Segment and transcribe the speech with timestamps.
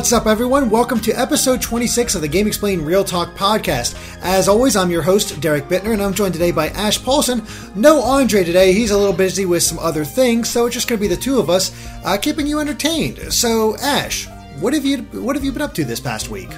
[0.00, 0.70] What's up, everyone?
[0.70, 3.94] Welcome to episode 26 of the GameXplain Real Talk podcast.
[4.22, 7.46] As always, I'm your host, Derek Bittner, and I'm joined today by Ash Paulsen.
[7.76, 10.98] No Andre today, he's a little busy with some other things, so it's just going
[10.98, 11.70] to be the two of us
[12.02, 13.30] uh, keeping you entertained.
[13.30, 14.26] So, Ash,
[14.58, 16.48] what have you what have you been up to this past week?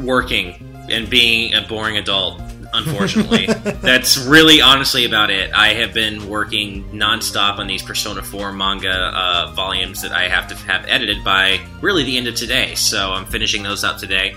[0.00, 2.40] Working and being a boring adult
[2.72, 3.46] unfortunately.
[3.80, 5.52] That's really honestly about it.
[5.52, 10.48] I have been working nonstop on these Persona 4 manga uh, volumes that I have
[10.48, 12.74] to have edited by really the end of today.
[12.74, 14.34] So I'm finishing those up today.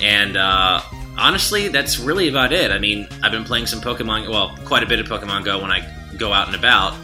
[0.00, 0.80] And uh,
[1.16, 2.70] honestly, that's really about it.
[2.70, 5.70] I mean, I've been playing some Pokemon, well, quite a bit of Pokemon Go when
[5.70, 6.94] I go out and about.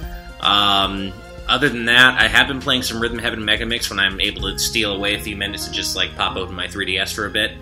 [0.40, 1.12] Um,
[1.48, 4.42] other than that, I have been playing some Rhythm Heaven Mega Mix when I'm able
[4.42, 7.30] to steal away a few minutes and just like pop open my 3DS for a
[7.30, 7.52] bit.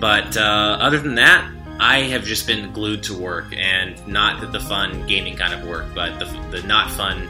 [0.00, 4.60] But uh, other than that, I have just been glued to work, and not the
[4.60, 7.28] fun gaming kind of work, but the, the not fun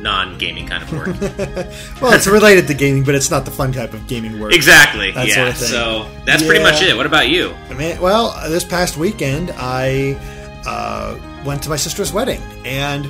[0.00, 1.06] non gaming kind of work.
[2.02, 4.54] well, it's related to gaming, but it's not the fun type of gaming work.
[4.54, 5.12] Exactly.
[5.12, 5.34] That yeah.
[5.34, 6.48] Sort of so that's yeah.
[6.48, 6.96] pretty much it.
[6.96, 7.54] What about you?
[7.70, 10.14] I mean, well, this past weekend I
[10.66, 13.06] uh, went to my sister's wedding, and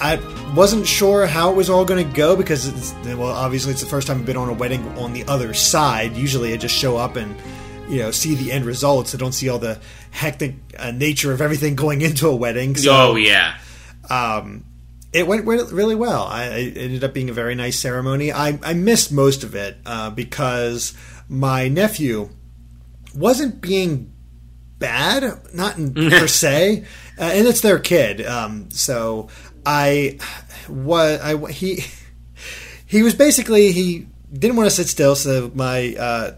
[0.00, 0.20] I
[0.54, 3.88] wasn't sure how it was all going to go because, it's, well, obviously it's the
[3.88, 6.16] first time I've been on a wedding on the other side.
[6.16, 7.34] Usually, I just show up and
[7.88, 9.14] you know see the end results.
[9.14, 9.78] I don't see all the
[10.10, 12.76] hectic uh, nature of everything going into a wedding.
[12.76, 13.58] So, oh yeah.
[14.08, 14.64] Um,
[15.12, 16.24] it went really well.
[16.24, 18.32] I, it ended up being a very nice ceremony.
[18.32, 20.92] I, I missed most of it uh, because
[21.28, 22.28] my nephew
[23.14, 24.12] wasn't being
[24.78, 26.84] bad, not in, per se,
[27.18, 28.26] uh, and it's their kid.
[28.26, 29.28] Um, so
[29.64, 30.18] I
[30.68, 31.84] was I he
[32.86, 35.16] he was basically he didn't want to sit still.
[35.16, 36.34] So my uh,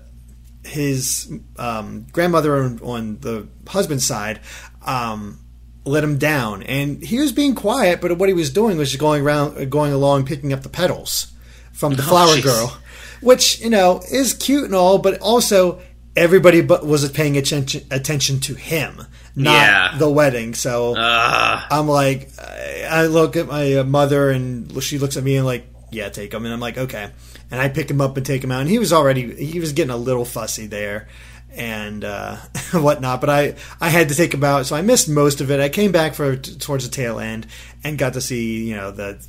[0.69, 4.41] his um, grandmother on, on, the husband's side
[4.85, 5.41] um,
[5.85, 8.01] let him down, and he was being quiet.
[8.01, 11.33] But what he was doing was just going around, going along, picking up the petals
[11.73, 12.45] from the oh, flower geez.
[12.45, 12.79] girl,
[13.21, 15.81] which you know is cute and all, but also
[16.17, 19.99] everybody but was paying attention attention to him, not yeah.
[19.99, 20.55] the wedding.
[20.55, 21.63] So uh.
[21.71, 26.09] I'm like, I look at my mother, and she looks at me and like, yeah,
[26.09, 27.11] take him, and I'm like, okay
[27.51, 28.61] and I pick him up and take him out.
[28.61, 31.09] And he was already he was getting a little fussy there
[31.55, 32.37] and uh,
[32.73, 33.21] whatnot.
[33.21, 35.61] But I I had to take him out, so I missed most of it.
[35.61, 37.47] I came back for towards the tail end
[37.85, 39.23] and got to see you know the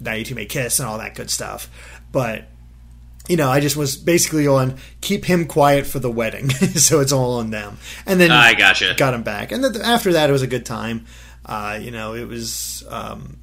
[0.00, 1.70] now you two may kiss and all that good stuff.
[2.12, 2.44] But
[3.28, 7.12] you know, I just was basically on keep him quiet for the wedding, so it's
[7.12, 7.78] all on them.
[8.06, 8.94] And then I gotcha.
[8.96, 11.06] got him back, and then after that, it was a good time.
[11.44, 13.38] Uh, you know, it was um,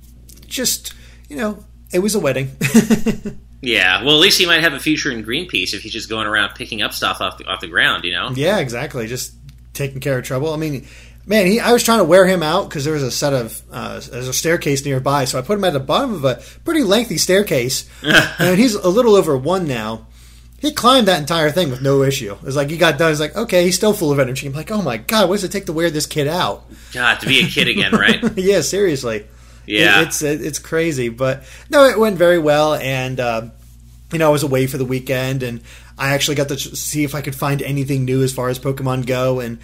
[0.46, 0.94] just
[1.30, 2.52] you know, it was a wedding.
[3.62, 6.28] Yeah, well, at least he might have a future in Greenpeace if he's just going
[6.28, 8.30] around picking up stuff off the, off the ground, you know?
[8.36, 9.08] Yeah, exactly.
[9.08, 9.34] Just
[9.74, 10.54] taking care of trouble.
[10.54, 10.86] I mean,
[11.26, 13.62] man, he, I was trying to wear him out because there was a set of
[13.72, 16.84] uh, there's a staircase nearby, so I put him at the bottom of a pretty
[16.84, 20.08] lengthy staircase, and he's a little over one now.
[20.60, 22.36] He climbed that entire thing with no issue.
[22.44, 23.12] It's like he got done.
[23.12, 24.48] He's like, okay, he's still full of energy.
[24.48, 26.66] I'm like, oh my god, what does it take to wear this kid out?
[26.94, 28.24] God, to be a kid again, right?
[28.38, 29.28] yeah, seriously.
[29.68, 33.50] Yeah, it, it's it, it's crazy, but no, it went very well, and uh,
[34.12, 35.62] you know I was away for the weekend, and
[35.98, 39.06] I actually got to see if I could find anything new as far as Pokemon
[39.06, 39.60] Go, and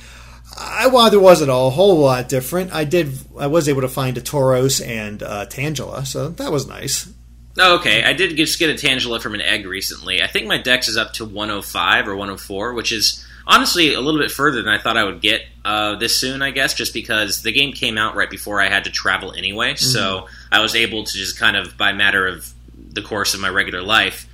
[0.58, 4.18] I, while there wasn't a whole lot different, I did I was able to find
[4.18, 7.12] a Tauros and uh, Tangela, so that was nice.
[7.58, 8.04] Oh, okay.
[8.04, 10.24] I did just get a Tangela from an egg recently.
[10.24, 14.20] I think my dex is up to 105 or 104, which is honestly a little
[14.20, 17.42] bit further than I thought I would get uh, this soon, I guess, just because
[17.42, 19.74] the game came out right before I had to travel anyway.
[19.74, 19.86] Mm-hmm.
[19.86, 23.50] So I was able to just kind of, by matter of the course of my
[23.50, 24.28] regular life,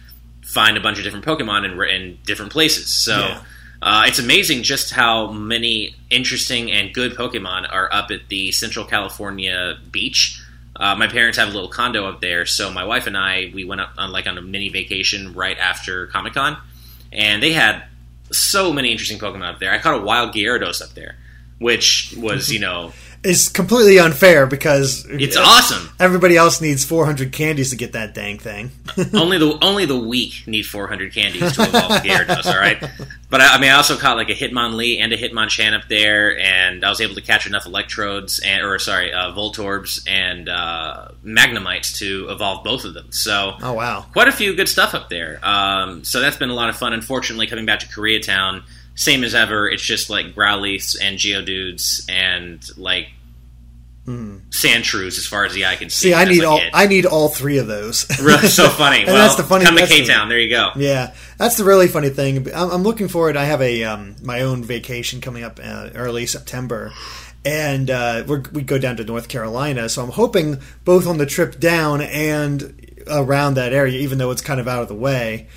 [0.43, 2.87] find a bunch of different Pokemon in, in different places.
[2.87, 3.17] So.
[3.17, 3.41] Yeah.
[3.81, 8.83] Uh, it's amazing just how many interesting and good Pokemon are up at the Central
[8.83, 10.43] California beach.
[10.75, 13.63] Uh, my parents have a little condo up there, so my wife and I we
[13.63, 16.57] went up on like on a mini vacation right after Comic Con,
[17.13, 17.83] and they had
[18.31, 19.71] so many interesting Pokemon up there.
[19.71, 21.15] I caught a wild Gyarados up there,
[21.59, 22.93] which was you know
[23.23, 25.89] is completely unfair because it's awesome.
[25.99, 28.71] Everybody else needs 400 candies to get that dang thing.
[29.13, 32.45] only the only the weak need 400 candies to evolve Gyarados.
[32.45, 32.81] All right,
[33.29, 36.39] but I, I, mean, I also caught like a Hitmonlee and a Hitmonchan up there,
[36.39, 41.09] and I was able to catch enough Electrodes and or sorry, uh, Voltorbs and uh,
[41.23, 43.11] Magnemites to evolve both of them.
[43.11, 45.39] So, oh wow, quite a few good stuff up there.
[45.43, 46.93] Um, so that's been a lot of fun.
[46.93, 48.63] Unfortunately, coming back to Koreatown
[48.99, 49.69] same as ever.
[49.69, 53.07] It's just like Growlithes and Geodudes and like
[54.05, 54.41] mm.
[54.49, 56.09] Sandshrews as far as the eye can see.
[56.09, 58.05] See, I need all I need all three of those.
[58.21, 59.05] really, so funny.
[59.05, 59.63] well, that's the funny.
[59.63, 60.27] Come to K Town.
[60.27, 60.71] There you go.
[60.75, 62.53] Yeah, that's the really funny thing.
[62.53, 63.37] I'm, I'm looking forward.
[63.37, 66.91] I have a um, my own vacation coming up uh, early September.
[67.45, 71.57] And uh, we go down to North Carolina, so I'm hoping both on the trip
[71.57, 75.47] down and around that area, even though it's kind of out of the way,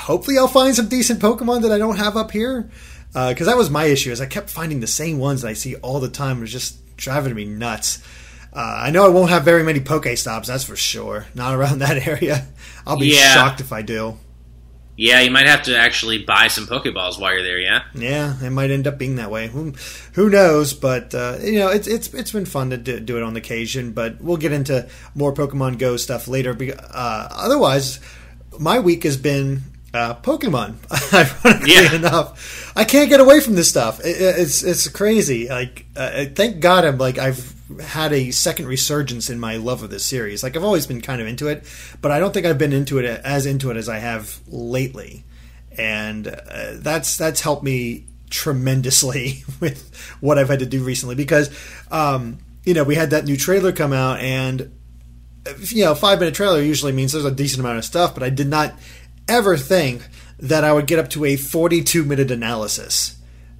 [0.00, 2.70] hopefully I'll find some decent Pokemon that I don't have up here.
[3.12, 5.54] Because uh, that was my issue, is I kept finding the same ones that I
[5.54, 6.38] see all the time.
[6.38, 8.02] It was just driving me nuts.
[8.52, 11.26] Uh, I know I won't have very many Pokestops, that's for sure.
[11.34, 12.46] Not around that area.
[12.86, 13.34] I'll be yeah.
[13.34, 14.16] shocked if I do.
[14.96, 17.58] Yeah, you might have to actually buy some Pokeballs while you're there.
[17.58, 17.84] Yeah.
[17.94, 19.48] Yeah, it might end up being that way.
[19.48, 19.72] Who,
[20.12, 20.74] who knows?
[20.74, 23.92] But uh, you know, it's it's it's been fun to do, do, it on occasion.
[23.92, 26.54] But we'll get into more Pokemon Go stuff later.
[26.60, 27.98] Uh, otherwise,
[28.58, 29.62] my week has been
[29.92, 30.76] uh, Pokemon.
[31.12, 31.94] Ironically yeah.
[31.94, 34.00] enough, I can't get away from this stuff.
[34.00, 35.48] It, it's it's crazy.
[35.48, 39.90] Like, uh, thank God, I'm like I've had a second resurgence in my love of
[39.90, 40.42] this series.
[40.42, 41.64] Like I've always been kind of into it,
[42.00, 45.24] but I don't think I've been into it as into it as I have lately,
[45.76, 51.50] and uh, that's that's helped me tremendously with what I've had to do recently because
[51.90, 54.72] um, you know we had that new trailer come out and
[55.68, 58.30] you know five minute trailer usually means there's a decent amount of stuff, but I
[58.30, 58.74] did not
[59.28, 60.08] ever think
[60.38, 63.16] that I would get up to a 42 minute analysis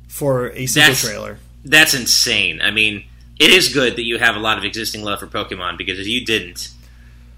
[0.08, 1.38] for a single that's, trailer.
[1.64, 2.60] That's insane.
[2.60, 3.04] I mean
[3.40, 6.06] it is good that you have a lot of existing love for Pokemon because if
[6.06, 6.68] you didn't,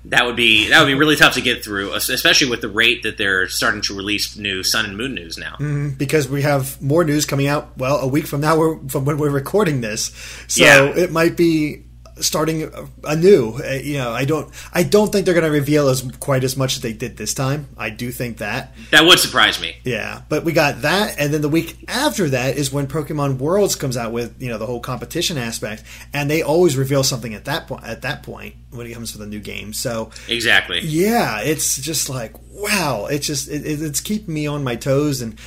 [0.06, 3.04] that would be that would be really tough to get through, especially with the rate
[3.04, 5.52] that they're starting to release new Sun and Moon news now.
[5.52, 7.78] Mm-hmm, because we have more news coming out.
[7.78, 10.06] Well, a week from now, from when we're recording this,
[10.48, 10.86] so yeah.
[10.86, 11.84] it might be
[12.22, 12.70] starting
[13.04, 13.58] anew.
[13.62, 16.56] Uh, you know, I don't, I don't think they're going to reveal as quite as
[16.56, 17.68] much as they did this time.
[17.76, 19.76] I do think that that would surprise me.
[19.84, 23.76] Yeah, but we got that, and then the week after that is when Pokemon Worlds
[23.76, 27.44] comes out with you know the whole competition aspect, and they always reveal something at
[27.44, 27.84] that point.
[27.84, 32.08] At that point, when it comes to the new game, so exactly, yeah, it's just
[32.08, 35.38] like wow, it's just it, it's keeping me on my toes, and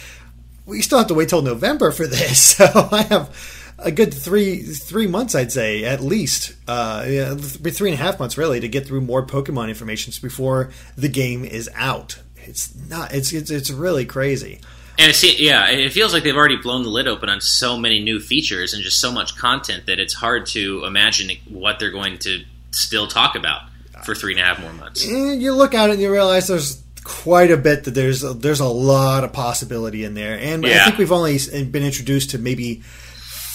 [0.66, 2.56] we still have to wait till November for this.
[2.66, 7.92] So I have a good three three months, I'd say at least, uh, yeah, three
[7.92, 11.69] and a half months really to get through more Pokemon information before the game is
[11.75, 12.19] out.
[12.38, 13.13] It's not.
[13.13, 14.62] It's it's it's really crazy.
[14.98, 18.01] And it's, yeah, it feels like they've already blown the lid open on so many
[18.01, 22.18] new features and just so much content that it's hard to imagine what they're going
[22.19, 23.63] to still talk about
[24.06, 25.06] for three and a half more months.
[25.06, 28.33] And you look at it and you realize there's quite a bit that there's a,
[28.33, 30.81] there's a lot of possibility in there, and yeah.
[30.81, 32.83] I think we've only been introduced to maybe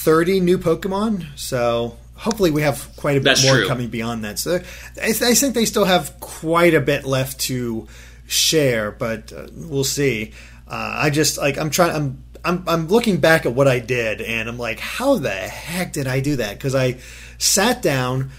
[0.00, 1.26] 30 new Pokemon.
[1.36, 3.68] So hopefully we have quite a bit That's more true.
[3.68, 4.38] coming beyond that.
[4.38, 4.60] So
[5.00, 7.86] I, I, think they still have quite a bit left to
[8.26, 10.32] share, but uh, we'll see.
[10.66, 11.94] Uh, I just like I'm trying.
[11.94, 15.92] I'm I'm I'm looking back at what I did, and I'm like, how the heck
[15.92, 16.54] did I do that?
[16.56, 16.98] Because I
[17.38, 18.30] sat down.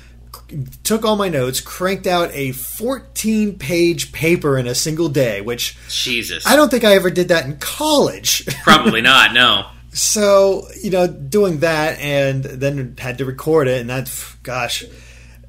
[0.83, 5.77] Took all my notes, cranked out a 14 page paper in a single day, which
[5.87, 8.45] Jesus, I don't think I ever did that in college.
[8.63, 9.33] Probably not.
[9.33, 14.09] No, so you know doing that and then had to record it and that
[14.43, 14.83] gosh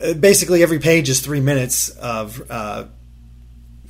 [0.00, 2.84] uh, basically every page is three minutes of uh,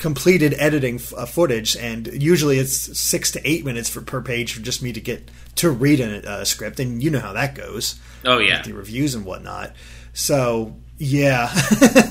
[0.02, 4.52] completed editing f- uh, footage and usually it's six to eight minutes for per page
[4.52, 7.54] for just me to get to read a uh, script and you know how that
[7.54, 8.00] goes.
[8.24, 8.62] Oh yeah.
[8.62, 9.72] The reviews and whatnot.
[10.12, 11.50] So yeah.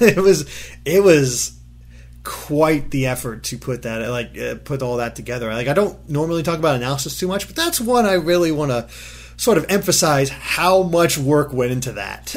[0.02, 0.50] It was
[0.86, 1.60] it was
[2.24, 5.52] quite the effort to put that like uh, put all that together.
[5.54, 8.72] Like I don't normally talk about analysis too much, but that's one I really want
[8.72, 8.88] to
[9.38, 12.36] sort of emphasize how much work went into that.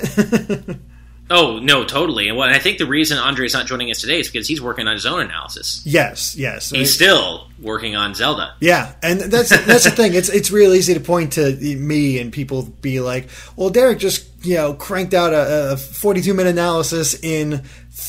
[1.31, 2.29] oh no, totally.
[2.29, 4.87] And what I think the reason Andre's not joining us today is because he's working
[4.87, 5.83] on his own analysis.
[5.85, 6.71] Yes, yes.
[6.71, 8.55] He's still working on Zelda.
[8.61, 10.15] Yeah, and that's that's the thing.
[10.15, 14.27] It's it's real easy to point to me and people be like, "Well, Derek just
[14.45, 17.65] you know cranked out a, a 42 minute analysis in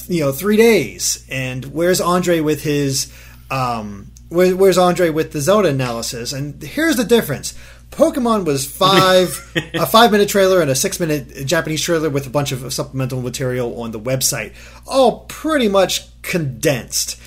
[0.07, 1.25] you know three days.
[1.29, 3.11] And where's andre with his
[3.49, 6.33] um where, where's andre with the zelda analysis?
[6.33, 7.53] And here's the difference.
[7.91, 12.31] Pokemon was five a five minute trailer and a six minute japanese trailer with a
[12.31, 14.53] bunch of supplemental material on the website.
[14.85, 17.19] All pretty much condensed.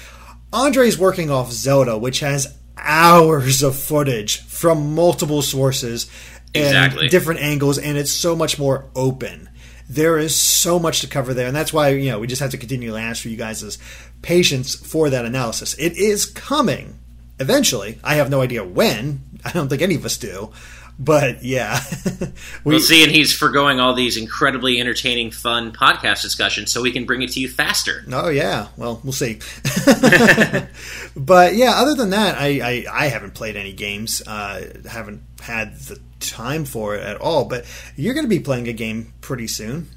[0.53, 6.11] Andre's working off zelda which has hours of footage from multiple sources
[6.55, 7.09] and exactly.
[7.09, 9.49] different angles and it's so much more open
[9.89, 12.51] there is so much to cover there, and that's why you know we just have
[12.51, 13.79] to continually ask for you guys'
[14.23, 15.75] patience for that analysis.
[15.75, 16.99] It is coming
[17.41, 17.99] eventually.
[18.05, 19.23] I have no idea when.
[19.45, 20.53] I don't think any of us do.
[21.01, 21.79] But yeah,
[22.65, 23.05] we, will see.
[23.05, 27.31] And he's foregoing all these incredibly entertaining, fun podcast discussions so we can bring it
[27.33, 28.05] to you faster.
[28.13, 29.35] Oh yeah, well we'll see.
[31.17, 34.23] but yeah, other than that, I I, I haven't played any games.
[34.27, 37.45] Uh, haven't had the time for it at all.
[37.45, 37.65] But
[37.97, 39.89] you're going to be playing a game pretty soon.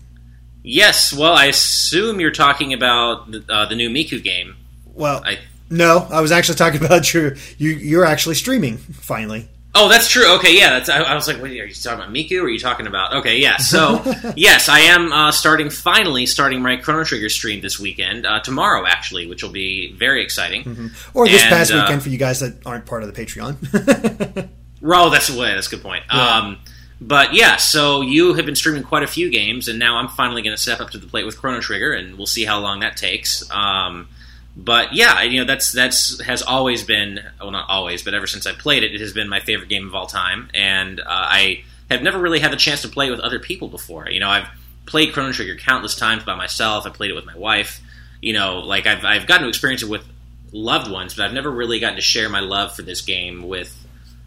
[0.64, 1.14] Yes.
[1.14, 4.56] Well, I assume you're talking about uh, the new Miku game.
[4.94, 5.40] Well, I
[5.72, 7.70] no, I was actually talking about your you.
[7.70, 9.48] You're actually streaming finally.
[9.74, 10.36] Oh, that's true.
[10.36, 10.72] Okay, yeah.
[10.72, 10.90] That's.
[10.90, 12.42] I, I was like, wait, are you talking about Miku?
[12.42, 13.14] Or are you talking about?
[13.16, 13.56] Okay, yeah.
[13.56, 14.04] So,
[14.36, 15.70] yes, I am uh, starting.
[15.70, 20.22] Finally, starting my Chrono Trigger stream this weekend, uh, tomorrow actually, which will be very
[20.24, 20.64] exciting.
[20.64, 21.18] Mm-hmm.
[21.18, 24.50] Or this and, past weekend uh, for you guys that aren't part of the Patreon.
[24.84, 25.54] oh, that's way.
[25.54, 26.04] That's a good point.
[26.14, 26.38] Yeah.
[26.38, 26.58] Um,
[27.00, 30.44] but yeah, so you have been streaming quite a few games, and now I'm finally
[30.44, 32.82] going to step up to the plate with Chrono Trigger, and we'll see how long
[32.82, 33.50] that takes.
[33.50, 34.08] Um,
[34.56, 38.46] but yeah, you know that's that's has always been well not always, but ever since
[38.46, 41.64] I played it, it has been my favorite game of all time, and uh, I
[41.90, 44.08] have never really had the chance to play it with other people before.
[44.10, 44.48] You know, I've
[44.86, 46.86] played Chrono Trigger countless times by myself.
[46.86, 47.82] I played it with my wife.
[48.22, 50.06] You know, like I've I've gotten to experience it with
[50.52, 53.81] loved ones, but I've never really gotten to share my love for this game with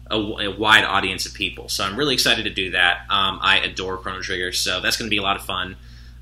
[0.09, 1.69] a, a wide audience of people.
[1.69, 3.01] So I'm really excited to do that.
[3.09, 5.75] Um, I adore Chrono Trigger, so that's going to be a lot of fun.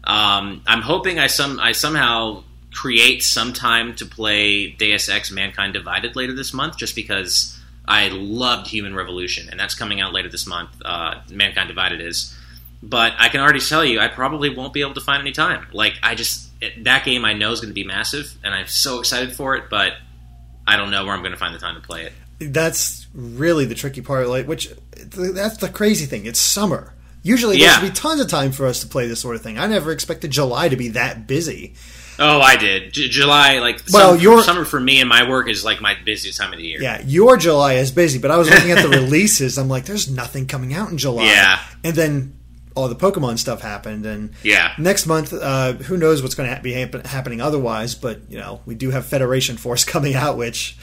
[0.03, 5.73] Um, I'm hoping I some I somehow create some time to play Deus Ex Mankind
[5.73, 10.29] Divided later this month, just because I loved Human Revolution, and that's coming out later
[10.29, 10.69] this month.
[10.83, 12.35] Uh, Mankind Divided is,
[12.81, 15.67] but I can already tell you, I probably won't be able to find any time.
[15.71, 16.49] Like I just
[16.83, 19.69] that game, I know is going to be massive, and I'm so excited for it,
[19.69, 19.93] but
[20.65, 22.13] I don't know where I'm going to find the time to play it.
[22.51, 24.27] That's really the tricky part.
[24.27, 26.25] Like, which that's the crazy thing.
[26.25, 26.93] It's summer.
[27.21, 27.79] Usually, yeah.
[27.79, 29.57] there's be tons of time for us to play this sort of thing.
[29.57, 31.73] I never expected July to be that busy.
[32.19, 32.93] Oh, I did.
[32.93, 35.95] J- July, like well, summer, your summer for me and my work is like my
[36.05, 36.81] busiest time of the year.
[36.81, 39.57] Yeah, your July is busy, but I was looking at the releases.
[39.57, 41.25] I'm like, there's nothing coming out in July.
[41.25, 42.37] Yeah, and then
[42.75, 46.61] all the Pokemon stuff happened, and yeah, next month, uh, who knows what's going to
[46.61, 47.95] be happen- happening otherwise?
[47.95, 50.77] But you know, we do have Federation Force coming out, which,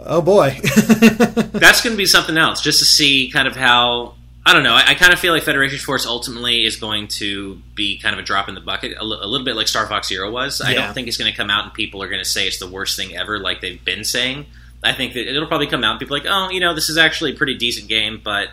[0.00, 2.60] oh boy, that's going to be something else.
[2.60, 4.14] Just to see kind of how
[4.46, 4.74] I don't know.
[4.74, 8.20] I, I, kind of feel like Federation Force ultimately is going to be kind of
[8.20, 10.60] a drop in the bucket, a, l- a little bit like Star Fox Zero was.
[10.60, 10.70] Yeah.
[10.70, 12.60] I don't think it's going to come out and people are going to say it's
[12.60, 14.46] the worst thing ever, like they've been saying.
[14.84, 16.88] I think that it'll probably come out and people are like, oh, you know, this
[16.88, 18.50] is actually a pretty decent game, but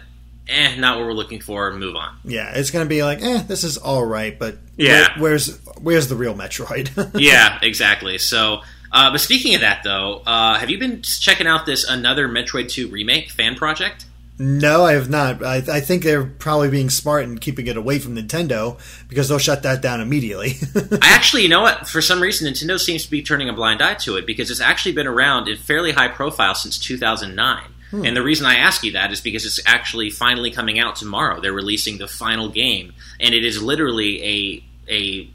[0.48, 1.72] eh, not what we're looking for.
[1.74, 2.18] Move on.
[2.24, 5.60] Yeah, it's going to be like, eh, this is all right, but yeah, where, where's
[5.80, 7.12] where's the real Metroid?
[7.20, 8.18] yeah, exactly.
[8.18, 8.62] So.
[8.94, 12.70] Uh, but speaking of that, though, uh, have you been checking out this another Metroid
[12.70, 14.06] 2 remake fan project?
[14.40, 15.44] No, I have not.
[15.44, 19.38] I, I, think they're probably being smart and keeping it away from Nintendo because they'll
[19.38, 20.56] shut that down immediately.
[20.76, 21.88] I actually, you know what?
[21.88, 24.60] For some reason, Nintendo seems to be turning a blind eye to it because it's
[24.60, 27.64] actually been around in fairly high profile since 2009.
[27.92, 28.06] Hmm.
[28.06, 31.40] And the reason I ask you that is because it's actually finally coming out tomorrow.
[31.40, 35.30] They're releasing the final game, and it is literally a a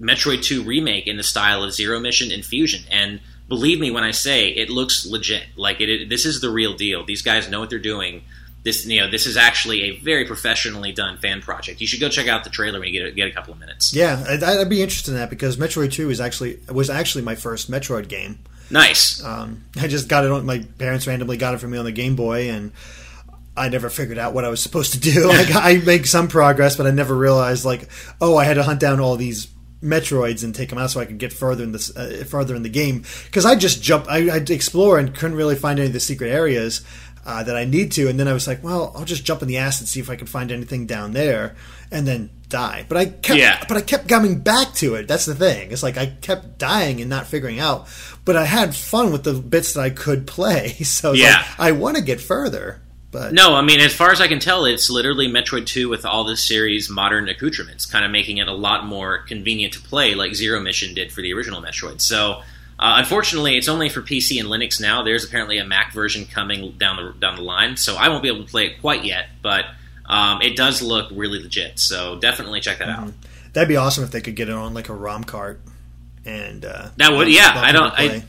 [0.00, 2.84] Metroid 2 remake in the style of Zero Mission and Fusion.
[2.90, 5.44] And believe me when I say it looks legit.
[5.56, 7.04] Like it, it this is the real deal.
[7.04, 8.22] These guys know what they're doing
[8.62, 11.80] this you know this is actually a very professionally done fan project.
[11.80, 13.60] You should go check out the trailer when you get a, get a couple of
[13.60, 13.94] minutes.
[13.94, 17.34] Yeah, I'd, I'd, be interested in that because Metroid Two is actually was actually my
[17.34, 18.38] first Metroid game.
[18.70, 19.22] Nice.
[19.24, 21.92] Um, I just got it on my parents randomly got it for me on the
[21.92, 22.72] Game Boy and.
[23.56, 25.26] I never figured out what I was supposed to do.
[25.28, 27.90] Like, I make some progress, but I never realized like,
[28.20, 29.48] oh, I had to hunt down all these
[29.82, 32.62] Metroids and take them out so I could get further in this uh, further in
[32.62, 33.04] the game.
[33.24, 36.28] Because I just jump, I, I'd explore and couldn't really find any of the secret
[36.28, 36.82] areas
[37.24, 38.08] uh, that I need to.
[38.08, 40.10] And then I was like, well, I'll just jump in the ass and see if
[40.10, 41.56] I can find anything down there,
[41.90, 42.84] and then die.
[42.88, 43.64] But I kept, yeah.
[43.68, 45.08] but I kept coming back to it.
[45.08, 45.70] That's the thing.
[45.70, 47.88] It's like I kept dying and not figuring out.
[48.24, 50.76] But I had fun with the bits that I could play.
[50.90, 52.82] So yeah, like, I want to get further.
[53.12, 56.06] But no, I mean, as far as I can tell, it's literally Metroid 2 with
[56.06, 60.14] all this series' modern accoutrements, kind of making it a lot more convenient to play,
[60.14, 62.00] like Zero Mission did for the original Metroid.
[62.00, 62.42] So
[62.80, 65.02] uh, unfortunately, it's only for PC and Linux now.
[65.02, 68.28] There's apparently a Mac version coming down the down the line, so I won't be
[68.28, 69.26] able to play it quite yet.
[69.42, 69.66] But
[70.06, 73.08] um, it does look really legit, so definitely check that mm-hmm.
[73.08, 73.12] out.
[73.52, 75.60] That'd be awesome if they could get it on like a ROM cart,
[76.24, 77.52] and uh, that would yeah.
[77.54, 77.92] I don't.
[77.92, 78.22] I,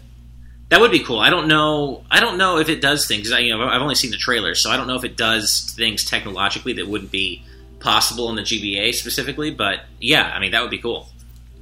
[0.72, 1.20] that would be cool.
[1.20, 2.06] I don't know.
[2.10, 3.30] I don't know if it does things.
[3.30, 5.74] I, you know, I've only seen the trailer, so I don't know if it does
[5.76, 7.44] things technologically that wouldn't be
[7.82, 9.52] possible in the GBA specifically.
[9.52, 11.10] But yeah, I mean that would be cool.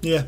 [0.01, 0.25] Yeah.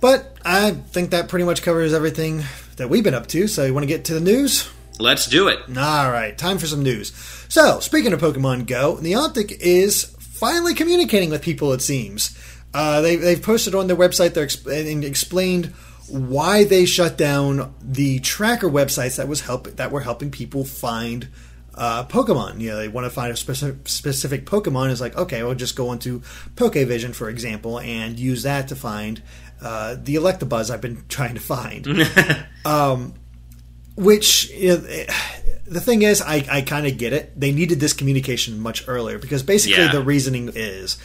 [0.00, 2.42] But I think that pretty much covers everything
[2.78, 3.46] that we've been up to.
[3.46, 4.68] So you want to get to the news?
[4.98, 5.60] Let's do it.
[5.78, 7.12] All right, time for some news.
[7.48, 12.36] So, speaking of Pokemon Go, Niantic is finally communicating with people, it seems.
[12.74, 15.72] Uh, they, they've posted on their website their exp- and explained
[16.08, 21.28] why they shut down the tracker websites that was help that were helping people find
[21.74, 22.60] uh, Pokemon.
[22.60, 24.90] You know, they want to find a specific, specific Pokemon.
[24.90, 26.20] It's like, okay, we'll just go into
[26.54, 29.22] Pokevision, for example, and use that to find
[29.60, 31.86] uh, the Electabuzz I've been trying to find.
[32.64, 33.14] um,
[33.96, 34.76] which you know,
[35.66, 37.38] the thing is, I, I kind of get it.
[37.38, 39.92] They needed this communication much earlier because basically yeah.
[39.92, 40.98] the reasoning is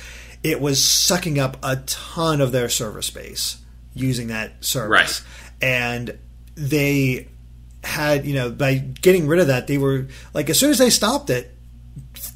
[0.44, 3.61] it was sucking up a ton of their server space
[3.94, 5.24] using that service, right.
[5.62, 6.18] and
[6.56, 7.28] they
[7.84, 10.90] had you know by getting rid of that they were like as soon as they
[10.90, 11.58] stopped it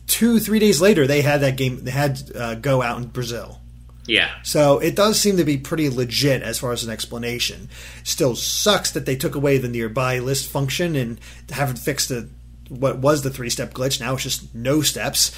[0.08, 3.60] two three days later they had that game they had uh, go out in Brazil.
[4.08, 4.30] Yeah.
[4.44, 7.70] So it does seem to be pretty legit as far as an explanation.
[8.04, 11.20] Still sucks that they took away the nearby list function and
[11.50, 12.30] haven't fixed the
[12.70, 14.00] what was the three step glitch.
[14.00, 15.32] Now it's just no steps.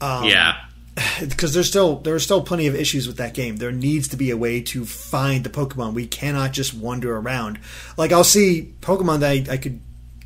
[0.00, 0.56] Um, yeah.
[1.20, 3.56] Because there's still there are still plenty of issues with that game.
[3.56, 5.94] There needs to be a way to find the Pokemon.
[5.94, 7.58] We cannot just wander around.
[7.96, 9.80] Like I'll see Pokemon that I, I could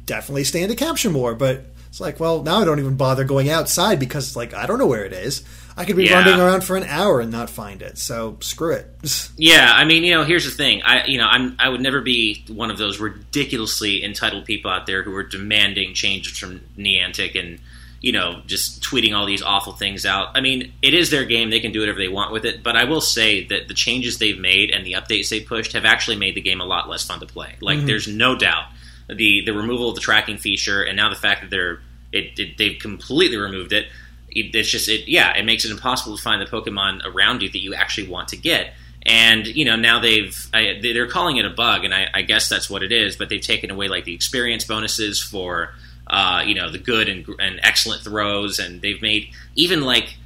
[0.07, 3.51] definitely stand to capture more, but it's like, well, now I don't even bother going
[3.51, 5.45] outside because it's like I don't know where it is.
[5.77, 6.15] I could be yeah.
[6.15, 7.97] running around for an hour and not find it.
[7.97, 8.87] So screw it.
[9.37, 10.83] yeah, I mean, you know, here's the thing.
[10.83, 14.87] I, you know, I'm I would never be one of those ridiculously entitled people out
[14.87, 17.61] there who are demanding changes from Niantic and
[18.01, 20.29] you know just tweeting all these awful things out.
[20.35, 22.63] I mean, it is their game; they can do whatever they want with it.
[22.63, 25.85] But I will say that the changes they've made and the updates they pushed have
[25.85, 27.57] actually made the game a lot less fun to play.
[27.61, 27.87] Like, mm-hmm.
[27.87, 28.65] there's no doubt
[29.17, 31.81] the the removal of the tracking feature and now the fact that they're
[32.13, 33.87] it, it they've completely removed it
[34.31, 37.59] it's just it yeah it makes it impossible to find the pokemon around you that
[37.59, 41.51] you actually want to get and you know now they've I, they're calling it a
[41.51, 44.15] bug and I, I, guess that's what it is but they've taken away like the
[44.15, 45.75] experience bonuses for
[46.11, 50.17] uh, you know the good and, and excellent throws and they've made even like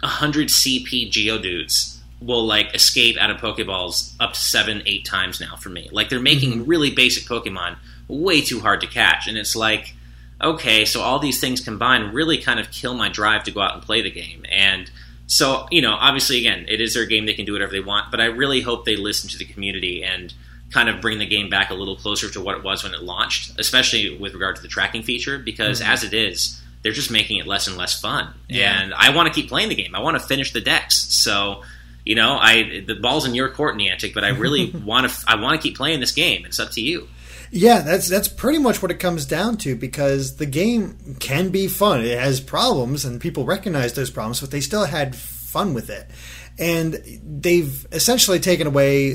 [0.00, 5.54] 100 cp geodudes will like escape out of pokeballs up to seven eight times now
[5.54, 6.64] for me like they're making mm-hmm.
[6.64, 7.76] really basic pokemon
[8.08, 9.94] way too hard to catch and it's like
[10.40, 13.74] okay, so all these things combined really kind of kill my drive to go out
[13.74, 14.44] and play the game.
[14.50, 14.90] And
[15.26, 18.10] so, you know, obviously, again, it is their game; they can do whatever they want.
[18.10, 20.32] But I really hope they listen to the community and
[20.70, 23.02] kind of bring the game back a little closer to what it was when it
[23.02, 25.38] launched, especially with regard to the tracking feature.
[25.38, 25.90] Because mm-hmm.
[25.90, 28.34] as it is, they're just making it less and less fun.
[28.48, 28.82] Yeah.
[28.82, 29.94] And I want to keep playing the game.
[29.94, 30.96] I want to finish the dex.
[30.96, 31.62] So.
[32.04, 35.24] You know, I the ball's in your court, Niantic, but I really want to.
[35.26, 36.46] I want to keep playing this game.
[36.46, 37.06] It's up to you.
[37.50, 41.66] Yeah, that's that's pretty much what it comes down to because the game can be
[41.68, 42.02] fun.
[42.02, 46.10] It has problems, and people recognize those problems, but they still had fun with it.
[46.58, 49.14] And they've essentially taken away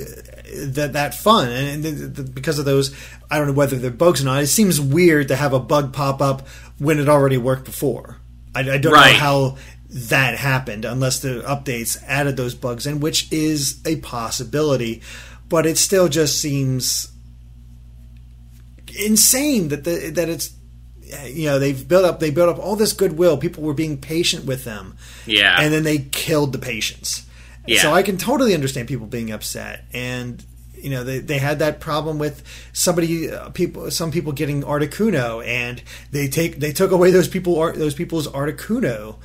[0.55, 2.95] that that fun, and the, the, because of those,
[3.29, 4.43] I don't know whether they're bugs or not.
[4.43, 8.17] It seems weird to have a bug pop up when it already worked before.
[8.55, 9.13] I, I don't right.
[9.13, 9.57] know how
[9.89, 15.01] that happened unless the updates added those bugs in, which is a possibility.
[15.49, 17.11] But it still just seems
[18.97, 20.53] insane that the that it's
[21.25, 24.45] you know they've built up they built up all this goodwill people were being patient
[24.45, 27.25] with them yeah and then they killed the patience
[27.65, 27.81] yeah.
[27.81, 30.43] so i can totally understand people being upset and
[30.75, 35.45] you know they, they had that problem with somebody uh, people some people getting articuno
[35.45, 39.15] and they take they took away those people those people's articuno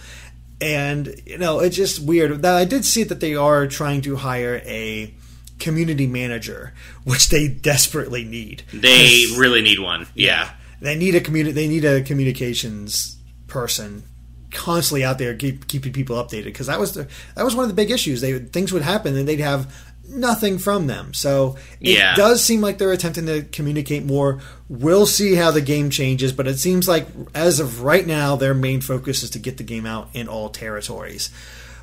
[0.61, 4.16] and you know it's just weird now i did see that they are trying to
[4.16, 5.12] hire a
[5.59, 6.72] community manager,
[7.05, 8.62] which they desperately need.
[8.72, 10.07] They really need one.
[10.14, 10.27] Yeah.
[10.27, 10.51] yeah.
[10.81, 13.16] They need a communi- they need a communications
[13.48, 14.05] person
[14.50, 17.68] constantly out there keep, keeping people updated because that was the, that was one of
[17.68, 18.20] the big issues.
[18.20, 19.72] They things would happen and they'd have
[20.08, 21.12] nothing from them.
[21.12, 22.14] So it yeah.
[22.14, 24.40] does seem like they're attempting to communicate more.
[24.68, 28.54] We'll see how the game changes, but it seems like as of right now, their
[28.54, 31.30] main focus is to get the game out in all territories,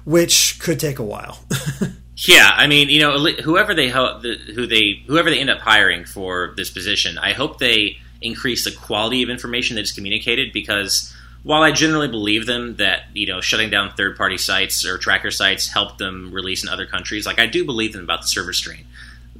[0.05, 1.39] which could take a while.
[2.17, 6.53] Yeah, I mean, you know, whoever they who they whoever they end up hiring for
[6.55, 11.14] this position, I hope they increase the quality of information that is communicated because
[11.45, 15.29] while I generally believe them that you know shutting down third party sites or tracker
[15.29, 18.51] sites helped them release in other countries, like I do believe them about the server
[18.51, 18.85] strain.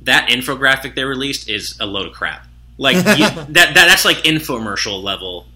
[0.04, 2.46] That infographic they released is a load of crap.
[2.78, 5.48] Like you, that, that that's like infomercial level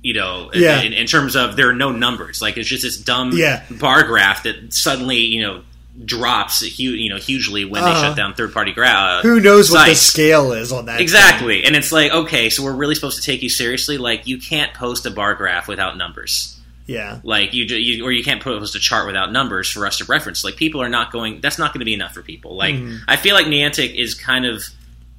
[0.00, 0.80] you know, yeah.
[0.80, 2.40] in, in, terms of there are no numbers.
[2.40, 3.64] Like it's just this dumb yeah.
[3.68, 5.62] bar graph that suddenly, you know,
[6.04, 8.14] drops you know hugely when they uh, shut uh-huh.
[8.14, 9.74] down third party gra- who knows sites.
[9.74, 11.66] what the scale is on that exactly thing.
[11.66, 14.72] and it's like okay so we're really supposed to take you seriously like you can't
[14.74, 18.78] post a bar graph without numbers yeah like you, you or you can't post a
[18.78, 21.80] chart without numbers for us to reference like people are not going that's not going
[21.80, 22.98] to be enough for people like mm.
[23.08, 24.62] i feel like niantic is kind of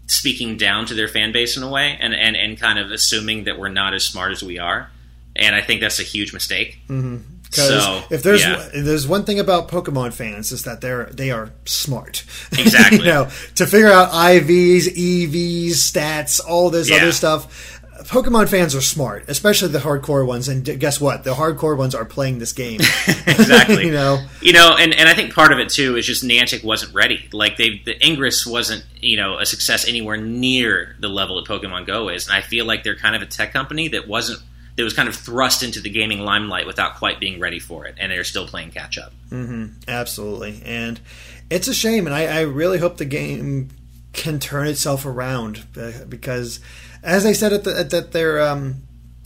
[0.08, 3.44] speaking down to their fan base in a way and, and, and kind of assuming
[3.44, 4.90] that we're not as smart as we are
[5.36, 7.18] and i think that's a huge mistake mm-hmm.
[7.50, 8.70] Because so, if there's yeah.
[8.74, 12.24] if there's one thing about Pokemon fans is that they're they are smart.
[12.60, 13.00] Exactly.
[13.00, 16.98] you know, to figure out IVs, EVs, stats, all this yeah.
[16.98, 17.80] other stuff.
[18.04, 20.48] Pokemon fans are smart, especially the hardcore ones.
[20.48, 21.24] And guess what?
[21.24, 22.80] The hardcore ones are playing this game.
[23.28, 23.86] exactly.
[23.88, 24.26] you know.
[24.42, 27.28] You know, and, and I think part of it too is just Niantic wasn't ready.
[27.34, 31.88] Like they, the Ingress wasn't you know a success anywhere near the level that Pokemon
[31.88, 34.42] Go is, and I feel like they're kind of a tech company that wasn't
[34.80, 37.96] that was kind of thrust into the gaming limelight without quite being ready for it,
[37.98, 39.12] and they're still playing catch up.
[39.30, 39.74] Mm-hmm.
[39.90, 41.02] Absolutely, and
[41.50, 43.68] it's a shame, and I, I, really hope the game
[44.14, 46.62] can turn itself around uh, because,
[47.04, 48.84] as I said at, the, at their um,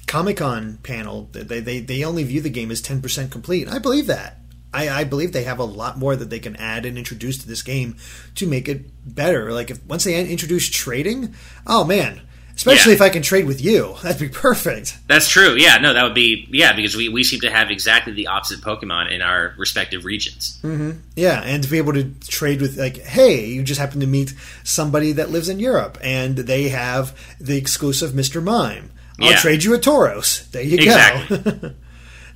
[0.08, 3.70] Comic Con panel, they, they they only view the game as ten percent complete.
[3.70, 4.40] I believe that.
[4.74, 7.48] I, I believe they have a lot more that they can add and introduce to
[7.48, 7.96] this game
[8.34, 9.54] to make it better.
[9.54, 11.36] Like if once they introduce trading,
[11.68, 12.22] oh man,
[12.64, 12.96] especially Yeah.
[12.96, 14.98] if I can trade with you, that'd be perfect.
[15.08, 15.56] That's true.
[15.56, 18.62] Yeah, no, that would be yeah because we, we seem to have exactly the opposite
[18.62, 20.60] Pokemon in our respective regions.
[20.64, 20.92] Mm-hmm.
[21.16, 24.34] Yeah, and to be able to trade with like, hey, you just happen to meet
[24.64, 28.92] somebody that lives in Europe, and they have the exclusive Mister Mime.
[29.20, 29.38] I'll Yeah.
[29.38, 30.50] trade you a Tauros.
[30.52, 31.38] There you Exactly.
[31.38, 31.72] go.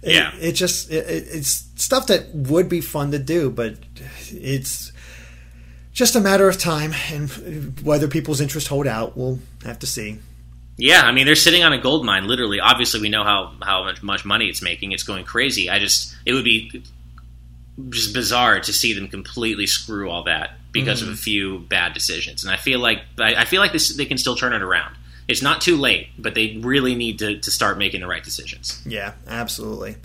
[0.03, 0.31] It- Yeah.
[0.39, 3.75] it, just it- it's stuff that would be fun to do, but
[4.29, 4.91] it's
[5.97, 10.19] just a matter of time, and whether people's interest hold out, we'll have to see.
[10.77, 12.27] Yeah, I mean they're sitting on a gold mine.
[12.27, 14.91] Literally, obviously, we know how how much, money it's making.
[14.91, 15.71] It's going crazy.
[15.71, 16.83] I just it would be
[17.89, 21.17] just bizarre to see them completely screw all that because of a mm-hmm.
[21.17, 22.43] few bad decisions.
[22.43, 24.95] And I feel like I, I feel like this they can still turn it around.
[25.27, 28.81] It's not too late, but they really need to, to start making the right decisions.
[28.85, 29.95] Yeah, absolutely.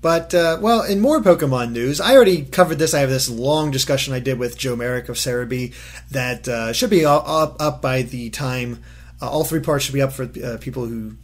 [0.00, 2.94] But uh, well, in more Pokemon news, I already covered this.
[2.94, 5.74] I have this long discussion I did with Joe Merrick of Serebii
[6.10, 8.82] that uh, should be up, up, by the time.
[9.20, 11.16] Uh, all three parts should be up for uh, people who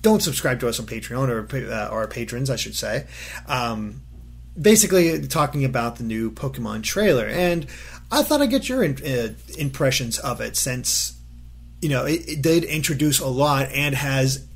[0.00, 3.06] don't subscribe to us on Patreon or uh, our patrons, I should say.
[3.48, 4.02] Um,
[4.60, 7.66] basically, talking about the new Pokemon trailer, and
[8.12, 11.18] I thought I'd get your in, uh, impressions of it since
[11.82, 14.46] you know it, it did introduce a lot and has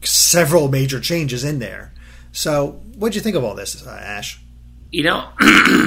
[0.00, 1.91] several major changes in there.
[2.32, 4.40] So, what do you think of all this, uh, Ash?
[4.90, 5.28] You know,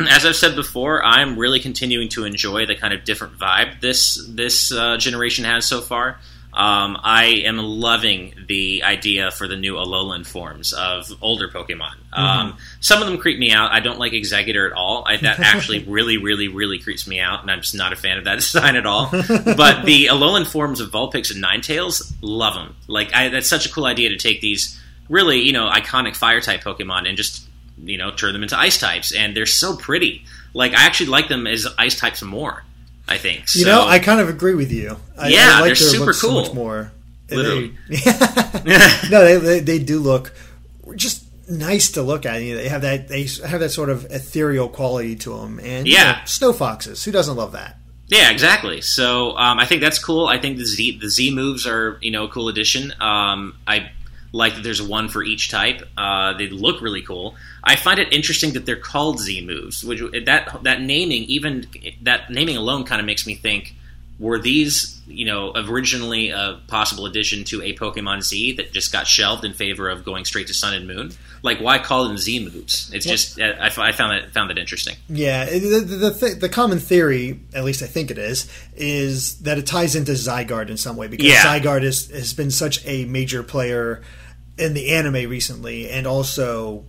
[0.10, 4.23] as I've said before, I'm really continuing to enjoy the kind of different vibe this
[4.29, 6.17] this uh, generation has so far.
[6.55, 11.95] Um, I am loving the idea for the new Alolan forms of older Pokemon.
[12.13, 13.73] Um, some of them creep me out.
[13.73, 15.03] I don't like Exeggutor at all.
[15.05, 18.17] I, that actually really, really, really creeps me out, and I'm just not a fan
[18.17, 19.10] of that design at all.
[19.12, 22.75] but the Alolan forms of Vulpix and Ninetales, love them.
[22.88, 26.41] Like I, that's such a cool idea to take these really, you know, iconic Fire
[26.41, 27.47] type Pokemon and just
[27.83, 30.25] you know turn them into Ice types, and they're so pretty.
[30.53, 32.63] Like I actually like them as Ice types more.
[33.07, 33.43] I think.
[33.53, 34.97] You know, I kind of agree with you.
[35.17, 36.41] I, Yeah, I like they're super so cool.
[36.41, 36.91] much more.
[37.27, 37.73] They- Literally.
[39.09, 40.33] no, they, they they do look
[40.95, 42.41] just nice to look at.
[42.41, 45.87] You know, they have that they have that sort of ethereal quality to them, and
[45.87, 46.11] you Yeah.
[46.13, 47.03] know, snow foxes.
[47.03, 47.77] Who doesn't love that?
[48.07, 48.81] Yeah, exactly.
[48.81, 50.27] So um, I think that's cool.
[50.27, 52.91] I think the Z the Z moves are you know a cool addition.
[53.01, 53.91] Um, I
[54.36, 55.82] like that there's one for each type.
[55.98, 57.36] Uh, they look really cool.
[57.63, 61.65] I find it interesting that they're called Z moves, which that that naming even
[62.04, 63.74] that naming alone kind of makes me think
[64.19, 69.08] were these you know originally a possible addition to a Pokemon Z that just got
[69.08, 71.12] shelved in favor of going straight to Sun and Moon?
[71.41, 72.91] Like why call them Z moves?
[72.93, 74.95] It's just I, I found that found that interesting.
[75.08, 79.39] Yeah, the the, the, th- the common theory, at least I think it is, is
[79.39, 81.43] that it ties into Zygarde in some way because Yeah.
[81.43, 84.02] Zygarde is, has been such a major player
[84.57, 86.85] in the anime recently, and also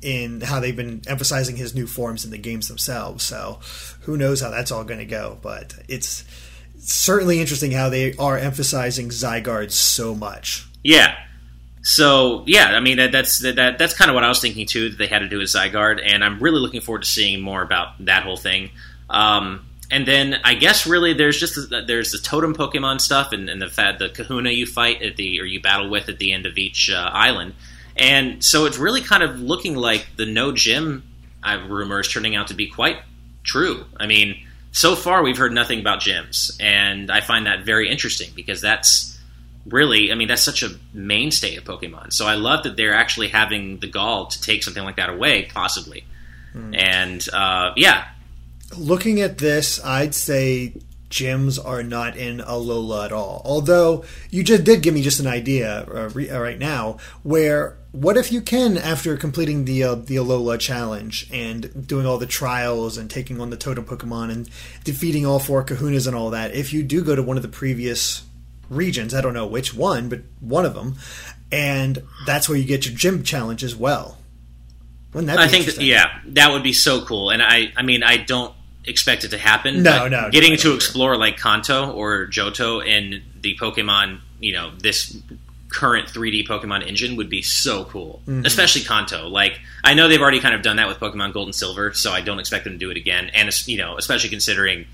[0.00, 3.24] in how they've been emphasizing his new forms in the games themselves.
[3.24, 3.60] So
[4.00, 5.38] who knows how that's all going to go?
[5.40, 6.24] But it's
[6.78, 10.66] certainly interesting how they are emphasizing Zygarde so much.
[10.82, 11.16] Yeah.
[11.82, 14.66] So yeah, I mean that, that's that, that that's kind of what I was thinking
[14.66, 14.90] too.
[14.90, 17.62] That they had to do with Zygarde, and I'm really looking forward to seeing more
[17.62, 18.70] about that whole thing.
[19.10, 23.48] Um, and then I guess really there's just the, there's the totem Pokemon stuff, and,
[23.50, 26.46] and the the Kahuna you fight at the or you battle with at the end
[26.46, 27.54] of each uh, island,
[27.96, 31.04] and so it's really kind of looking like the no gym
[31.44, 32.96] uh, rumor is turning out to be quite
[33.44, 33.84] true.
[34.00, 38.30] I mean, so far we've heard nothing about gyms, and I find that very interesting
[38.34, 39.20] because that's
[39.66, 42.12] really, I mean, that's such a mainstay of Pokemon.
[42.12, 45.44] So I love that they're actually having the gall to take something like that away,
[45.52, 46.04] possibly.
[46.74, 48.06] And uh, yeah,
[48.76, 50.74] Looking at this, I'd say
[51.12, 53.42] gyms are not in Alola at all.
[53.44, 57.76] Although you just did give me just an idea uh, re- uh, right now, where
[57.92, 62.26] what if you can, after completing the uh, the Alola challenge and doing all the
[62.26, 64.48] trials and taking on the Totem Pokemon and
[64.84, 67.48] defeating all four Kahunas and all that, if you do go to one of the
[67.48, 68.24] previous
[68.70, 70.96] regions, I don't know which one, but one of them,
[71.52, 74.16] and that's where you get your gym challenge as well.
[75.12, 77.28] Wouldn't that be I think that, yeah, that would be so cool.
[77.28, 79.82] And I, I mean, I don't expect it to happen.
[79.82, 84.20] No, but no, no, Getting I to explore like Kanto or Johto in the Pokemon,
[84.40, 85.16] you know, this
[85.68, 88.20] current 3D Pokemon engine would be so cool.
[88.26, 88.44] Mm-hmm.
[88.44, 89.28] Especially Kanto.
[89.28, 92.12] Like, I know they've already kind of done that with Pokemon Gold and Silver, so
[92.12, 93.30] I don't expect them to do it again.
[93.34, 94.86] And you know, especially considering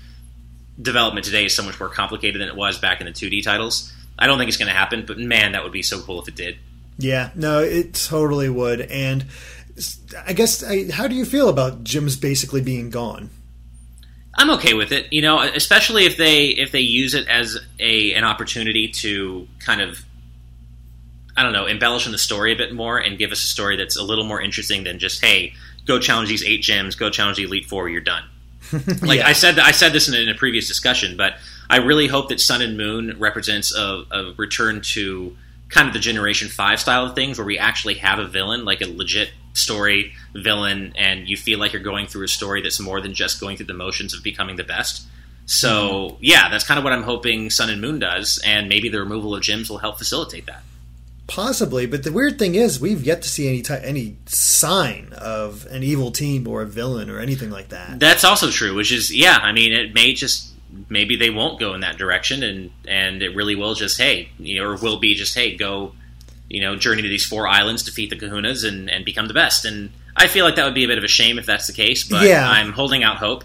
[0.81, 3.93] development today is so much more complicated than it was back in the 2D titles.
[4.17, 6.27] I don't think it's going to happen, but man, that would be so cool if
[6.27, 6.57] it did.
[6.97, 8.81] Yeah, no, it totally would.
[8.81, 9.25] And
[10.25, 13.29] I guess, I, how do you feel about gyms basically being gone?
[14.39, 18.13] I'm okay with it, you know, especially if they if they use it as a
[18.13, 20.03] an opportunity to kind of
[21.35, 23.75] I don't know, embellish on the story a bit more and give us a story
[23.75, 25.53] that's a little more interesting than just hey,
[25.85, 28.23] go challenge these eight gyms, go challenge the elite four, you're done.
[29.01, 29.27] like Yeah.
[29.27, 31.33] I said, I said this in a, in a previous discussion, but
[31.69, 35.35] I really hope that Sun and Moon represents a, a return to
[35.67, 38.81] kind of the Generation Five style of things, where we actually have a villain, like
[38.81, 43.01] a legit story villain, and you feel like you're going through a story that's more
[43.01, 45.07] than just going through the motions of becoming the best.
[45.45, 45.69] So
[46.11, 46.17] mm-hmm.
[46.21, 49.35] yeah, that's kind of what I'm hoping Sun and Moon does, and maybe the removal
[49.35, 50.63] of gyms will help facilitate that.
[51.25, 55.67] Possibly, but the weird thing is, we've yet to see any ty- any sign of
[55.67, 57.99] an evil team or a villain or anything like that.
[57.99, 59.37] That's also true, which is yeah.
[59.39, 60.51] I mean, it may just
[60.89, 64.59] maybe they won't go in that direction, and and it really will just hey, you
[64.59, 65.93] know, or will be just hey, go,
[66.49, 69.65] you know, journey to these four islands, defeat the Kahunas, and and become the best.
[69.65, 71.73] And I feel like that would be a bit of a shame if that's the
[71.73, 72.49] case, but Yeah.
[72.49, 73.43] I'm holding out hope.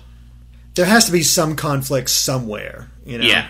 [0.75, 3.25] There has to be some conflict somewhere, you know.
[3.27, 3.49] Yeah.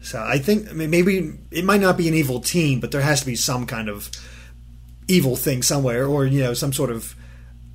[0.00, 3.00] So I think I mean, maybe it might not be an evil team, but there
[3.00, 4.10] has to be some kind of
[5.06, 7.14] evil thing somewhere, or you know, some sort of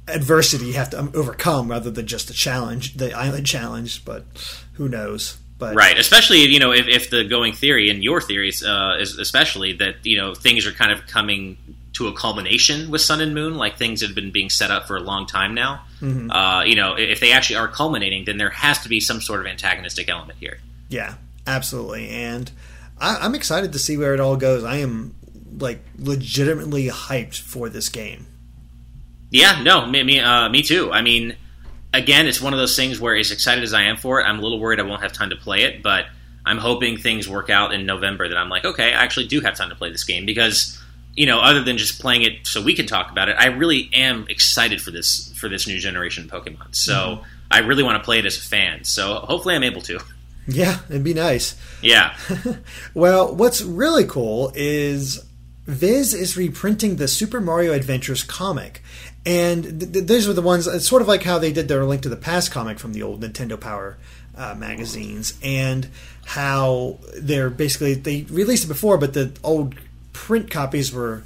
[0.07, 4.03] adversity you have to overcome rather than just a challenge, the island challenge.
[4.03, 4.25] But
[4.73, 5.37] who knows?
[5.59, 9.17] But Right, especially you know if, if the going theory and your theories, uh, is
[9.17, 11.57] especially that you know things are kind of coming
[11.93, 14.95] to a culmination with Sun and Moon, like things have been being set up for
[14.95, 15.83] a long time now.
[16.01, 16.31] Mm-hmm.
[16.31, 19.41] Uh, you know, if they actually are culminating, then there has to be some sort
[19.41, 20.59] of antagonistic element here.
[20.87, 22.09] Yeah, absolutely.
[22.09, 22.49] And
[22.97, 24.63] I, I'm excited to see where it all goes.
[24.63, 25.15] I am
[25.57, 28.27] like legitimately hyped for this game.
[29.31, 30.91] Yeah, no, me, me, uh, me too.
[30.91, 31.35] I mean,
[31.93, 34.39] again, it's one of those things where, as excited as I am for it, I'm
[34.39, 35.83] a little worried I won't have time to play it.
[35.83, 36.05] But
[36.45, 39.55] I'm hoping things work out in November that I'm like, okay, I actually do have
[39.55, 40.81] time to play this game because,
[41.15, 43.89] you know, other than just playing it so we can talk about it, I really
[43.93, 46.75] am excited for this for this new generation of Pokemon.
[46.75, 47.23] So mm-hmm.
[47.51, 48.83] I really want to play it as a fan.
[48.83, 49.99] So hopefully, I'm able to.
[50.51, 51.55] Yeah, it'd be nice.
[51.79, 52.17] Yeah,
[52.95, 55.23] Well, what's really cool is
[55.67, 58.81] Viz is reprinting the Super Mario Adventures comic.
[59.25, 61.83] And th- th- these were the ones, it's sort of like how they did their
[61.85, 63.97] Link to the Past comic from the old Nintendo Power
[64.35, 65.87] uh, magazines, and
[66.25, 69.75] how they're basically, they released it before, but the old
[70.13, 71.23] print copies were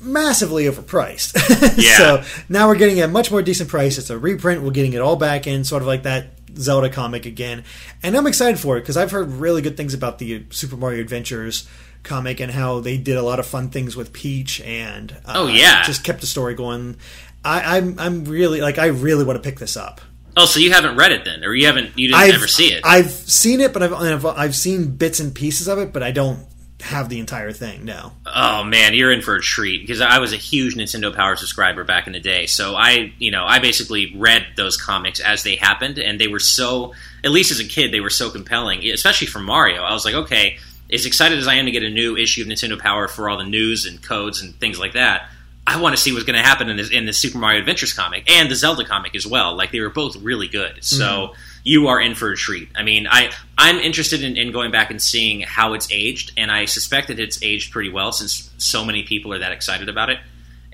[0.00, 1.34] massively overpriced.
[1.76, 1.96] Yeah.
[1.96, 3.98] so now we're getting a much more decent price.
[3.98, 4.62] It's a reprint.
[4.62, 7.64] We're getting it all back in, sort of like that Zelda comic again.
[8.02, 11.00] And I'm excited for it because I've heard really good things about the Super Mario
[11.00, 11.68] Adventures
[12.04, 15.46] comic and how they did a lot of fun things with Peach and uh, Oh,
[15.48, 15.82] yeah.
[15.82, 16.96] just kept the story going.
[17.44, 20.00] I, I'm I'm really like I really want to pick this up.
[20.36, 21.98] Oh, so you haven't read it then, or you haven't?
[21.98, 22.80] You didn't I've ever see it?
[22.84, 26.10] I've seen it, but I've, I've I've seen bits and pieces of it, but I
[26.12, 26.40] don't
[26.80, 27.84] have the entire thing.
[27.84, 28.12] No.
[28.26, 31.84] Oh man, you're in for a treat because I was a huge Nintendo Power subscriber
[31.84, 32.46] back in the day.
[32.46, 36.40] So I, you know, I basically read those comics as they happened, and they were
[36.40, 39.82] so, at least as a kid, they were so compelling, especially for Mario.
[39.82, 40.58] I was like, okay,
[40.94, 43.36] as excited as I am to get a new issue of Nintendo Power for all
[43.36, 45.28] the news and codes and things like that,
[45.66, 47.92] I want to see what's going to happen in this in the Super Mario Adventures
[47.92, 49.56] comic and the Zelda comic as well.
[49.56, 50.84] Like they were both really good.
[50.84, 51.40] So mm-hmm.
[51.64, 52.68] you are in for a treat.
[52.76, 56.52] I mean, I I'm interested in, in going back and seeing how it's aged, and
[56.52, 60.10] I suspect that it's aged pretty well since so many people are that excited about
[60.10, 60.18] it.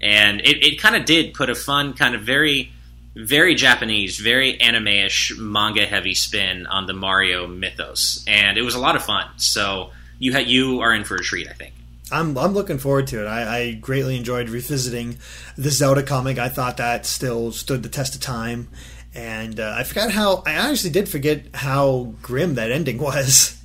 [0.02, 2.72] And it, it kind of did put a fun, kind of very
[3.14, 8.94] very Japanese, very anime-ish, manga-heavy spin on the Mario mythos, and it was a lot
[8.94, 9.26] of fun.
[9.36, 11.74] So you ha- you are in for a treat, I think.
[12.12, 13.26] I'm I'm looking forward to it.
[13.26, 15.18] I, I greatly enjoyed revisiting
[15.56, 16.38] the Zelda comic.
[16.38, 18.68] I thought that still stood the test of time,
[19.14, 23.56] and uh, I forgot how I actually did forget how grim that ending was.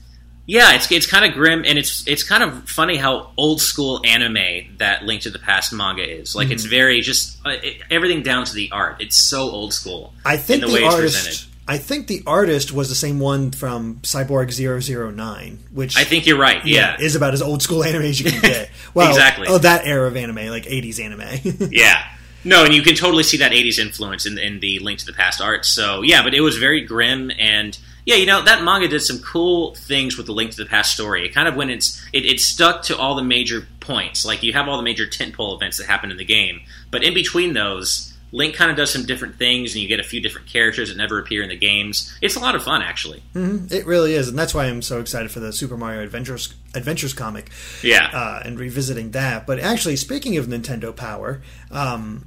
[0.47, 4.01] Yeah, it's it's kind of grim, and it's it's kind of funny how old school
[4.05, 6.35] anime that Link to the Past manga is.
[6.35, 9.01] Like it's very just uh, it, everything down to the art.
[9.01, 10.13] It's so old school.
[10.23, 11.49] I think in the, the, way it's artist.
[11.67, 16.37] I think the artist was the same one from Cyborg 009, which I think you're
[16.37, 16.63] right.
[16.65, 18.69] Yeah, is about as old school anime as you can get.
[18.93, 19.47] Well, Exactly.
[19.49, 21.69] Oh, that era of anime, like 80s anime.
[21.71, 22.01] yeah.
[22.45, 25.13] No, and you can totally see that '80s influence in, in the Link to the
[25.13, 25.65] Past art.
[25.65, 29.17] So yeah, but it was very grim, and yeah, you know that manga did some
[29.19, 31.25] cool things with the Link to the Past story.
[31.25, 34.23] It kind of when it's it, it stuck to all the major points.
[34.25, 37.15] Like you have all the major tentpole events that happen in the game, but in
[37.15, 40.47] between those, Link kind of does some different things, and you get a few different
[40.47, 42.13] characters that never appear in the games.
[42.21, 43.23] It's a lot of fun, actually.
[43.33, 47.13] it really is, and that's why I'm so excited for the Super Mario Adventures Adventures
[47.13, 47.49] comic.
[47.81, 48.09] Yeah.
[48.13, 49.47] uh, and revisiting that.
[49.47, 52.25] But actually, speaking of Nintendo Power, um,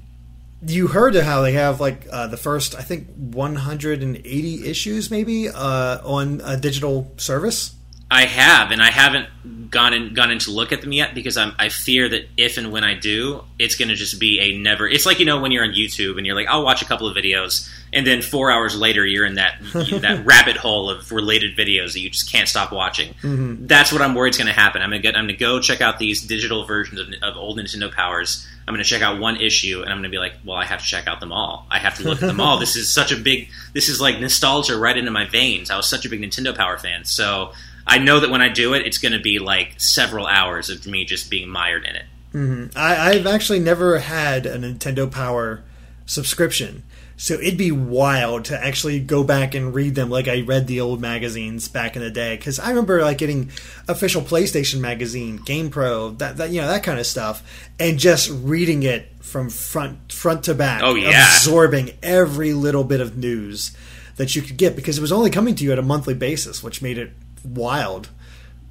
[0.66, 5.98] you heard how they have like uh, the first, I think, 180 issues maybe uh,
[6.04, 7.74] on a digital service.
[8.10, 9.28] I have, and I haven't
[9.70, 12.56] gone in, gone in to look at them yet because I'm, I fear that if
[12.56, 14.88] and when I do, it's going to just be a never.
[14.88, 17.06] It's like you know when you're on YouTube and you're like, I'll watch a couple
[17.06, 21.56] of videos, and then four hours later you're in that that rabbit hole of related
[21.56, 23.12] videos that you just can't stop watching.
[23.14, 23.66] Mm-hmm.
[23.66, 24.80] That's what I'm worried is going to happen.
[24.80, 27.58] I'm going to I'm going to go check out these digital versions of, of old
[27.58, 28.46] Nintendo Powers.
[28.66, 30.64] I'm going to check out one issue, and I'm going to be like, well, I
[30.64, 31.66] have to check out them all.
[31.70, 32.58] I have to look at them all.
[32.68, 33.48] This is such a big.
[33.74, 35.70] This is like nostalgia right into my veins.
[35.70, 37.52] I was such a big Nintendo Power fan, so.
[37.88, 40.86] I know that when I do it, it's going to be like several hours of
[40.86, 42.04] me just being mired in it.
[42.34, 42.78] Mm-hmm.
[42.78, 45.64] I, I've actually never had a Nintendo Power
[46.04, 46.84] subscription.
[47.16, 50.80] So it'd be wild to actually go back and read them like I read the
[50.80, 52.36] old magazines back in the day.
[52.36, 53.50] Because I remember like getting
[53.88, 57.42] official PlayStation magazine, Game Pro, that, that you know that kind of stuff,
[57.80, 60.82] and just reading it from front front to back.
[60.84, 63.76] Oh yeah, absorbing every little bit of news
[64.14, 66.62] that you could get because it was only coming to you at a monthly basis,
[66.62, 67.12] which made it
[67.54, 68.08] wild.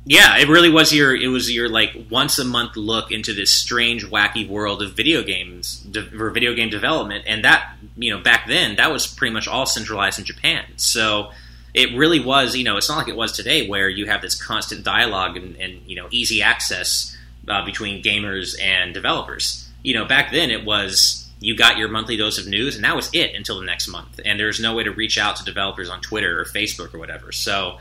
[0.10, 3.52] Yeah, it really was your it was your like once a month look into this
[3.52, 5.86] strange, wacky world of video games
[6.18, 9.66] or video game development, and that you know back then that was pretty much all
[9.66, 10.64] centralized in Japan.
[10.78, 11.32] So
[11.74, 14.42] it really was you know it's not like it was today where you have this
[14.42, 17.16] constant dialogue and, and you know easy access
[17.50, 19.70] uh, between gamers and developers.
[19.84, 22.96] You know back then it was you got your monthly dose of news and that
[22.96, 25.90] was it until the next month, and there's no way to reach out to developers
[25.90, 27.34] on Twitter or Facebook or whatever.
[27.34, 27.78] So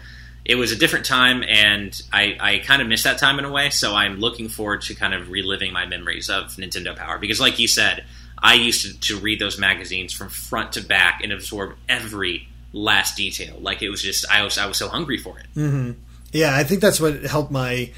[0.48, 3.50] it was a different time, and I, I kind of miss that time in a
[3.50, 3.70] way.
[3.70, 7.58] So I'm looking forward to kind of reliving my memories of Nintendo Power because, like
[7.58, 8.04] you said,
[8.38, 13.16] I used to, to read those magazines from front to back and absorb every last
[13.16, 13.56] detail.
[13.60, 15.46] Like it was just I was I was so hungry for it.
[15.56, 15.92] Mm-hmm.
[16.32, 17.90] Yeah, I think that's what helped my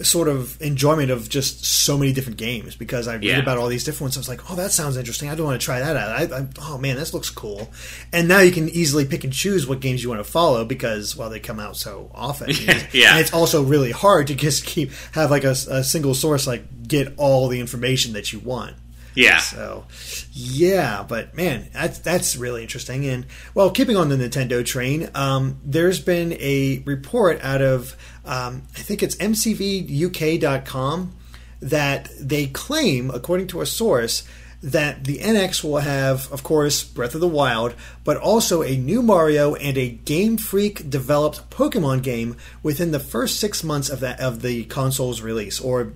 [0.00, 3.38] sort of enjoyment of just so many different games because I read yeah.
[3.38, 4.16] about all these different ones.
[4.16, 5.28] I was like, oh, that sounds interesting.
[5.28, 6.32] I don't want to try that out.
[6.32, 7.70] I, I, oh man, this looks cool.
[8.12, 11.14] And now you can easily pick and choose what games you want to follow because
[11.16, 12.50] well, they come out so often.
[12.92, 16.46] yeah, and it's also really hard to just keep have like a, a single source
[16.46, 18.76] like get all the information that you want.
[19.14, 19.38] Yeah.
[19.38, 19.84] So,
[20.32, 23.06] yeah, but man, that's that's really interesting.
[23.06, 28.62] And well, keeping on the Nintendo train, um, there's been a report out of um,
[28.76, 31.12] I think it's MCVUK.com
[31.60, 34.24] that they claim, according to a source,
[34.62, 39.02] that the NX will have, of course, Breath of the Wild, but also a new
[39.02, 44.20] Mario and a Game Freak developed Pokemon game within the first six months of that
[44.20, 45.92] of the console's release, or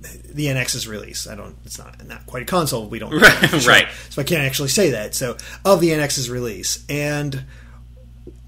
[0.00, 1.28] the NX's release.
[1.28, 1.56] I don't.
[1.64, 2.88] It's not not quite a console.
[2.88, 3.12] We don't.
[3.20, 3.48] Right.
[3.48, 3.88] Sure, right.
[4.10, 5.14] So I can't actually say that.
[5.14, 7.44] So of the NX's release, and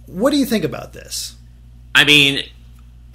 [0.06, 1.36] what do you think about this?
[1.94, 2.44] I mean,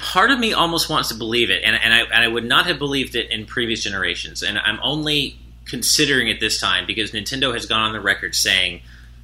[0.04, 2.66] part of me almost wants to believe it, and, and I and I would not
[2.66, 7.54] have believed it in previous generations, and I'm only considering it this time because Nintendo
[7.54, 8.82] has gone on the record saying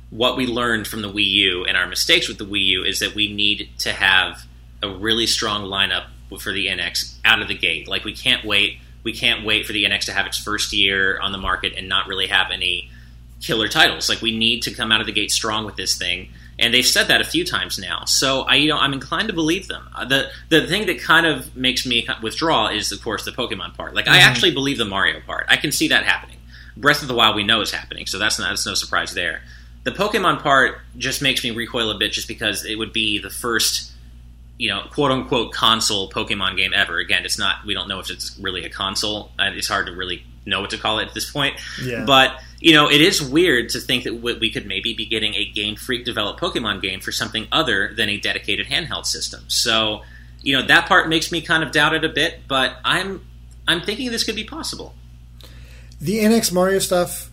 [0.10, 3.00] what we learned from the Wii U and our mistakes with the Wii U is
[3.00, 4.46] that we need to have
[4.82, 6.06] a really strong lineup
[6.39, 7.88] for the NX out of the gate.
[7.88, 11.20] Like we can't wait we can't wait for the NX to have its first year
[11.20, 12.89] on the market and not really have any
[13.42, 14.10] killer titles.
[14.10, 16.86] Like we need to come out of the gate strong with this thing, and they've
[16.86, 18.04] said that a few times now.
[18.06, 19.88] So I, you know, I'm inclined to believe them.
[19.95, 23.76] Uh, the the thing that kind of makes me withdraw is, of course, the Pokemon
[23.76, 23.95] part.
[23.95, 24.15] Like mm-hmm.
[24.15, 25.45] I actually believe the Mario part.
[25.48, 26.38] I can see that happening.
[26.78, 29.41] Breath of the Wild we know is happening, so that's not, that's no surprise there.
[29.84, 33.30] The Pokemon part just makes me recoil a bit, just because it would be the
[33.30, 33.89] first
[34.60, 37.00] you know, quote unquote console Pokemon game ever.
[37.00, 37.65] Again, it's not.
[37.65, 39.32] We don't know if it's really a console.
[39.39, 41.60] It's hard to really know what to call it at this point.
[41.84, 42.06] Yeah.
[42.06, 45.45] But you know, it is weird to think that we could maybe be getting a
[45.45, 49.45] Game Freak developed Pokemon game for something other than a dedicated handheld system.
[49.47, 50.02] So,
[50.41, 52.41] you know, that part makes me kind of doubt it a bit.
[52.47, 53.25] But I'm
[53.67, 54.93] I'm thinking this could be possible.
[56.02, 57.30] The NX Mario stuff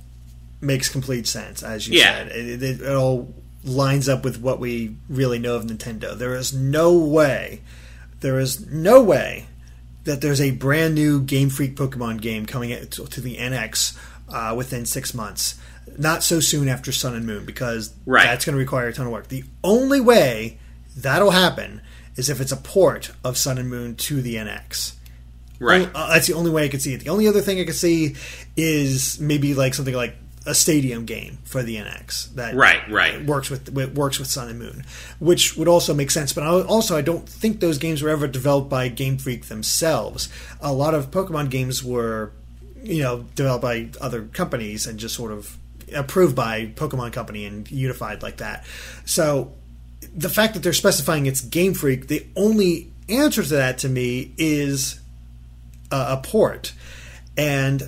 [0.61, 2.05] makes complete sense, as you yeah.
[2.05, 2.29] said.
[2.29, 3.33] It, it, it all
[3.65, 6.17] lines up with what we really know of Nintendo.
[6.17, 7.63] There is no way,
[8.21, 9.47] there is no way
[10.07, 13.97] that there's a brand new Game Freak Pokemon game coming to the NX
[14.29, 15.61] uh, within six months.
[15.99, 18.25] Not so soon after Sun and Moon because right.
[18.25, 19.29] that's going to require a ton of work.
[19.29, 20.59] The only way
[20.97, 21.81] that'll happen
[22.17, 24.95] is if it's a port of Sun and Moon to the NX.
[25.59, 25.89] Right.
[25.95, 27.01] Uh, that's the only way I could see it.
[27.01, 28.17] The only other thing I could see
[28.57, 30.17] is maybe like something like
[30.47, 34.59] a stadium game for the NX that right right works with works with Sun and
[34.59, 34.85] Moon,
[35.19, 36.33] which would also make sense.
[36.33, 40.29] But also, I don't think those games were ever developed by Game Freak themselves.
[40.61, 42.31] A lot of Pokemon games were,
[42.83, 45.57] you know, developed by other companies and just sort of
[45.95, 48.65] approved by Pokemon Company and unified like that.
[49.05, 49.53] So
[50.15, 54.33] the fact that they're specifying it's Game Freak, the only answer to that to me
[54.39, 55.01] is
[55.91, 56.73] a, a port,
[57.37, 57.83] and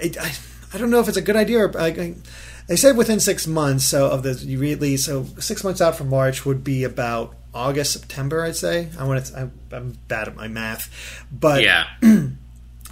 [0.00, 0.32] it, I
[0.72, 1.60] I don't know if it's a good idea.
[1.60, 2.14] Or, I,
[2.66, 5.04] they said within six months so of the release.
[5.06, 8.88] So six months out from March would be about August, September, I'd say.
[8.98, 9.38] I want to.
[9.72, 10.88] I, I'm bad at my math,
[11.32, 11.84] but Yeah.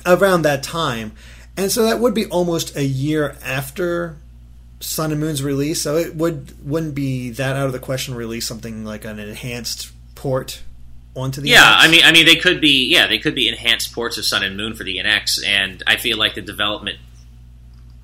[0.07, 1.13] around that time,
[1.57, 4.17] and so that would be almost a year after
[4.81, 5.81] Sun and Moon's release.
[5.83, 9.19] So it would wouldn't be that out of the question to release something like an
[9.19, 10.63] enhanced port
[11.15, 11.77] onto the Yeah, NX.
[11.79, 14.43] I mean, I mean, they could be, yeah, they could be enhanced ports of Sun
[14.45, 16.99] and Moon for the NX, and I feel like the development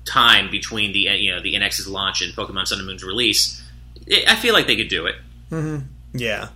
[0.05, 3.63] time between the you know the NX's launch and Pokemon Sun and Moon's release,
[4.05, 5.15] it, I feel like they could do it.
[5.51, 5.85] Mm-hmm.
[6.13, 6.49] yeah.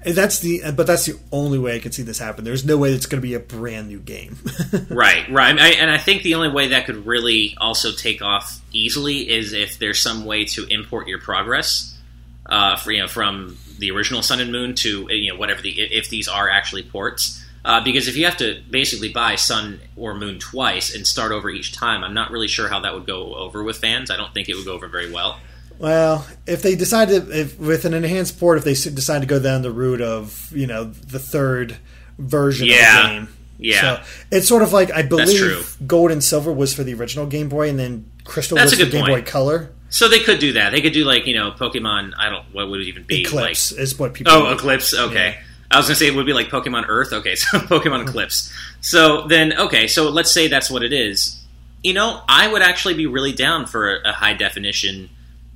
[0.00, 2.44] And that's the, uh, but that's the only way I can see this happen.
[2.44, 4.38] There's no way it's going to be a brand new game.
[4.90, 8.60] Right, right, I, and I think the only way that could really also take off
[8.72, 11.98] easily is if there's some way to import your progress,
[12.46, 15.62] uh, for, you know, from the original Sun and Moon to uh, you know whatever
[15.62, 17.44] the if these are actually ports.
[17.68, 21.50] Uh, because if you have to basically buy Sun or Moon twice and start over
[21.50, 24.10] each time, I'm not really sure how that would go over with fans.
[24.10, 25.38] I don't think it would go over very well.
[25.78, 29.38] Well, if they decide to, if with an enhanced port, if they decide to go
[29.38, 31.76] down the route of you know the third
[32.18, 32.74] version Yeah.
[33.00, 33.80] of the game, Yeah.
[33.80, 34.02] so
[34.32, 37.68] it's sort of like I believe Gold and Silver was for the original Game Boy,
[37.68, 39.22] and then Crystal That's was for Game Boy.
[39.22, 39.70] Color.
[39.90, 40.72] So they could do that.
[40.72, 42.12] They could do like you know Pokemon.
[42.18, 42.44] I don't.
[42.52, 43.20] What would it even be?
[43.20, 44.32] Eclipse Like, is what people.
[44.32, 44.92] oh, Eclipse.
[44.94, 45.36] Okay.
[45.36, 45.42] Yeah.
[45.70, 47.12] I was gonna say it would be like Pokemon Earth.
[47.12, 48.52] Okay, so Pokemon Eclipse.
[48.80, 51.42] So then, okay, so let's say that's what it is.
[51.82, 55.10] You know, I would actually be really down for a, a high definition,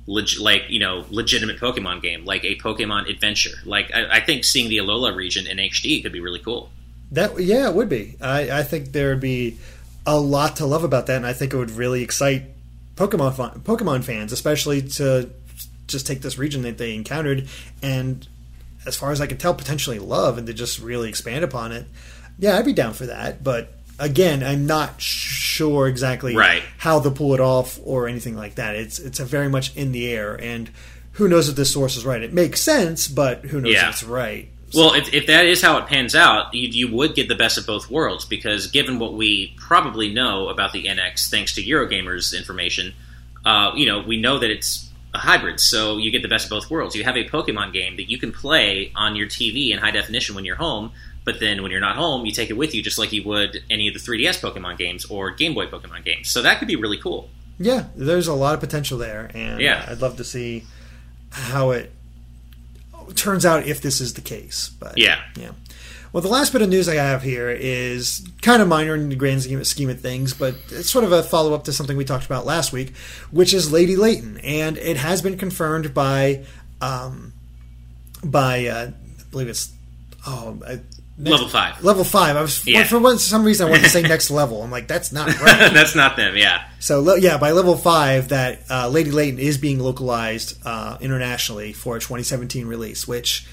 [0.07, 3.57] leg- like you know, legitimate Pokemon game, like a Pokemon adventure.
[3.65, 6.69] Like I, I think seeing the Alola region in HD could be really cool.
[7.11, 8.17] That yeah, it would be.
[8.21, 9.57] I, I think there would be
[10.05, 12.43] a lot to love about that, and I think it would really excite
[12.95, 15.29] Pokemon Pokemon fans, especially to
[15.87, 17.47] just take this region that they encountered
[17.81, 18.27] and,
[18.85, 21.85] as far as I can tell, potentially love, and to just really expand upon it.
[22.39, 26.63] Yeah, I'd be down for that, but again, I'm not sure exactly Right.
[26.77, 28.75] how they'll pull it off or anything like that.
[28.75, 30.69] It's it's a very much in the air, and
[31.13, 32.21] who knows if this source is right?
[32.23, 33.89] It makes sense, but who knows Yeah.
[33.89, 34.49] if it's right?
[34.73, 37.59] Well, if, if that is how it pans out, you, you would get the best
[37.59, 42.33] of both worlds because given what we probably know about the NX, thanks to Eurogamer's
[42.33, 42.93] information,
[43.45, 45.59] uh, you know, we know that it's a hybrid.
[45.59, 46.95] So you get the best of both worlds.
[46.95, 50.33] You have a Pokemon game that you can play on your TV in high definition
[50.35, 50.91] when you're home,
[51.23, 53.63] but then when you're not home, you take it with you just like you would
[53.69, 56.31] any of the 3DS Pokemon games or Game Boy Pokemon games.
[56.31, 57.29] So that could be really cool.
[57.59, 59.85] Yeah, there's a lot of potential there, and Yeah.
[59.87, 60.63] I'd love to see
[61.29, 61.91] how it
[63.15, 64.71] turns out if this is the case.
[64.79, 65.19] But Yeah.
[65.39, 65.51] yeah.
[66.13, 69.15] Well, the last bit of news I have here is kind of minor in the
[69.15, 72.25] grand scheme of things, but it's sort of a follow up to something we talked
[72.27, 72.95] about last week,
[73.31, 76.45] which is Lady Layton, and it has been confirmed by
[76.81, 77.33] um,
[78.23, 79.71] by uh, I believe it's
[80.27, 80.79] oh I,
[81.17, 81.83] next- Level 5.
[81.83, 82.35] level five.
[82.35, 82.83] I was Yeah.
[82.83, 84.61] for some reason I wanted to say next level.
[84.61, 85.73] I'm like that's not right.
[85.73, 86.63] That's not them, yeah.
[86.79, 91.95] So yeah, by level five, that uh, Lady Layton is being localized uh, internationally for
[91.95, 93.07] a 2017 release.
[93.07, 93.47] Which,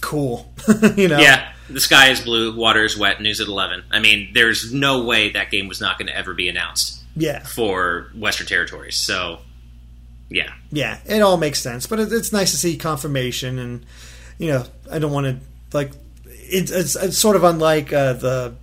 [0.00, 0.52] cool,
[0.96, 1.18] you know.
[1.18, 3.84] Yeah, the sky is blue, water is wet, news at 11.
[3.90, 7.40] I mean, there's no way that game was not going to ever be announced yeah,
[7.40, 8.96] for Western territories.
[8.96, 9.40] So,
[10.28, 10.52] yeah.
[10.70, 10.98] yeah.
[11.06, 13.86] It all makes sense, but it, it's nice to see confirmation, and
[14.38, 15.36] you know, I don't want to
[15.76, 15.92] like.
[16.52, 18.54] It's, it's it's sort of unlike uh, the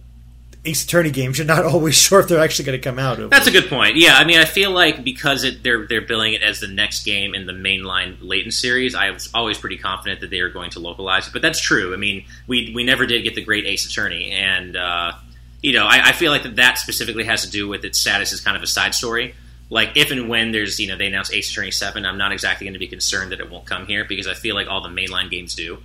[0.68, 1.38] Ace Attorney games.
[1.38, 3.30] You're not always sure if they're actually going to come out.
[3.30, 3.96] That's a good point.
[3.96, 7.04] Yeah, I mean, I feel like because it, they're they're billing it as the next
[7.04, 10.72] game in the mainline Layton series, I was always pretty confident that they are going
[10.72, 11.34] to localize it.
[11.34, 11.94] But that's true.
[11.94, 15.14] I mean, we we never did get the great Ace Attorney, and uh,
[15.62, 18.34] you know, I, I feel like that that specifically has to do with its status
[18.34, 19.36] as kind of a side story.
[19.70, 22.66] Like if and when there's you know they announce Ace Attorney Seven, I'm not exactly
[22.66, 24.90] going to be concerned that it won't come here because I feel like all the
[24.90, 25.80] mainline games do.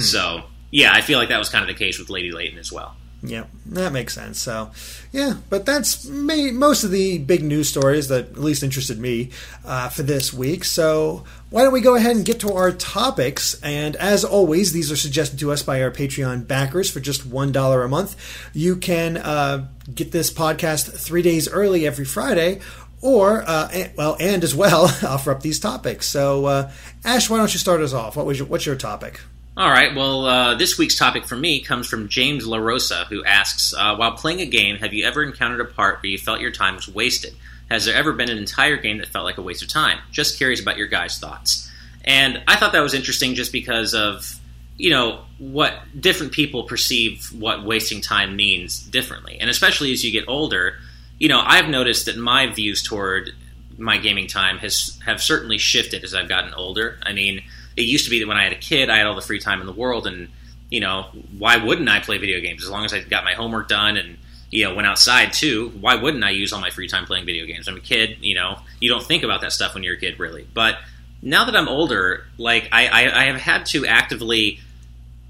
[0.00, 2.70] So yeah, I feel like that was kind of the case with Lady Layton as
[2.70, 2.94] well.
[3.22, 4.40] Yeah, that makes sense.
[4.40, 4.70] So,
[5.12, 9.30] yeah, but that's ma- most of the big news stories that at least interested me
[9.64, 10.64] uh, for this week.
[10.64, 13.60] So, why don't we go ahead and get to our topics?
[13.62, 17.84] And as always, these are suggested to us by our Patreon backers for just $1
[17.84, 18.50] a month.
[18.54, 22.60] You can uh, get this podcast three days early every Friday.
[23.02, 26.06] Or, uh, and, well, and as well, offer up these topics.
[26.06, 26.70] So, uh,
[27.04, 28.16] Ash, why don't you start us off?
[28.16, 29.20] What was your, what's your topic?
[29.56, 29.94] All right.
[29.94, 34.12] Well, uh, this week's topic for me comes from James LaRosa, who asks uh, While
[34.12, 36.88] playing a game, have you ever encountered a part where you felt your time was
[36.88, 37.34] wasted?
[37.68, 39.98] Has there ever been an entire game that felt like a waste of time?
[40.12, 41.70] Just curious about your guys' thoughts.
[42.04, 44.38] And I thought that was interesting just because of,
[44.76, 49.38] you know, what different people perceive what wasting time means differently.
[49.40, 50.76] And especially as you get older,
[51.18, 53.32] you know, I've noticed that my views toward
[53.76, 56.98] my gaming time has have certainly shifted as I've gotten older.
[57.02, 57.42] I mean,
[57.76, 59.40] it used to be that when I had a kid, I had all the free
[59.40, 60.28] time in the world, and
[60.70, 63.68] you know, why wouldn't I play video games as long as I got my homework
[63.68, 64.18] done and
[64.50, 65.70] you know went outside too?
[65.80, 67.68] Why wouldn't I use all my free time playing video games?
[67.68, 70.18] I'm a kid, you know, you don't think about that stuff when you're a kid,
[70.18, 70.46] really.
[70.52, 70.78] But
[71.22, 74.60] now that I'm older, like I, I, I have had to actively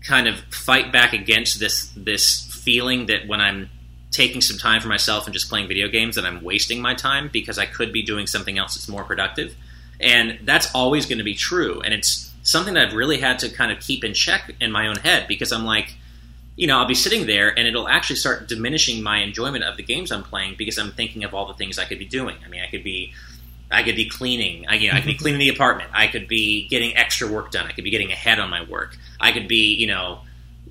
[0.02, 3.70] kind of fight back against this this feeling that when I'm
[4.10, 7.30] taking some time for myself and just playing video games that I'm wasting my time
[7.32, 9.54] because I could be doing something else that's more productive.
[10.00, 11.80] And that's always going to be true.
[11.82, 14.86] And it's something that I've really had to kind of keep in check in my
[14.86, 15.96] own head because I'm like,
[16.56, 19.82] you know, I'll be sitting there and it'll actually start diminishing my enjoyment of the
[19.82, 22.36] games I'm playing because I'm thinking of all the things I could be doing.
[22.44, 23.12] I mean, I could be
[23.70, 24.66] I could be cleaning.
[24.68, 25.90] I, you know, I could be cleaning the apartment.
[25.92, 27.66] I could be getting extra work done.
[27.66, 28.96] I could be getting ahead on my work.
[29.20, 30.20] I could be, you know,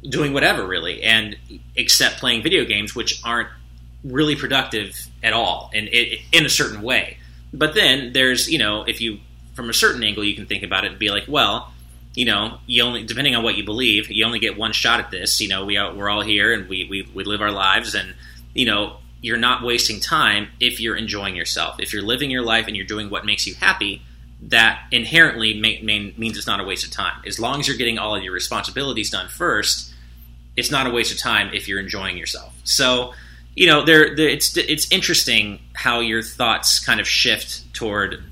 [0.07, 1.37] doing whatever really, and
[1.75, 3.49] except playing video games, which aren't
[4.03, 7.17] really productive at all, and in a certain way.
[7.53, 9.19] But then there's, you know, if you
[9.59, 11.73] from a certain angle, you can think about it and be like, well,
[12.15, 15.11] you know, you only depending on what you believe, you only get one shot at
[15.11, 15.41] this.
[15.41, 18.15] You know, we are, we're all here and we, we we live our lives, and
[18.53, 21.77] you know, you're not wasting time if you're enjoying yourself.
[21.77, 24.01] If you're living your life and you're doing what makes you happy,
[24.43, 27.21] that inherently may, may, means it's not a waste of time.
[27.27, 29.93] As long as you're getting all of your responsibilities done first,
[30.55, 32.53] it's not a waste of time if you're enjoying yourself.
[32.63, 33.13] So,
[33.57, 38.23] you know, there, it's it's interesting how your thoughts kind of shift toward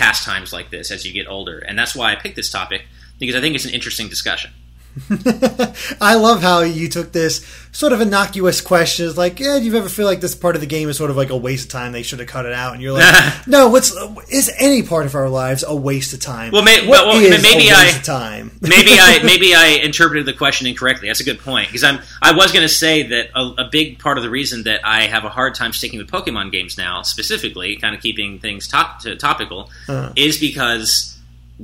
[0.00, 2.86] pastimes like this as you get older, and that's why I picked this topic
[3.18, 4.50] because I think it's an interesting discussion.
[6.00, 9.06] I love how you took this sort of innocuous question.
[9.06, 11.10] It's like, yeah, do you ever feel like this part of the game is sort
[11.10, 11.92] of like a waste of time?
[11.92, 12.74] They should have cut it out.
[12.74, 13.94] And you're like, no, what's
[14.30, 16.52] is any part of our lives a waste of time?
[16.52, 18.50] Well, may, well, maybe I time.
[18.60, 21.08] maybe I maybe I interpreted the question incorrectly.
[21.08, 24.00] That's a good point because I'm I was going to say that a, a, big
[24.00, 27.02] part of the reason that I have a hard time sticking with Pokemon games now,
[27.02, 30.12] specifically, kind of keeping things top, to, topical, uh-huh.
[30.16, 31.16] is because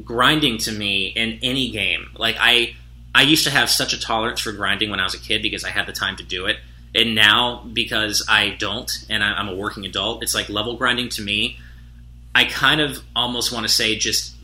[0.05, 2.77] grinding to me in any game, like I
[3.17, 5.65] I used to have such a tolerance for grinding when I was a kid because
[5.65, 6.59] I had the time to do it.
[6.95, 11.23] And now, because I don't, and I'm a working adult, it's like level grinding to
[11.23, 11.59] me.
[12.35, 14.35] I kind of almost want to say just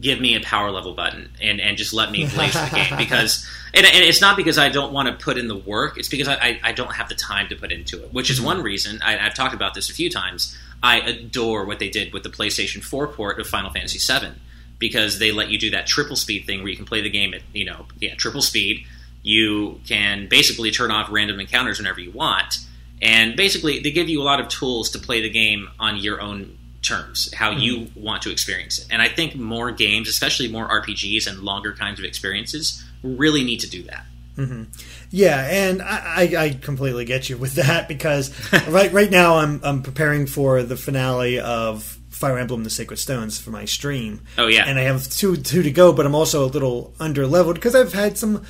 [0.00, 3.46] give me a power level button and, and just let me play the game because
[3.74, 6.28] and, and, it's not because I don't want to put in the work it's because
[6.28, 8.46] I, I, don't have the time to put into it which is mm-hmm.
[8.46, 12.12] one reason I, have talked about this a few times I adore what they did
[12.12, 14.40] with the PlayStation 4 port of Final Fantasy 7
[14.80, 17.32] because they let you do that triple speed thing where you can play the game
[17.32, 18.84] at you know yeah triple speed.
[19.22, 22.58] You can basically turn off random encounters whenever you want,
[23.00, 26.20] and basically they give you a lot of tools to play the game on your
[26.20, 27.60] own terms, how mm-hmm.
[27.60, 28.88] you want to experience it.
[28.90, 33.60] And I think more games, especially more RPGs and longer kinds of experiences, really need
[33.60, 34.04] to do that.
[34.36, 34.64] Mm-hmm.
[35.10, 38.32] Yeah, and I, I, completely get you with that because
[38.68, 43.40] right right now I'm I'm preparing for the finale of Fire Emblem: The Sacred Stones
[43.40, 44.20] for my stream.
[44.36, 47.26] Oh yeah, and I have two two to go, but I'm also a little under
[47.26, 48.44] leveled because I've had some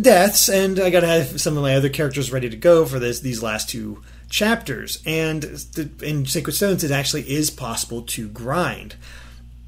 [0.00, 2.98] deaths, and I got to have some of my other characters ready to go for
[2.98, 5.00] this these last two chapters.
[5.06, 8.96] And the, in Sacred Stones, it actually is possible to grind.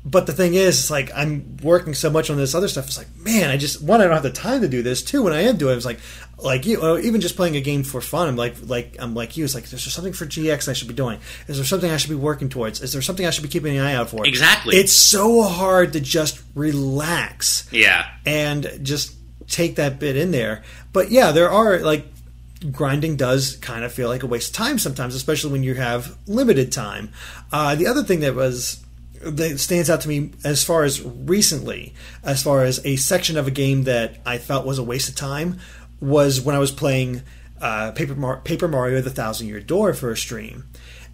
[0.09, 2.87] But the thing is, it's like I'm working so much on this other stuff.
[2.87, 5.03] It's like, man, I just one, I don't have the time to do this.
[5.03, 5.99] Two, when I am doing, it, it's like,
[6.39, 8.29] like you, know, even just playing a game for fun.
[8.29, 9.45] I'm like, like I'm like you.
[9.45, 11.19] It's like, is there something for GX I should be doing?
[11.49, 12.81] Is there something I should be working towards?
[12.83, 14.25] Is there something I should be keeping an eye out for?
[14.25, 14.77] Exactly.
[14.77, 17.69] It's so hard to just relax.
[17.73, 18.07] Yeah.
[18.25, 19.17] And just
[19.49, 20.63] take that bit in there.
[20.93, 22.07] But yeah, there are like
[22.71, 26.17] grinding does kind of feel like a waste of time sometimes, especially when you have
[26.29, 27.13] limited time.
[27.53, 28.86] Uh, the other thing that was
[29.23, 33.47] that stands out to me as far as recently, as far as a section of
[33.47, 35.59] a game that I felt was a waste of time,
[36.01, 37.23] was when I was playing
[37.61, 40.65] uh, Paper, Mar- Paper Mario: The Thousand Year Door for a stream,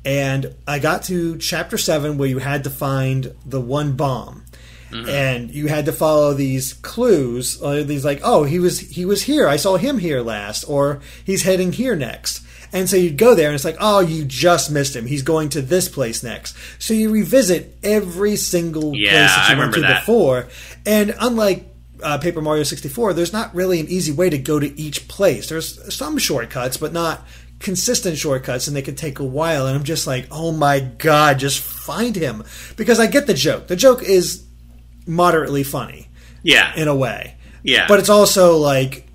[0.05, 4.45] and I got to chapter seven where you had to find the one bomb.
[4.91, 5.09] Mm-hmm.
[5.09, 7.63] And you had to follow these clues.
[7.63, 9.49] Uh, these like, oh, he was he was here.
[9.49, 13.49] I saw him here last, or he's heading here next and so you'd go there
[13.49, 15.07] and it's like, oh, you just missed him.
[15.07, 16.57] He's going to this place next.
[16.79, 20.01] So you revisit every single yeah, place that you I went to that.
[20.01, 20.49] before.
[20.87, 21.67] And unlike
[22.03, 25.49] uh, Paper Mario 64, there's not really an easy way to go to each place.
[25.49, 27.27] There's some shortcuts, but not
[27.59, 29.67] consistent shortcuts, and they can take a while.
[29.67, 32.43] And I'm just like, oh my god, just find him.
[32.77, 33.67] Because I get the joke.
[33.67, 34.45] The joke is
[35.07, 36.09] moderately funny.
[36.43, 36.75] Yeah.
[36.75, 37.37] In a way.
[37.63, 37.87] Yeah.
[37.87, 39.07] But it's also like,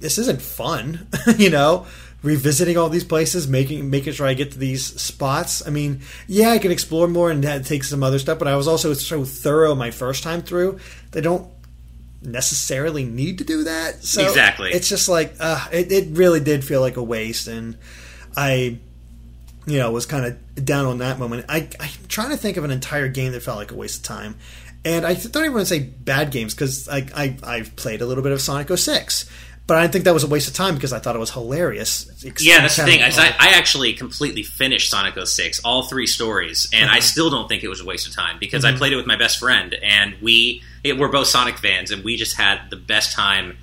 [0.00, 1.86] this isn't fun, you know?
[2.26, 5.66] Revisiting all these places, making making sure I get to these spots.
[5.66, 8.66] I mean, yeah, I can explore more and take some other stuff, but I was
[8.66, 10.80] also so thorough my first time through.
[11.12, 11.48] They don't
[12.20, 14.02] necessarily need to do that.
[14.02, 17.78] So exactly, it's just like uh, it, it really did feel like a waste, and
[18.36, 18.78] I,
[19.66, 21.46] you know, was kind of down on that moment.
[21.48, 24.02] I, I'm trying to think of an entire game that felt like a waste of
[24.02, 24.36] time.
[24.84, 28.06] And I don't even want to say bad games because I, I I've played a
[28.06, 29.28] little bit of Sonic 06
[29.66, 31.32] but I didn't think that was a waste of time because I thought it was
[31.32, 32.08] hilarious.
[32.40, 33.02] yeah, that's the thing.
[33.02, 36.96] I, I, actually completely finished Sonic 06, all three stories, and uh-huh.
[36.96, 38.76] I still don't think it was a waste of time because mm-hmm.
[38.76, 42.04] I played it with my best friend, and we it, we're both Sonic fans, and
[42.04, 43.58] we just had the best time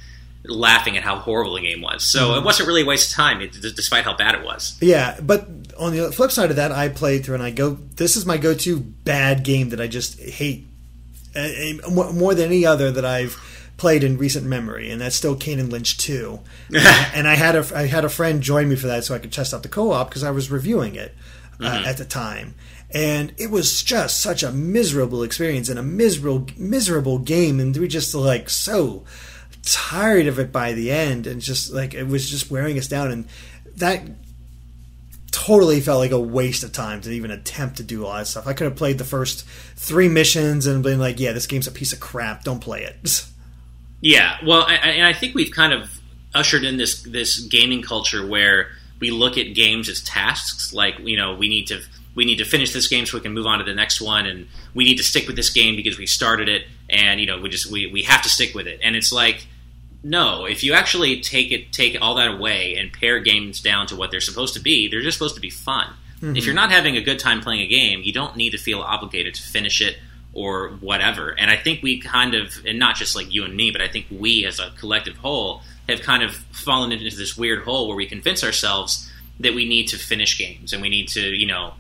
[0.46, 2.06] laughing at how horrible the game was.
[2.06, 2.40] So mm-hmm.
[2.40, 4.78] it wasn't really a waste of time, despite how bad it was.
[4.82, 5.48] Yeah, but
[5.80, 8.38] on the flip side of that, I played through and I go, this is my
[8.38, 10.68] go-to bad game that I just hate
[11.36, 13.34] uh, more than any other that I've
[13.84, 16.40] played in recent memory, and that's still Kane and Lynch 2.
[17.14, 19.34] and I had a I had a friend join me for that so I could
[19.34, 21.14] test out the co-op because I was reviewing it
[21.60, 21.86] uh, mm-hmm.
[21.86, 22.56] at the time.
[22.92, 27.90] And it was just such a miserable experience and a miserable miserable game, and we
[27.90, 29.04] just like so
[29.64, 33.12] tired of it by the end, and just like it was just wearing us down.
[33.12, 33.28] And
[33.76, 34.02] that
[35.32, 38.48] totally felt like a waste of time to even attempt to do all that stuff.
[38.48, 41.72] I could have played the first three missions and been like, "Yeah, this game's a
[41.72, 42.46] piece of crap.
[42.46, 43.26] Don't play it."
[44.04, 46.02] Yeah, well, I, and I think we've kind of
[46.36, 48.68] ushered in this this gaming culture where
[49.00, 50.74] we look at games as tasks.
[50.74, 51.82] Like, you know, we need to
[52.14, 54.26] we need to finish this game so we can move on to the next one,
[54.26, 57.40] and we need to stick with this game because we started it, and you know,
[57.40, 58.82] we just we, we have to stick with it.
[58.84, 59.48] And it's like,
[60.04, 63.96] no, if you actually take it take all that away and pare games down to
[63.96, 65.88] what they're supposed to be, they're just supposed to be fun.
[66.18, 66.36] Mm-hmm.
[66.36, 68.82] If you're not having a good time playing a game, you don't need to feel
[68.82, 69.96] obligated to finish it
[70.34, 71.30] or whatever.
[71.30, 73.88] And I think we kind of, and not just like you and me, but I
[73.88, 77.96] think we as a collective whole have kind of fallen into this weird hole where
[77.96, 81.74] we convince ourselves that we need to finish games and we need to, you know,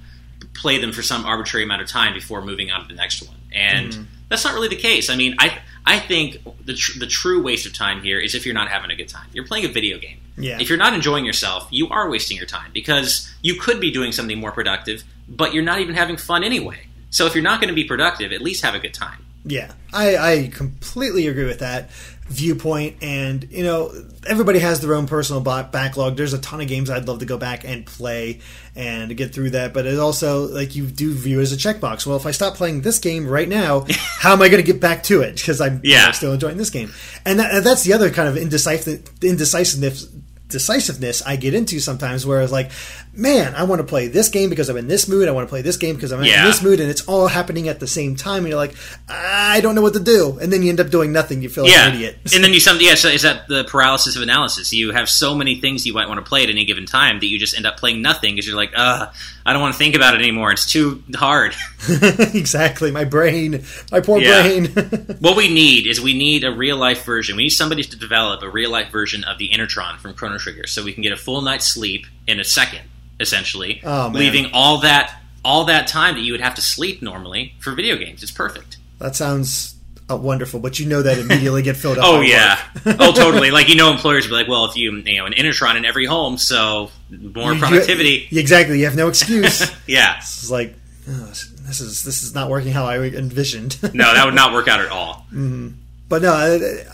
[0.53, 3.37] play them for some arbitrary amount of time before moving on to the next one.
[3.51, 4.03] And mm-hmm.
[4.29, 5.09] that's not really the case.
[5.09, 8.45] I mean, I I think the tr- the true waste of time here is if
[8.45, 9.27] you're not having a good time.
[9.33, 10.19] You're playing a video game.
[10.37, 10.59] Yeah.
[10.59, 14.11] If you're not enjoying yourself, you are wasting your time because you could be doing
[14.11, 16.87] something more productive, but you're not even having fun anyway.
[17.13, 19.23] So if you're not going to be productive, at least have a good time.
[19.45, 21.91] Yeah, I, I completely agree with that
[22.27, 23.03] viewpoint.
[23.03, 23.93] And, you know,
[24.25, 26.17] everybody has their own personal backlog.
[26.17, 28.39] There's a ton of games I'd love to go back and play
[28.75, 29.75] and get through that.
[29.75, 32.07] But it also, like, you do view as a checkbox.
[32.07, 34.81] Well, if I stop playing this game right now, how am I going to get
[34.81, 35.35] back to it?
[35.35, 36.09] Because I'm yeah.
[36.11, 36.91] still enjoying this game.
[37.25, 40.09] And that, that's the other kind of indecisive, indecisiveness
[40.53, 42.71] decisiveness I get into sometimes where it's like,
[43.15, 45.27] man, I want to play this game because I'm in this mood.
[45.27, 46.41] I want to play this game because I'm yeah.
[46.41, 48.39] in this mood, and it's all happening at the same time.
[48.39, 48.75] And you're like,
[49.07, 51.41] I don't know what to do, and then you end up doing nothing.
[51.41, 51.87] You feel like yeah.
[51.87, 52.17] an idiot.
[52.33, 54.73] and then you some yeah, so is that the paralysis of analysis?
[54.73, 57.27] You have so many things you might want to play at any given time that
[57.27, 59.07] you just end up playing nothing because you're like, uh,
[59.45, 60.51] I don't want to think about it anymore.
[60.51, 61.53] It's too hard.
[61.89, 64.41] exactly, my brain, my poor yeah.
[64.41, 64.65] brain.
[65.19, 67.37] what we need is we need a real life version.
[67.37, 70.65] We need somebody to develop a real life version of the Enertron from Chrono Trigger,
[70.65, 72.81] so we can get a full night's sleep in a second
[73.19, 77.53] essentially, oh, leaving all that all that time that you would have to sleep normally
[77.59, 78.23] for video games.
[78.23, 78.77] It's perfect.
[78.99, 79.75] That sounds
[80.09, 82.05] uh, wonderful, but you know that immediately get filled up.
[82.07, 83.51] oh yeah, oh totally.
[83.51, 85.85] Like you know, employers would be like, well, if you you know an Enertron in
[85.85, 88.27] every home, so more you, productivity.
[88.29, 88.79] You, exactly.
[88.79, 89.71] You have no excuse.
[89.87, 90.75] yeah, it's like
[91.09, 93.81] oh, this is this is not working how I envisioned.
[93.93, 95.25] no, that would not work out at all.
[95.27, 95.69] Mm-hmm.
[96.09, 96.33] But no,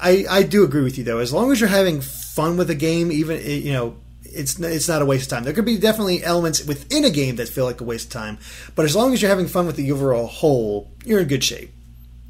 [0.01, 1.19] I I do agree with you though.
[1.19, 3.95] As long as you're having fun with a game, even you know
[4.33, 5.43] it's it's not a waste of time.
[5.43, 8.37] There could be definitely elements within a game that feel like a waste of time,
[8.75, 11.71] but as long as you're having fun with the overall whole, you're in good shape.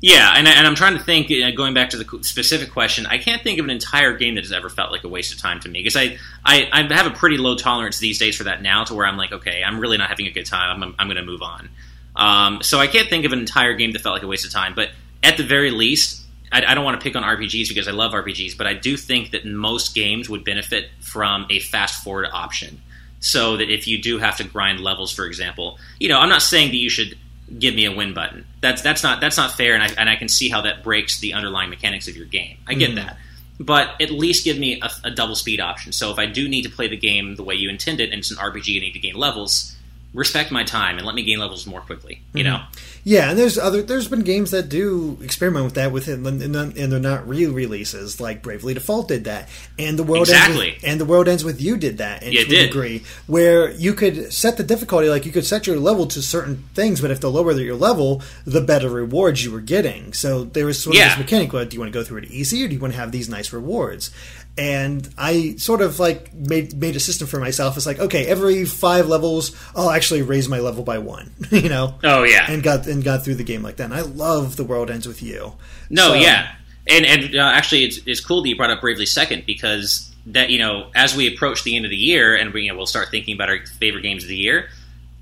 [0.02, 1.30] Yeah, and, and I'm trying to think.
[1.30, 4.46] Uh, going back to the specific question, I can't think of an entire game that
[4.46, 7.08] has ever felt like a waste of time to me because I, I, I have
[7.08, 9.78] a pretty low tolerance these days for that now, to where I'm like, okay, I'm
[9.78, 10.82] really not having a good time.
[10.82, 11.70] I'm, I'm going to move on.
[12.16, 14.52] Um, so I can't think of an entire game that felt like a waste of
[14.52, 14.90] time, but
[15.22, 16.22] at the very least,
[16.52, 18.98] I, I don't want to pick on RPGs because I love RPGs, but I do
[18.98, 22.82] think that most games would benefit from a fast forward option.
[23.22, 26.42] So that if you do have to grind levels, for example, you know, I'm not
[26.42, 27.18] saying that you should
[27.58, 28.46] give me a win button.
[28.62, 31.20] That's that's not that's not fair, and I, and I can see how that breaks
[31.20, 32.58] the underlying mechanics of your game.
[32.68, 32.96] I get mm.
[32.96, 33.18] that,
[33.60, 35.92] but at least give me a, a, double speed option.
[35.92, 38.32] So if I do need to play the game the way you intended, and it's
[38.32, 39.76] an RPG, you need to gain levels,
[40.14, 42.22] respect my time and let me gain levels more quickly.
[42.34, 42.54] You mm-hmm.
[42.54, 42.64] know.
[43.04, 47.00] Yeah, and there's other there's been games that do experiment with that within and they're
[47.00, 50.72] not re-releases like Bravely Default did that, and the world exactly.
[50.72, 53.72] ends with, and the world ends with you did that yeah, to a degree where
[53.72, 57.10] you could set the difficulty like you could set your level to certain things, but
[57.10, 60.14] if the lower your level, the better rewards you were getting.
[60.14, 61.10] So there was sort of yeah.
[61.10, 63.00] this mechanic: do you want to go through it easy, or do you want to
[63.00, 64.12] have these nice rewards?
[64.58, 67.78] And I sort of like made made a system for myself.
[67.78, 71.32] It's like okay, every five levels, I'll actually raise my level by one.
[71.52, 71.96] you know?
[72.04, 73.86] Oh yeah, and got and got through the game like that.
[73.86, 75.54] And I love the world ends with you.
[75.90, 76.54] No, so, yeah,
[76.88, 80.50] and and uh, actually, it's it's cool that you brought up Bravely Second because that
[80.50, 82.86] you know as we approach the end of the year and we you know, we'll
[82.86, 84.70] start thinking about our favorite games of the year.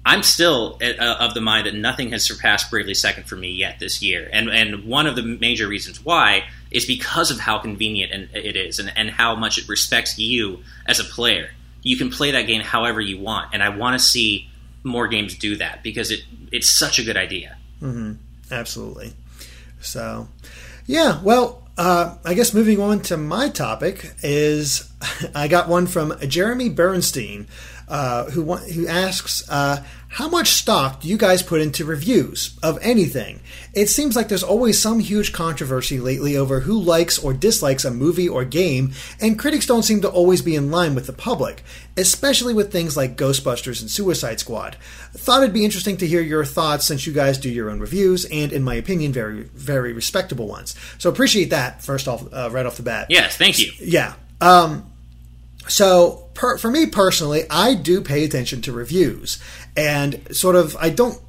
[0.05, 3.79] I'm still uh, of the mind that nothing has surpassed Bravely Second for me yet
[3.79, 8.29] this year, and and one of the major reasons why is because of how convenient
[8.33, 11.49] it is and, and how much it respects you as a player.
[11.83, 14.49] You can play that game however you want, and I want to see
[14.83, 17.57] more games do that because it it's such a good idea.
[17.81, 18.13] Mm-hmm.
[18.51, 19.13] Absolutely.
[19.81, 20.27] So,
[20.85, 21.21] yeah.
[21.21, 24.91] Well, Uh, I guess moving on to my topic is
[25.35, 27.47] I got one from Jeremy Bernstein,
[27.87, 32.77] uh, who who asks, uh, "How much stock do you guys put into reviews of
[32.81, 33.39] anything?
[33.73, 37.91] It seems like there's always some huge controversy lately over who likes or dislikes a
[37.91, 41.63] movie or game, and critics don't seem to always be in line with the public,
[41.95, 44.75] especially with things like Ghostbusters and Suicide Squad.
[45.13, 48.25] Thought it'd be interesting to hear your thoughts since you guys do your own reviews,
[48.25, 50.75] and in my opinion, very very respectable ones.
[50.97, 53.07] So appreciate that first off, uh, right off the bat.
[53.09, 53.71] Yes, thank you.
[53.79, 54.15] Yeah.
[54.41, 54.91] Um,
[55.67, 59.41] so per, for me personally, I do pay attention to reviews,
[59.75, 61.19] and sort of I don't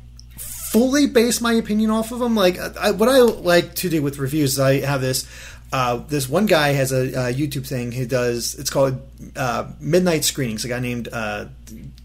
[0.70, 2.34] fully base my opinion off of them.
[2.34, 5.26] Like I, what I like to do with reviews, is I have this.
[5.70, 7.93] Uh, this one guy has a, a, YouTube thing.
[7.93, 8.55] He does.
[8.55, 9.03] It's called
[9.36, 10.64] uh, Midnight Screenings.
[10.64, 11.45] A guy named uh,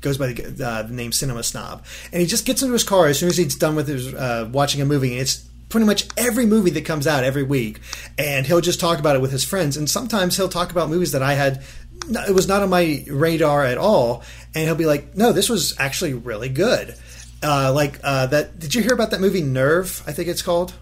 [0.02, 1.82] goes by the, uh, the, name Cinema Snob,
[2.12, 4.50] and he just gets into his car as soon as he's done with his uh,
[4.52, 5.14] watching a movie.
[5.14, 7.80] And it's pretty much every movie that comes out every week,
[8.18, 9.78] and he'll just talk about it with his friends.
[9.78, 11.64] And sometimes he'll talk about movies that I had
[12.10, 14.24] it was not on my radar at all.
[14.56, 16.96] And he'll be like, "No, this was actually really good."
[17.42, 18.60] Uh, like uh, that.
[18.60, 20.04] Did you hear about that movie Nerve?
[20.08, 20.74] I think it's called.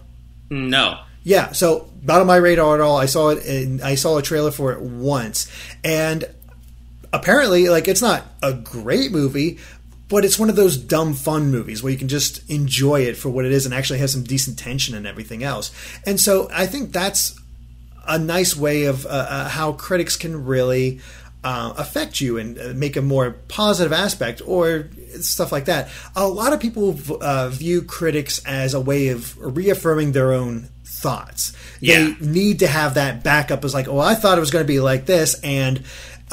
[0.50, 1.00] No.
[1.24, 1.52] Yeah.
[1.52, 2.96] So not on my radar at all.
[2.96, 3.44] I saw it.
[3.46, 5.50] and I saw a trailer for it once,
[5.82, 6.24] and
[7.12, 9.58] apparently, like, it's not a great movie.
[10.08, 13.30] But it's one of those dumb fun movies where you can just enjoy it for
[13.30, 15.72] what it is and actually have some decent tension and everything else.
[16.04, 17.40] And so I think that's
[18.06, 21.00] a nice way of uh, uh, how critics can really
[21.44, 24.88] uh, affect you and uh, make a more positive aspect or
[25.20, 25.88] stuff like that.
[26.14, 31.52] A lot of people uh, view critics as a way of reaffirming their own thoughts.
[31.80, 32.14] Yeah.
[32.20, 34.68] They need to have that backup as like, oh, I thought it was going to
[34.68, 35.82] be like this, and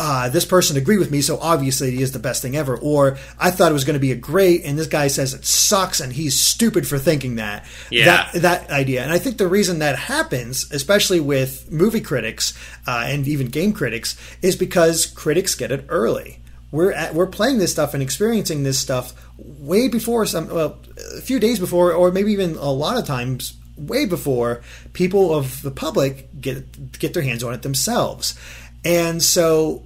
[0.02, 2.78] uh, this person agreed with me, so obviously he is the best thing ever.
[2.78, 5.45] Or I thought it was going to be a great, and this guy says it
[5.45, 7.66] sucks, and he's stupid for thinking that.
[7.91, 8.06] Yeah.
[8.06, 9.04] That, that idea.
[9.04, 13.74] And I think the reason that happens, especially with movie critics uh, and even game
[13.74, 16.39] critics, is because critics get it early.
[16.72, 20.78] We're at, we're playing this stuff and experiencing this stuff way before some well
[21.18, 24.62] a few days before, or maybe even a lot of times way before
[24.93, 28.39] people of the public get get their hands on it themselves.
[28.86, 29.84] And so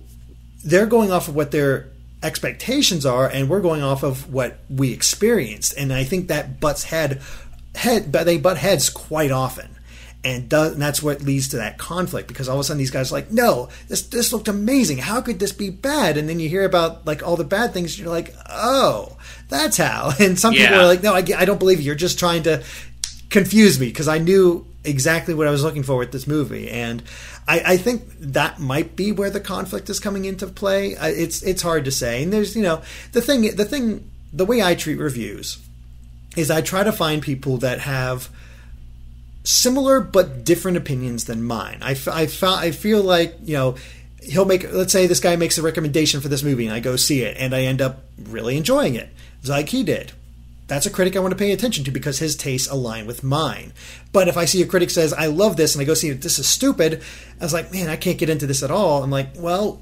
[0.64, 1.89] they're going off of what their
[2.22, 5.76] expectations are, and we're going off of what we experienced.
[5.78, 7.22] And I think that butts head
[7.76, 9.70] head, but they butt heads quite often.
[10.26, 12.91] And, does, and that's what leads to that conflict because all of a sudden these
[12.91, 14.99] guys are like, no, this this looked amazing.
[14.99, 16.16] How could this be bad?
[16.16, 17.99] And then you hear about like all the bad things.
[17.99, 19.18] you're like, oh,
[19.49, 20.14] that's how.
[20.20, 21.88] And some people are like, no, I, I don't believe you.
[21.88, 22.64] You're just trying to
[23.30, 27.03] confuse me because I knew exactly what I was looking for with this movie, and
[27.47, 30.95] I, I think that might be where the conflict is coming into play.
[30.99, 32.81] It's it's hard to say, and there's you know
[33.11, 35.59] the thing the thing the way I treat reviews
[36.36, 38.29] is I try to find people that have
[39.43, 41.79] similar but different opinions than mine.
[41.81, 43.75] I, I, I feel like, you know,
[44.21, 46.95] he'll make, let's say this guy makes a recommendation for this movie and I go
[46.95, 49.09] see it and I end up really enjoying it,
[49.45, 50.13] like he did.
[50.74, 53.74] That's a critic I want to pay attention to because his tastes align with mine.
[54.11, 56.21] But if I see a critic says, I love this, and I go see it,
[56.21, 57.01] this is stupid,
[57.39, 59.03] I was like, man, I can't get into this at all.
[59.03, 59.80] I'm like, well,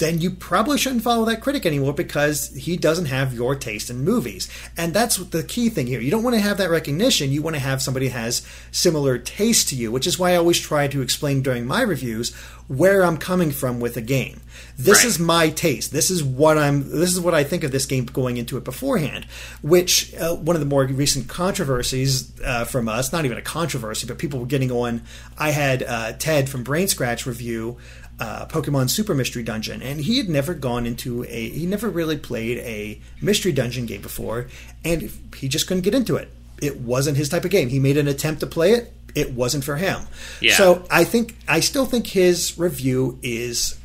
[0.00, 4.02] then you probably shouldn't follow that critic anymore because he doesn't have your taste in
[4.04, 4.48] movies.
[4.76, 6.00] And that's the key thing here.
[6.00, 7.30] You don't want to have that recognition.
[7.30, 10.36] You want to have somebody who has similar taste to you, which is why I
[10.36, 12.34] always try to explain during my reviews
[12.66, 14.40] where I'm coming from with a game.
[14.78, 15.06] This Right.
[15.06, 15.92] is my taste.
[15.92, 16.88] This is what I'm.
[16.88, 19.26] This is what I think of this game going into it beforehand.
[19.60, 24.06] Which uh, one of the more recent controversies uh, from us, not even a controversy,
[24.06, 25.02] but people were getting on.
[25.36, 27.76] I had uh, Ted from Brain Scratch review
[28.20, 31.48] uh, Pokemon Super Mystery Dungeon, and he had never gone into a.
[31.48, 34.48] He never really played a mystery dungeon game before,
[34.84, 36.28] and he just couldn't get into it.
[36.60, 37.70] It wasn't his type of game.
[37.70, 38.92] He made an attempt to play it.
[39.14, 40.02] It wasn't for him.
[40.40, 40.54] Yeah.
[40.54, 43.78] So I think I still think his review is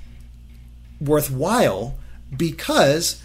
[0.99, 1.95] worthwhile
[2.35, 3.21] because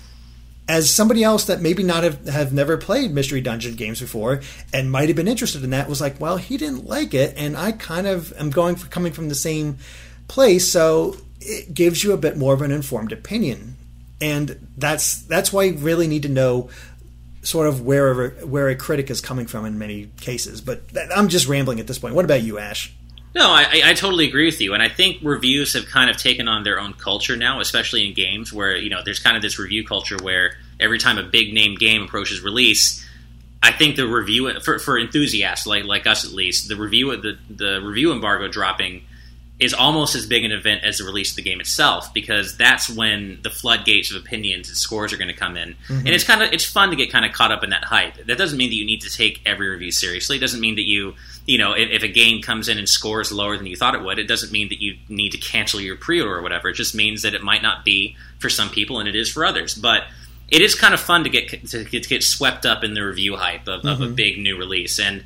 [0.68, 4.40] as somebody else that maybe not have, have never played mystery dungeon games before
[4.72, 7.56] and might have been interested in that was like well he didn't like it and
[7.56, 9.78] i kind of am going for coming from the same
[10.30, 13.76] place so it gives you a bit more of an informed opinion.
[14.20, 16.68] And that's that's why you really need to know
[17.42, 20.60] sort of wherever where a critic is coming from in many cases.
[20.60, 20.82] But
[21.16, 22.14] i'm just rambling at this point.
[22.14, 22.92] What about you ash?
[23.34, 26.16] No, I, I- I totally agree with you, and I think reviews have kind of
[26.16, 29.42] taken on their own culture now, especially in games where you know there's kind of
[29.42, 33.06] this review culture where every time a big name game approaches release,
[33.62, 37.38] I think the review for, for enthusiasts like like us at least, the review the
[37.48, 39.02] the review embargo dropping
[39.60, 42.88] is almost as big an event as the release of the game itself because that's
[42.88, 45.98] when the floodgates of opinions and scores are going to come in mm-hmm.
[45.98, 48.14] and it's kind of it's fun to get kind of caught up in that hype
[48.26, 50.86] that doesn't mean that you need to take every review seriously it doesn't mean that
[50.86, 51.14] you
[51.46, 54.02] you know if, if, a game comes in and scores lower than you thought it
[54.02, 56.94] would it doesn't mean that you need to cancel your pre-order or whatever it just
[56.94, 60.04] means that it might not be for some people and it is for others but
[60.48, 63.02] it is kind of fun to get to get, to get swept up in the
[63.02, 63.88] review hype of, mm-hmm.
[63.88, 64.14] of a mm-hmm.
[64.14, 65.22] big new release and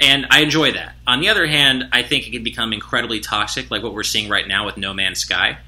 [0.00, 0.94] and I enjoy that.
[1.06, 4.28] On the other hand, I think it can become incredibly toxic, like what we're seeing
[4.28, 5.58] right now with No Man's Sky,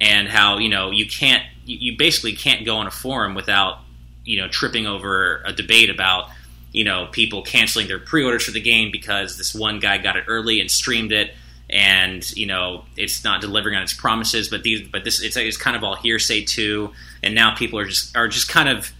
[0.00, 3.78] and how you know you can't, you basically can't go on a forum without
[4.24, 6.30] you know tripping over a debate about
[6.72, 10.24] you know people canceling their pre-orders for the game because this one guy got it
[10.26, 11.34] early and streamed it
[11.70, 15.56] and you know it's not delivering on its promises but these but this it's, it's
[15.56, 18.92] kind of all hearsay too and now people are just are just kind of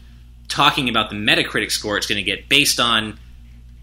[0.48, 3.18] talking about the metacritic score it's going to get based on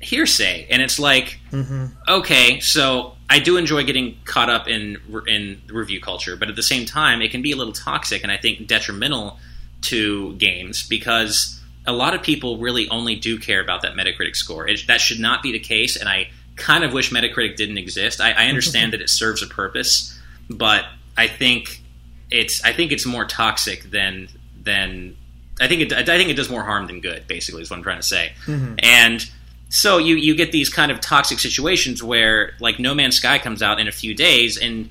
[0.01, 1.85] hearsay, and it's like, mm-hmm.
[2.07, 4.97] okay, so I do enjoy getting caught up in
[5.27, 8.31] in review culture, but at the same time, it can be a little toxic, and
[8.31, 9.39] I think detrimental
[9.83, 14.67] to games because a lot of people really only do care about that Metacritic score.
[14.67, 18.21] It, that should not be the case, and I kind of wish Metacritic didn't exist.
[18.21, 20.85] I, I understand that it serves a purpose, but
[21.17, 21.81] I think
[22.29, 24.29] it's I think it's more toxic than
[24.61, 25.15] than
[25.59, 27.27] I think it I think it does more harm than good.
[27.27, 28.75] Basically, is what I'm trying to say, mm-hmm.
[28.79, 29.29] and
[29.71, 33.63] so you you get these kind of toxic situations where like No Man's Sky comes
[33.63, 34.89] out in a few days and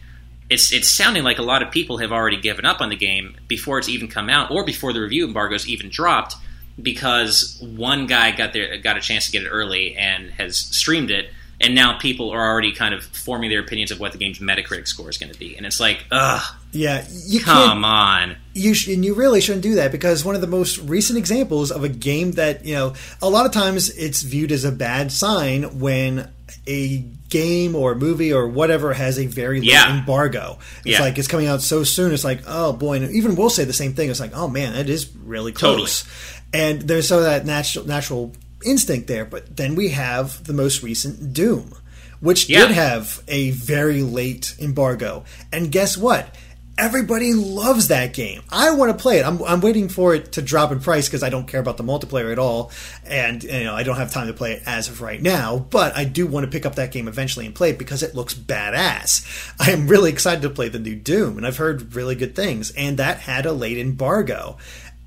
[0.48, 3.36] it's it's sounding like a lot of people have already given up on the game
[3.46, 6.34] before it's even come out or before the review embargo's even dropped
[6.80, 11.10] because one guy got there got a chance to get it early and has streamed
[11.10, 14.38] it and now people are already kind of forming their opinions of what the game's
[14.38, 18.36] Metacritic score is going to be, and it's like, ugh, yeah, you come on.
[18.52, 21.70] You sh- and you really shouldn't do that because one of the most recent examples
[21.70, 25.12] of a game that you know a lot of times it's viewed as a bad
[25.12, 26.30] sign when
[26.66, 29.98] a game or movie or whatever has a very late yeah.
[29.98, 30.58] embargo.
[30.78, 31.00] It's yeah.
[31.00, 32.12] like it's coming out so soon.
[32.12, 34.10] It's like, oh boy, and even we'll say the same thing.
[34.10, 36.02] It's like, oh man, it is really close.
[36.02, 36.36] Totally.
[36.52, 38.32] And there's so that natural natural
[38.64, 39.24] instinct there.
[39.24, 41.74] But then we have the most recent Doom,
[42.20, 42.66] which yeah.
[42.66, 45.24] did have a very late embargo.
[45.52, 46.34] And guess what?
[46.80, 48.42] Everybody loves that game.
[48.48, 49.26] I want to play it.
[49.26, 51.84] I'm, I'm waiting for it to drop in price because I don't care about the
[51.84, 52.72] multiplayer at all,
[53.04, 55.58] and you know I don't have time to play it as of right now.
[55.58, 58.14] But I do want to pick up that game eventually and play it because it
[58.14, 59.54] looks badass.
[59.60, 62.70] I am really excited to play the new Doom, and I've heard really good things.
[62.72, 64.56] And that had a late embargo,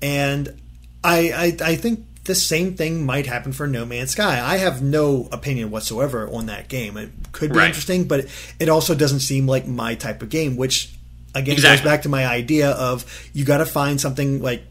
[0.00, 0.60] and
[1.02, 4.40] I I, I think the same thing might happen for No Man's Sky.
[4.40, 6.96] I have no opinion whatsoever on that game.
[6.96, 7.66] It could be right.
[7.66, 8.26] interesting, but
[8.58, 10.93] it also doesn't seem like my type of game, which
[11.34, 11.84] again exactly.
[11.84, 14.62] goes back to my idea of you got to find something like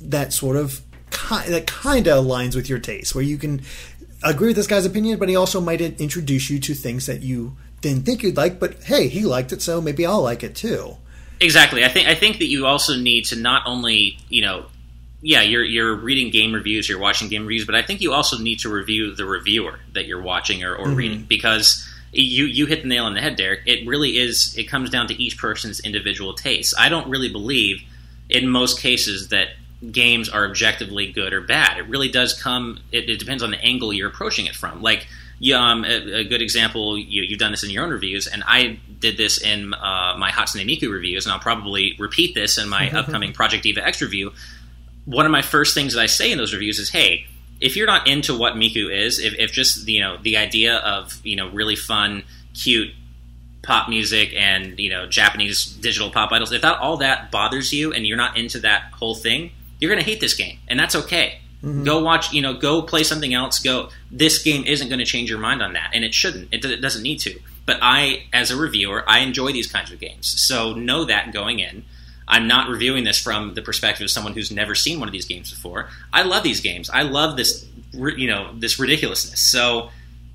[0.00, 0.80] that sort of
[1.30, 3.62] that kind of aligns with your taste, where you can
[4.22, 7.56] agree with this guy's opinion, but he also might introduce you to things that you
[7.80, 10.96] didn't think you'd like, but hey, he liked it, so maybe I'll like it too.
[11.40, 11.84] Exactly.
[11.84, 14.66] I think I think that you also need to not only you know
[15.20, 18.38] yeah, you're you're reading game reviews, you're watching game reviews, but I think you also
[18.38, 20.96] need to review the reviewer that you're watching or, or mm-hmm.
[20.96, 23.60] reading because you you hit the nail on the head, Derek.
[23.66, 24.56] It really is.
[24.56, 26.74] It comes down to each person's individual taste.
[26.78, 27.82] I don't really believe,
[28.28, 29.48] in most cases, that
[29.90, 31.78] games are objectively good or bad.
[31.78, 32.80] It really does come.
[32.92, 34.80] It, it depends on the angle you're approaching it from.
[34.80, 35.06] Like,
[35.54, 36.96] um, a, a, good example.
[36.96, 40.30] You, have done this in your own reviews, and I did this in uh, my
[40.30, 44.32] Hatsune Miku reviews, and I'll probably repeat this in my upcoming Project Diva X review
[45.04, 47.26] one of my first things that I say in those reviews is, hey,
[47.64, 51.20] if you're not into what Miku is, if, if just you know the idea of
[51.24, 52.90] you know really fun, cute
[53.62, 57.92] pop music and you know Japanese digital pop idols, if that all that bothers you
[57.92, 61.40] and you're not into that whole thing, you're gonna hate this game, and that's okay.
[61.62, 61.84] Mm-hmm.
[61.84, 63.58] Go watch, you know, go play something else.
[63.58, 63.88] Go.
[64.10, 66.52] This game isn't going to change your mind on that, and it shouldn't.
[66.52, 67.40] It, it doesn't need to.
[67.64, 70.38] But I, as a reviewer, I enjoy these kinds of games.
[70.38, 71.86] So know that going in.
[72.26, 75.26] I'm not reviewing this from the perspective of someone who's never seen one of these
[75.26, 75.88] games before.
[76.12, 76.88] I love these games.
[76.90, 79.40] I love this, you know, this ridiculousness.
[79.40, 79.90] So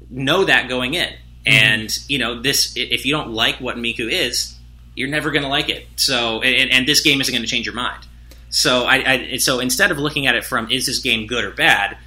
[0.10, 1.10] know that going in.
[1.10, 1.48] Mm-hmm.
[1.48, 4.56] And you know, this if you don't like what Miku is,
[4.96, 5.88] you're never going to like it.
[5.96, 8.06] So, and, and, this game isn't going to change your mind.
[8.50, 11.52] So, I, I, so instead of looking at it from is this game good or
[11.52, 11.98] bad,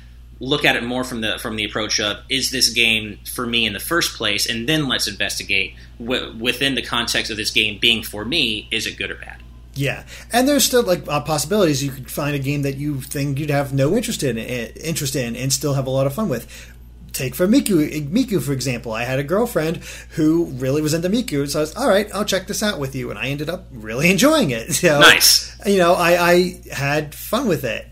[0.41, 3.64] look at it more from the from the approach of is this game for me
[3.64, 7.78] in the first place, and then let's investigate w- within the context of this game
[7.78, 9.43] being for me, is it good or bad?
[9.75, 11.83] Yeah, and there's still like uh, possibilities.
[11.83, 15.16] You could find a game that you think you'd have no interest in, eh, interest
[15.16, 16.70] in, and still have a lot of fun with.
[17.12, 18.93] Take for Miku, Miku for example.
[18.93, 19.79] I had a girlfriend
[20.11, 22.09] who really was into Miku, so I was all right.
[22.14, 24.73] I'll check this out with you, and I ended up really enjoying it.
[24.73, 25.55] So, nice.
[25.66, 27.87] You know, I, I had fun with it,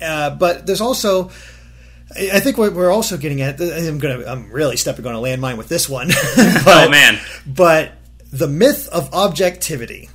[0.00, 1.30] uh, but there's also.
[2.16, 3.60] I think what we're also getting at.
[3.60, 4.24] I'm gonna.
[4.24, 6.08] I'm really stepping on a landmine with this one.
[6.36, 7.18] but, oh man!
[7.44, 7.92] But
[8.32, 10.10] the myth of objectivity.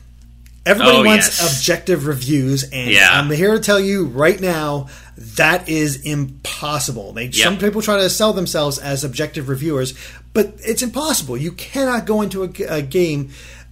[0.70, 1.58] Everybody Oh, wants yes.
[1.58, 3.10] objective reviews, and Yeah.
[3.12, 7.12] I'm here to tell you right now that is impossible.
[7.14, 9.94] They some people try to sell themselves as objective reviewers,
[10.34, 11.36] but it's impossible.
[11.38, 13.30] You cannot go into a game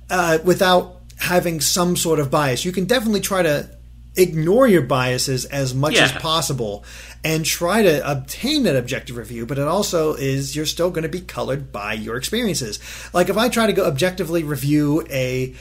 [0.09, 2.65] uh, without having some sort of bias.
[2.65, 3.69] You can definitely try to
[4.15, 6.83] ignore your biases as much as possible
[7.23, 11.09] and try to obtain that objective review but it also is you're still going to
[11.09, 12.79] be colored by your experiences
[13.13, 15.53] like if i try to go objectively review a,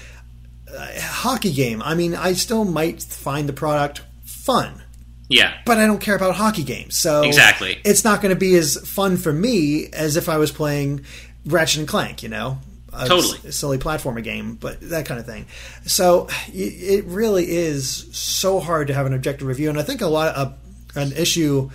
[0.75, 4.83] a hockey game i mean i still might find the product fun
[5.29, 5.55] Yeah.
[5.65, 6.97] but I don't care about hockey games.
[6.97, 7.81] So Exactly.
[7.85, 11.05] it's not going to be as fun for me as if I was playing
[11.45, 12.23] Ratchet and Clank.
[12.23, 12.59] You know,
[12.93, 13.39] a Totally.
[13.45, 15.47] s- silly platformer game, but that kind of thing.
[15.85, 20.01] So y- it really is so hard to have an objective review, and I think
[20.01, 20.55] a lot of
[20.95, 21.71] an issue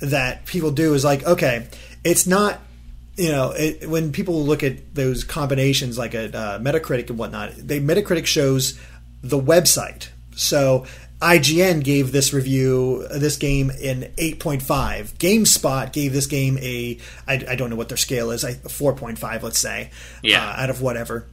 [0.00, 1.66] that people do is like, okay,
[2.02, 2.60] it's not.
[3.16, 7.52] You know, it, when people look at those combinations like at uh, Metacritic and whatnot,
[7.56, 8.78] they Metacritic shows
[9.22, 10.08] the website.
[10.34, 10.84] So
[11.22, 14.62] IGN gave this review, this game, an 8.5.
[15.18, 16.98] GameSpot gave this game a,
[17.28, 19.90] I, I don't know what their scale is, a 4.5, let's say,
[20.22, 20.44] Yeah.
[20.44, 21.26] uh, out of whatever.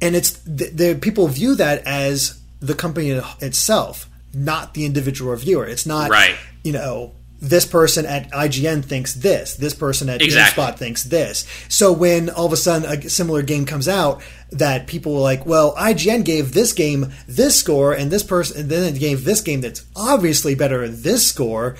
[0.00, 5.66] And it's the, the people view that as the company itself, not the individual reviewer.
[5.66, 6.36] It's not, Right.
[6.62, 7.12] you know,
[7.48, 10.62] this person at IGN thinks this, this person at Exactly.
[10.62, 11.46] GameSpot thinks this.
[11.68, 15.46] So when all of a sudden a similar game comes out that people were like,
[15.46, 19.40] well, IGN gave this game this score and this person and then it gave this
[19.40, 21.76] game that's obviously better this score.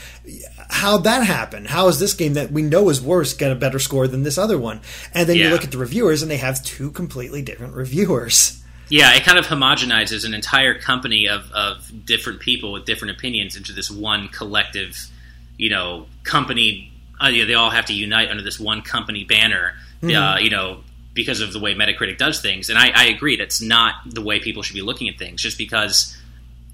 [0.70, 1.66] How'd that happen?
[1.66, 4.38] How is this game that we know is worse get a better score than this
[4.38, 4.80] other one?
[5.12, 8.60] And then you look at the reviewers and they have two completely different reviewers.
[8.88, 13.56] Yeah, it kind of homogenizes an entire company of, of different people with different opinions
[13.56, 15.10] into this one collective,
[15.56, 16.90] you know, company.
[17.22, 20.50] Uh, you know, they all have to unite under this one company banner, uh, you
[20.50, 20.80] know,
[21.14, 22.68] because of the way Metacritic does things.
[22.68, 25.56] And I, I agree, that's not the way people should be looking at things, just
[25.56, 26.16] because,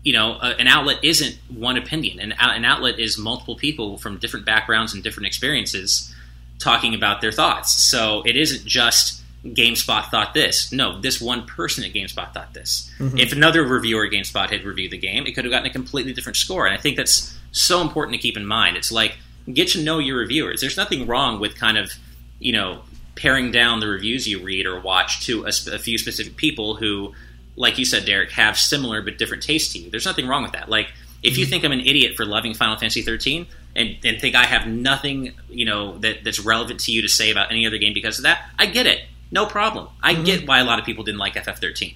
[0.03, 2.21] you know, uh, an outlet isn't one opinion.
[2.21, 6.13] An, out- an outlet is multiple people from different backgrounds and different experiences
[6.59, 7.75] talking about their thoughts.
[7.75, 10.73] So it isn't just GameSpot thought this.
[10.73, 12.91] No, this one person at GameSpot thought this.
[13.19, 16.15] If another reviewer at GameSpot had reviewed the game, it could have gotten a completely
[16.15, 16.67] different score.
[16.67, 18.77] And I think that's so important to keep in mind.
[18.77, 19.19] It's like
[19.53, 20.61] get to know your reviewers.
[20.61, 21.93] There's nothing wrong with kind of,
[22.39, 22.83] you know,
[23.17, 26.77] paring down the reviews you read or watch to a, sp- a few specific people
[26.77, 27.13] who,
[27.57, 29.91] like you said, Derek, have similar but different tastes to you.
[29.91, 30.69] There's nothing wrong with that.
[30.69, 30.93] Like
[31.23, 31.51] if you mm-hmm.
[31.51, 33.47] think I'm an idiot for loving Final Fantasy 13
[33.77, 37.31] and, and think I have nothing, you know, that, that's relevant to you to say
[37.31, 39.03] about any other game because of that, I get it.
[39.31, 39.89] No problem.
[40.03, 40.25] I mm-hmm.
[40.25, 41.95] get why a lot of people didn't like FF13.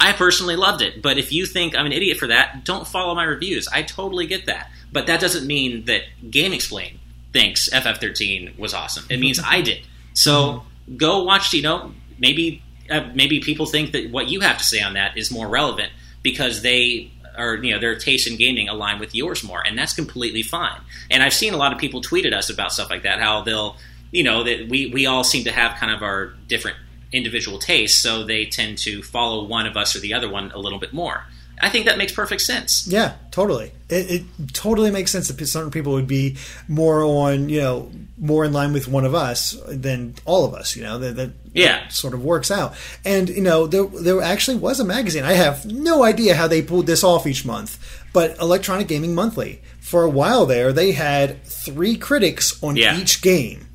[0.00, 3.14] I personally loved it, but if you think I'm an idiot for that, don't follow
[3.14, 3.66] my reviews.
[3.68, 4.70] I totally get that.
[4.92, 6.98] But that doesn't mean that GameXplain
[7.32, 9.04] thinks FF13 was awesome.
[9.10, 9.86] It means I did.
[10.14, 10.64] So
[10.96, 14.80] go watch, you know, maybe uh, maybe people think that what you have to say
[14.80, 18.98] on that is more relevant because they are, you know, their taste in gaming align
[18.98, 20.80] with yours more, and that's completely fine.
[21.10, 23.42] And I've seen a lot of people tweet at us about stuff like that, how
[23.42, 23.76] they'll,
[24.10, 26.76] you know, that we we all seem to have kind of our different
[27.12, 30.58] individual tastes, so they tend to follow one of us or the other one a
[30.58, 31.24] little bit more.
[31.60, 32.86] I think that makes perfect sense.
[32.86, 33.72] Yeah, totally.
[33.88, 36.36] It, it totally makes sense that certain people would be
[36.68, 40.76] more on, you know, more in line with one of us than all of us.
[40.76, 41.88] You know, that, that Yeah.
[41.88, 42.74] sort of works out.
[43.04, 45.24] And you know, there there actually was a magazine.
[45.24, 47.78] I have no idea how they pulled this off each month,
[48.12, 49.60] but Electronic Gaming Monthly.
[49.80, 52.98] For a while there, they had three critics on Yeah.
[52.98, 53.67] each game.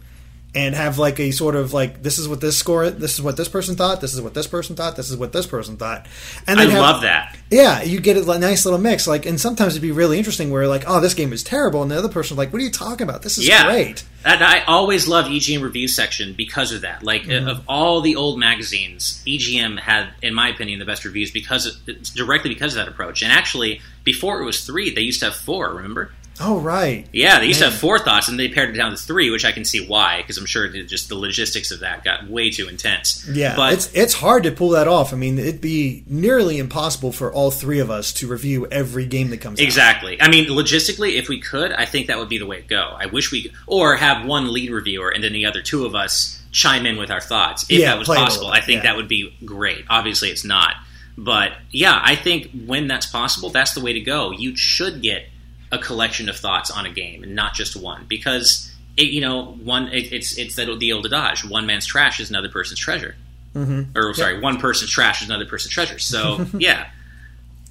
[0.55, 3.37] And have like a sort of like this is what this score this is what
[3.37, 6.05] this person thought this is what this person thought this is what this person thought
[6.45, 7.35] and I have- love that.
[7.49, 9.07] yeah, you get a nice little mix.
[9.07, 11.89] Like, and sometimes it'd be really interesting where like, oh, this game is terrible, and
[11.89, 13.23] the other person like, what are you talking about?
[13.23, 14.03] This is yeah, great.
[14.25, 17.01] And I always loved EGM review section because of that.
[17.01, 17.47] Like Mm-hmm.
[17.47, 22.13] of all the old magazines, EGM had, in my opinion, the best reviews because of,
[22.13, 23.23] directly because of that approach.
[23.23, 25.73] And actually, before it was three, they used to have four.
[25.73, 26.11] Remember?
[26.39, 27.07] Oh, right.
[27.13, 29.45] Yeah, they used to have four thoughts, and they pared it down to three, which
[29.45, 32.67] I can see why, because I'm sure just the logistics of that got way too
[32.67, 33.27] intense.
[33.31, 35.13] Yeah, but it's it's hard to pull that off.
[35.13, 39.29] I mean, it'd be nearly impossible for all three of us to review every game
[39.29, 39.63] that comes out.
[39.63, 40.19] Exactly.
[40.21, 42.95] I mean, logistically, if we could, I think that would be the way to go.
[42.97, 46.41] I wish we, or have one lead reviewer and then the other two of us
[46.51, 47.63] chime in with our thoughts.
[47.63, 48.91] If Yeah, that was play it a possible, I think yeah.
[48.91, 49.85] that would be great.
[49.89, 50.75] Obviously, it's not.
[51.17, 54.31] But yeah, I think when that's possible, that's the way to go.
[54.31, 55.27] You should get
[55.73, 59.45] a collection of thoughts on a game and not just one, because it, you know,
[59.63, 63.15] one it, it's it's that the old adage: one man's trash is another person's treasure.
[63.55, 63.97] Mm-hmm.
[63.97, 65.99] Or sorry, one person's trash is another person's treasure.
[65.99, 66.87] So yeah.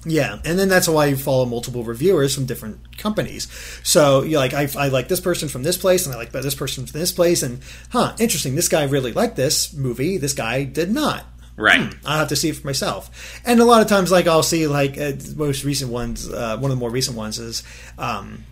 [0.05, 3.47] Yeah, and then that's why you follow multiple reviewers from different companies.
[3.83, 6.43] So you like, I, I like this person from this place, and I like but
[6.43, 8.55] this person from this place, and huh, interesting.
[8.55, 10.17] This guy really liked this movie.
[10.17, 11.23] This guy did not.
[11.55, 11.81] Right.
[11.81, 13.41] hmm, I'll have to see it for myself.
[13.45, 16.31] And a lot of times, like I'll see like uh, most recent ones.
[16.31, 17.63] Uh, one of the more recent ones is.
[17.97, 18.45] Um,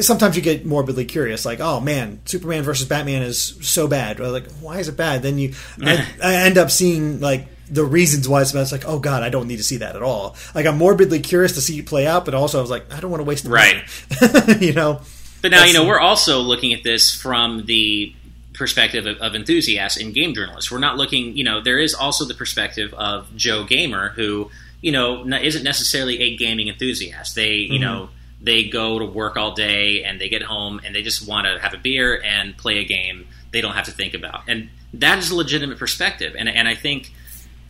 [0.00, 4.28] Sometimes you get morbidly curious, like, "Oh man, Superman versus Batman is so bad." Or
[4.28, 8.28] like, "Why is it bad?" Then you, I, I end up seeing like the reasons
[8.28, 8.60] why it's bad.
[8.60, 11.20] It's like, "Oh God, I don't need to see that at all." Like, I'm morbidly
[11.20, 13.24] curious to see it play out, but also I was like, "I don't want to
[13.24, 13.82] waste the Right.
[14.60, 15.00] you know.
[15.40, 18.14] But now, you know, we're also looking at this from the
[18.58, 20.70] perspective of, of enthusiasts and game journalists.
[20.70, 24.50] We're not looking, you know, there is also the perspective of Joe Gamer, who,
[24.80, 27.34] you know, n- isn't necessarily a gaming enthusiast.
[27.34, 27.82] They, you mm-hmm.
[27.82, 28.08] know,
[28.40, 31.58] they go to work all day and they get home and they just want to
[31.58, 34.42] have a beer and play a game they don't have to think about.
[34.46, 36.34] And that is a legitimate perspective.
[36.38, 37.12] And, and I think,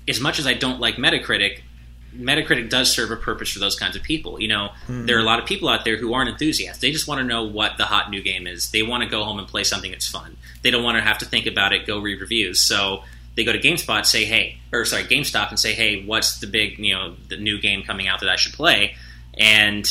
[0.09, 1.61] as much as I don't like Metacritic,
[2.19, 4.41] Metacritic does serve a purpose for those kinds of people.
[4.41, 5.07] You know, hmm.
[5.07, 6.81] there are a lot of people out there who aren't enthusiasts.
[6.81, 8.71] They just want to know what the hot new game is.
[8.71, 10.37] They want to go home and play something that's fun.
[10.63, 12.61] They don't want to have to think about it, go read reviews.
[12.61, 13.05] So
[13.37, 16.79] they go to GameSpot, say, hey, or sorry, GameStop, and say, hey, what's the big,
[16.79, 18.97] you know, the new game coming out that I should play?
[19.39, 19.89] And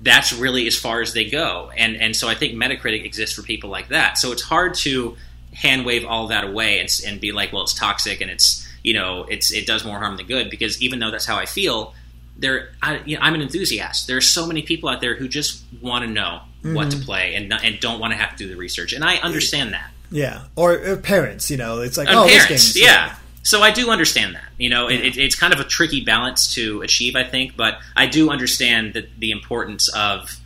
[0.00, 1.70] that's really as far as they go.
[1.76, 4.18] And and so I think Metacritic exists for people like that.
[4.18, 5.16] So it's hard to
[5.54, 8.94] hand wave all that away and, and be like, well, it's toxic and it's you
[8.94, 11.92] know it's it does more harm than good because even though that's how I feel,
[12.38, 14.06] there I, you know, I'm an enthusiast.
[14.06, 16.40] There are so many people out there who just want to know
[16.74, 19.04] what to play and not, and don't want to have to do the research, and
[19.04, 19.90] I understand that.
[20.10, 21.50] Yeah, or uh, parents.
[21.50, 22.84] You know, it's like, And oh, parents, this game.
[22.84, 23.16] yeah.
[23.42, 24.48] So I do understand that.
[24.58, 27.78] You know, it, it, it's kind of a tricky balance to achieve, I think, but
[27.94, 30.40] I do understand that the importance of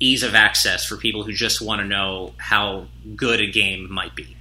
[0.00, 4.14] ease of access for people who just want to know how good a game might
[4.14, 4.36] be.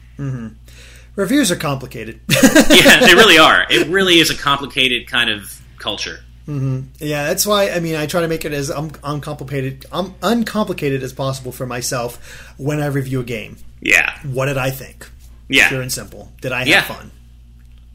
[1.15, 2.19] Reviews are complicated.
[2.69, 3.65] Yeah, they really are.
[3.69, 6.19] It really is a complicated kind of culture.
[6.47, 7.69] yeah, that's why.
[7.71, 11.65] I mean, I try to make it as un- uncomplicated, um, uncomplicated as possible for
[11.65, 13.57] myself when I review a game.
[13.81, 15.09] Yeah, What did I think?
[15.49, 15.67] yeah.
[15.69, 16.31] Pure and simple.
[16.41, 16.81] Did I have Yeah.
[16.81, 17.11] fun?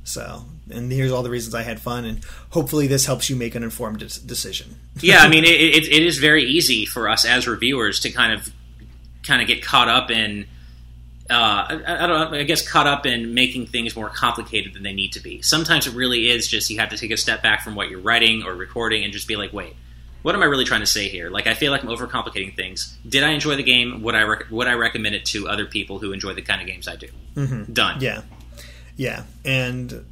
[0.04, 3.54] So, and here's all the reasons I had fun, and hopefully this helps you make
[3.54, 4.76] an informed decision.
[5.00, 8.32] yeah, I mean, it, it, it is very easy for us as reviewers to kind
[8.32, 8.52] of
[9.22, 10.46] kind of get caught up in.
[11.30, 11.34] Uh,
[11.86, 12.38] I, I don't know.
[12.38, 15.42] I guess caught up in making things more complicated than they need to be.
[15.42, 18.00] Sometimes it really is just you have to take a step back from what you're
[18.00, 19.74] writing or recording and just be like, wait,
[20.22, 21.30] what am I really trying to say here?
[21.30, 22.96] Like, I feel like I'm overcomplicating things.
[23.08, 24.02] Did I enjoy the game?
[24.02, 26.66] Would I rec- would I recommend it to other people who enjoy the kind of
[26.66, 27.08] games I do?
[27.34, 27.72] Mm-hmm.
[27.72, 28.00] Done.
[28.00, 28.22] Yeah,
[28.96, 30.04] yeah, and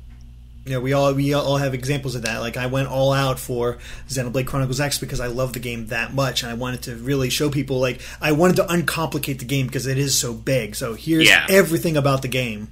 [0.67, 2.41] you know we all we all have examples of that.
[2.41, 6.13] Like I went all out for Xenoblade Chronicles X because I love the game that
[6.13, 9.67] much, and I wanted to really show people like I wanted to uncomplicate the game
[9.67, 10.75] because it is so big.
[10.75, 11.47] So here's Yeah.
[11.49, 12.69] everything about the game.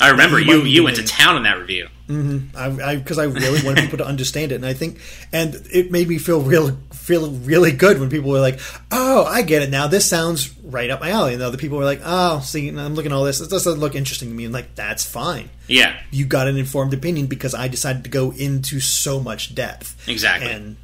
[0.00, 1.88] I remember You you might you be went to town on that review.
[2.08, 2.56] Mm-hmm.
[2.56, 5.00] I because I, really wanted people to understand it, and I think,
[5.32, 8.58] and it made me feel real, feel really good when people were like,
[8.90, 9.86] "Oh, I get it now.
[9.86, 13.12] This sounds right up my alley." And other people were like, "Oh, see, I'm looking
[13.12, 13.38] at all this.
[13.38, 15.48] This doesn't look interesting to me." And like, that's fine.
[15.68, 20.06] Yeah, You got an informed opinion because I decided to go into so much depth.
[20.08, 20.50] Exactly.
[20.50, 20.76] and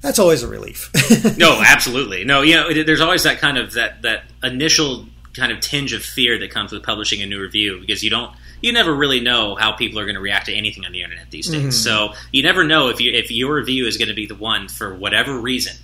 [0.00, 0.90] that's always a relief.
[1.38, 2.24] No, absolutely.
[2.24, 5.06] No, you know, there's always that kind of that that initial
[5.38, 8.34] kind of tinge of fear that comes with publishing a new review because you don't
[8.60, 11.30] you never really know how people are going to react to anything on the internet
[11.30, 11.60] these days.
[11.60, 11.70] Mm-hmm.
[11.70, 14.68] So you never know if you if your review is going to be the one
[14.68, 15.76] for whatever reason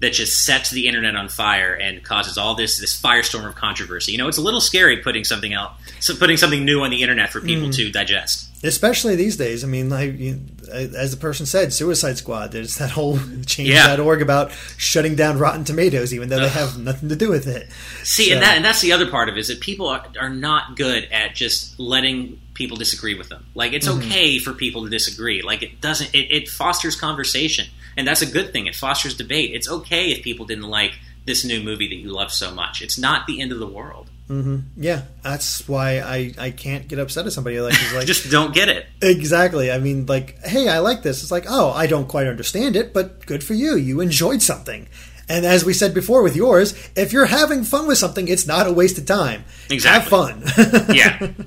[0.00, 4.12] that just sets the internet on fire and causes all this this firestorm of controversy.
[4.12, 7.02] You know, it's a little scary putting something out, so putting something new on the
[7.02, 7.82] internet for people mm-hmm.
[7.86, 8.50] to digest.
[8.66, 9.64] Especially these days.
[9.64, 10.40] I mean, like you,
[10.72, 12.52] as the person said, Suicide Squad.
[12.52, 13.18] There's that whole
[13.58, 13.86] Yeah.
[13.86, 17.68] change.org about shutting down Rotten Tomatoes, even though they have nothing to do with it.
[18.04, 20.04] See, So- and that and that's the other part of it is that people are,
[20.20, 23.46] are not good at just letting people disagree with them.
[23.54, 24.08] Like it's Mm-hmm.
[24.08, 25.42] okay for people to disagree.
[25.42, 26.14] Like it doesn't.
[26.14, 27.66] It, it fosters conversation,
[27.96, 28.66] and that's a good thing.
[28.66, 29.52] It fosters debate.
[29.54, 30.92] It's okay if people didn't like
[31.26, 32.82] this new movie that you love so much.
[32.82, 34.08] It's not the end of the world.
[34.28, 34.82] Mm-hmm.
[34.82, 38.68] Yeah, that's why I, I can't get upset at somebody like like Just don't get
[38.68, 38.86] it.
[39.00, 39.70] exactly.
[39.70, 41.22] I mean, like, hey, I like this.
[41.22, 43.76] It's like, oh, I don't quite understand it, but good for you.
[43.76, 44.88] You enjoyed something.
[45.28, 48.66] And as we said before with yours, if you're having fun with something, it's not
[48.66, 49.44] a waste of time.
[49.70, 50.00] Exactly.
[50.00, 50.94] Have fun.
[50.94, 51.30] Yeah.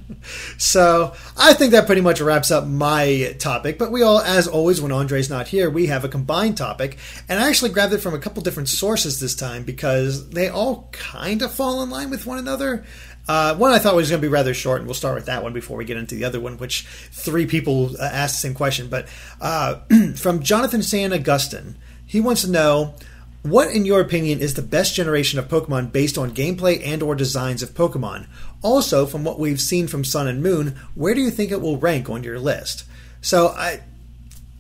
[0.58, 3.80] So I think that pretty much wraps up my topic.
[3.80, 6.98] But we all, as always, when Andre's not here, we have a combined topic.
[7.30, 10.90] And I actually grabbed it from a couple different sources this time because they all
[10.92, 12.84] kind of fall in line with one another.
[13.30, 15.44] Uh, one I thought was going to be rather short, and we'll start with that
[15.44, 18.56] one before we get into the other one, which three people uh, asked the same
[18.56, 18.90] question.
[18.90, 19.08] But
[19.40, 19.76] uh,
[20.16, 22.96] from Jonathan San Augustine, he wants to know
[23.44, 27.64] what, in your opinion, is the best generation of Pokemon based on gameplay and/or designs
[27.64, 28.28] of Pokemon?
[28.62, 31.78] Also, from what we've seen from Sun and Moon, where do you think it will
[31.78, 32.84] rank on your list?
[33.22, 33.82] So, I,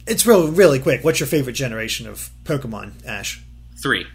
[0.07, 1.03] it's really really quick.
[1.03, 3.41] What's your favorite generation of Pokemon, Ash?
[3.81, 4.05] Three.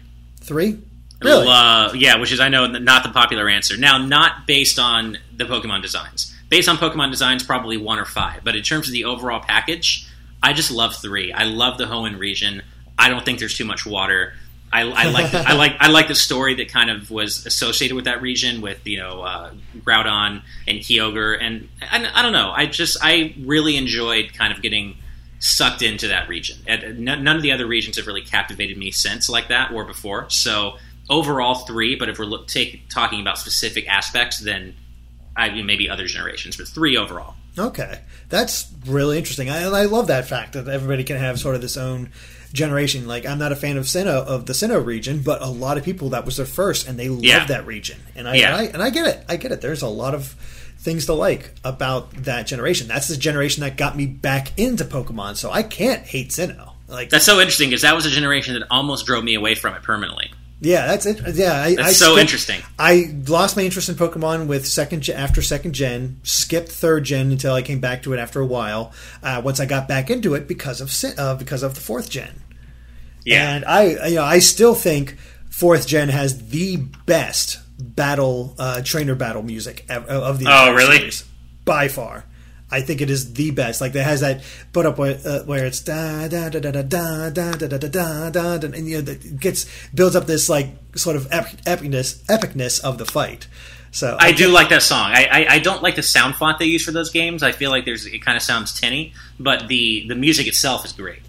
[0.41, 0.79] Three?
[1.21, 1.47] Really?
[1.47, 3.77] Well, uh, yeah, which is I know not the popular answer.
[3.77, 6.35] Now, not based on the Pokemon designs.
[6.49, 8.43] based on Pokemon designs, probably one or five.
[8.43, 10.07] But in terms of the overall package,
[10.43, 11.31] I just love three.
[11.31, 12.61] I love the Hoenn region.
[12.97, 14.33] I don't think there's too much water.
[14.73, 17.95] I, I like the, I like I like the story that kind of was associated
[17.95, 22.51] with that region with you know uh, Groudon and Kyogre and, and I don't know
[22.51, 24.97] I just I really enjoyed kind of getting
[25.39, 26.57] sucked into that region.
[26.67, 30.29] And none of the other regions have really captivated me since like that or before.
[30.29, 30.77] So
[31.09, 34.75] overall three, but if we're look, take, talking about specific aspects, then
[35.37, 37.35] I mean, maybe other generations, but three overall.
[37.57, 39.49] Okay, that's really interesting.
[39.49, 42.11] I, I love that fact that everybody can have sort of this own
[42.53, 43.07] generation.
[43.07, 45.83] Like I'm not a fan of Sinnoh of the Sinnoh region, but a lot of
[45.83, 47.45] people that was their first, and they love Yeah.
[47.45, 47.99] that region.
[48.15, 48.47] And I, Yeah.
[48.47, 49.23] and I and I get it.
[49.29, 49.61] I get it.
[49.61, 50.35] There's a lot of
[50.79, 52.87] things to like about that generation.
[52.87, 55.35] That's the generation that got me back into Pokemon.
[55.37, 56.71] So I can't hate Sinnoh.
[56.87, 59.73] Like That's so interesting because that was a generation that almost drove me away from
[59.73, 60.31] it permanently.
[60.61, 61.19] Yeah, that's it.
[61.35, 62.61] Yeah, I, That's I so skipped- interesting.
[62.79, 66.19] I lost my interest in Pokemon with second gen, after second gen.
[66.23, 68.91] Skipped third gen until I came back to it after a while.
[69.21, 72.41] Uh, once I got back into it because of uh, because of the fourth gen.
[73.25, 75.17] Yeah, and I, you know, I still think
[75.49, 80.97] fourth gen has the best battle uh, trainer battle music of the Oh, really?
[80.97, 81.25] series
[81.65, 82.25] by far.
[82.71, 83.79] I think it is the best.
[83.79, 84.43] Like it has that
[84.73, 87.77] put up where, uh, where it's da da da da da da da da da
[87.77, 91.27] da da da, da, and you know it gets builds up this like sort of
[91.31, 93.47] ep- epicness epicness of the fight.
[93.91, 95.11] So I do like that song.
[95.13, 97.41] I, I, I don't like the sound font they use for those games.
[97.43, 100.91] I feel like there's it kind of sounds tinny, but the the music itself is
[100.91, 101.19] great.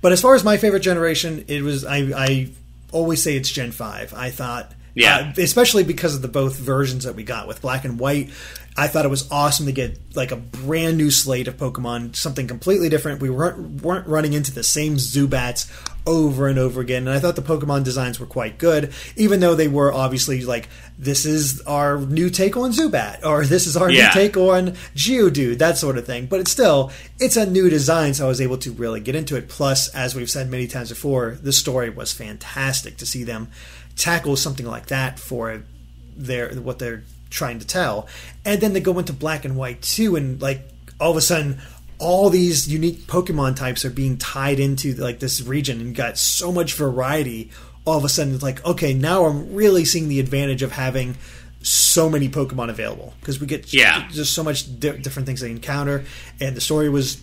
[0.00, 2.48] But as far as my favorite generation, it was I, I
[2.92, 4.14] always say it's Gen Five.
[4.14, 5.32] I thought, Yeah.
[5.36, 8.30] uh, especially because of the both versions that we got with Black and White.
[8.78, 12.46] I thought it was awesome to get like a brand new slate of Pokemon, something
[12.46, 13.22] completely different.
[13.22, 15.70] We weren't weren't running into the same Zubats
[16.06, 19.54] over and over again, and I thought the Pokemon designs were quite good, even though
[19.54, 20.68] they were obviously like
[20.98, 24.08] this is our new take on Zubat, or this is our Yeah.
[24.08, 26.26] new take on Geodude, that sort of thing.
[26.26, 29.36] But it's still, it's a new design, so I was able to really get into
[29.36, 29.48] it.
[29.48, 33.48] Plus, as we've said many times before, the story was fantastic to see them
[33.96, 35.62] tackle something like that for
[36.16, 38.06] their what they're trying to tell,
[38.44, 40.60] and then they go into Black and White too, and like
[41.00, 41.58] all of a sudden.
[41.98, 46.52] All these unique Pokemon types are being tied into like this region, and got so
[46.52, 47.50] much variety.
[47.86, 51.16] All of a sudden, it's like okay, now I'm really seeing the advantage of having
[51.62, 54.06] so many Pokemon available because we get Yeah.
[54.10, 56.04] just so much di- different things they encounter,
[56.38, 57.16] and the story was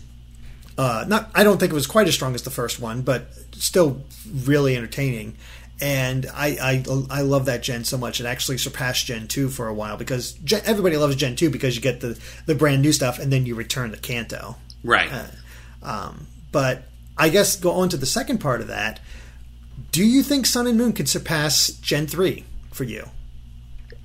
[0.76, 1.30] uh, not.
[1.36, 4.02] I don't think it was quite as strong as the first one, but still
[4.44, 5.36] really entertaining.
[5.80, 8.20] And I, I I love that Gen so much.
[8.20, 11.74] It actually surpassed Gen two for a while because Gen, everybody loves Gen two because
[11.74, 14.56] you get the the brand new stuff and then you return to Kanto.
[14.84, 15.10] Right.
[15.82, 16.84] Um, but
[17.18, 19.00] I guess go on to the second part of that.
[19.90, 23.08] Do you think Sun and Moon could surpass Gen three for you?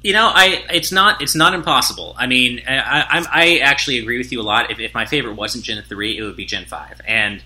[0.02, 2.16] You know, I it's not it's not impossible.
[2.18, 4.72] I mean, I, I'm I actually agree with you a lot.
[4.72, 7.44] If, if my favorite wasn't Gen three, it would be Gen five, and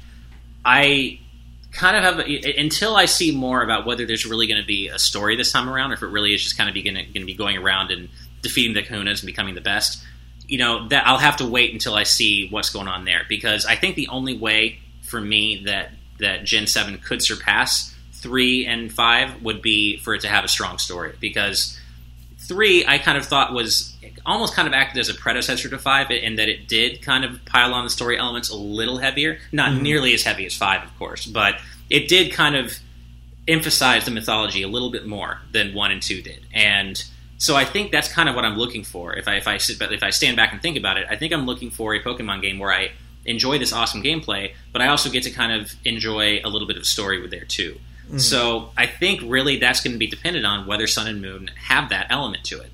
[0.63, 1.19] I
[1.73, 2.19] kind of have
[2.57, 5.69] until I see more about whether there's really going to be a story this time
[5.69, 8.09] around, or if it really is just kind of going to be going around and
[8.41, 10.03] defeating the Kahunas and becoming the best.
[10.47, 13.65] You know, that I'll have to wait until I see what's going on there because
[13.65, 18.91] I think the only way for me that that Gen seven could surpass three and
[18.91, 21.79] five would be for it to have a strong story because
[22.37, 23.92] three I kind of thought was
[24.25, 27.43] almost kind of acted as a predecessor to five in that it did kind of
[27.45, 29.83] pile on the story elements a little heavier, not mm-hmm.
[29.83, 31.55] nearly as heavy as five, of course, but
[31.89, 32.77] it did kind of
[33.47, 37.03] emphasize the mythology a little bit more than one and two did, and
[37.37, 39.13] so I think that's kind of what I'm looking for.
[39.13, 41.33] If I if I sit, if I stand back and think about it, I think
[41.33, 42.91] I'm looking for a Pokemon game where I
[43.25, 46.77] enjoy this awesome gameplay, but I also get to kind of enjoy a little bit
[46.77, 47.79] of story with there too.
[48.09, 48.21] Mm.
[48.21, 51.89] So I think really that's going to be dependent on whether Sun and Moon have
[51.89, 52.71] that element to it.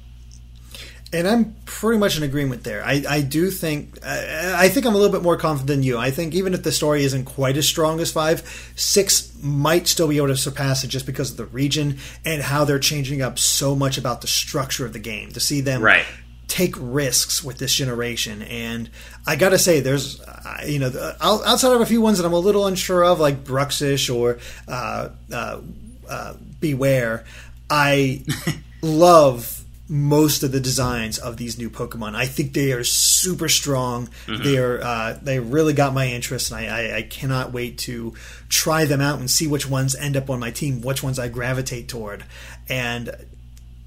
[1.12, 2.84] And I'm pretty much in agreement there.
[2.86, 5.98] I, I do think I, I think I'm a little bit more confident than you.
[5.98, 10.08] I think even if the story isn't quite as strong as five, six might still
[10.08, 13.40] be able to surpass it just because of the region and how they're changing up
[13.40, 15.32] so much about the structure of the game.
[15.32, 16.06] To see them Right.
[16.48, 18.88] take risks with this generation, and
[19.26, 20.22] I gotta say, there's
[20.68, 20.92] you know
[21.22, 24.38] outside of a few ones that I'm a little unsure of, like Bruxish or
[24.68, 25.62] uh, uh,
[26.08, 27.24] uh, Bewear,
[27.68, 28.24] I
[28.84, 29.59] love
[29.90, 32.14] most of the designs of these new Pokemon.
[32.16, 34.08] I think they are super strong.
[34.28, 38.14] They are uh, they really got my interest, and I, I, I cannot wait to
[38.50, 41.28] try them out and see which ones end up on my team, which ones I
[41.28, 42.24] gravitate toward,
[42.70, 43.10] and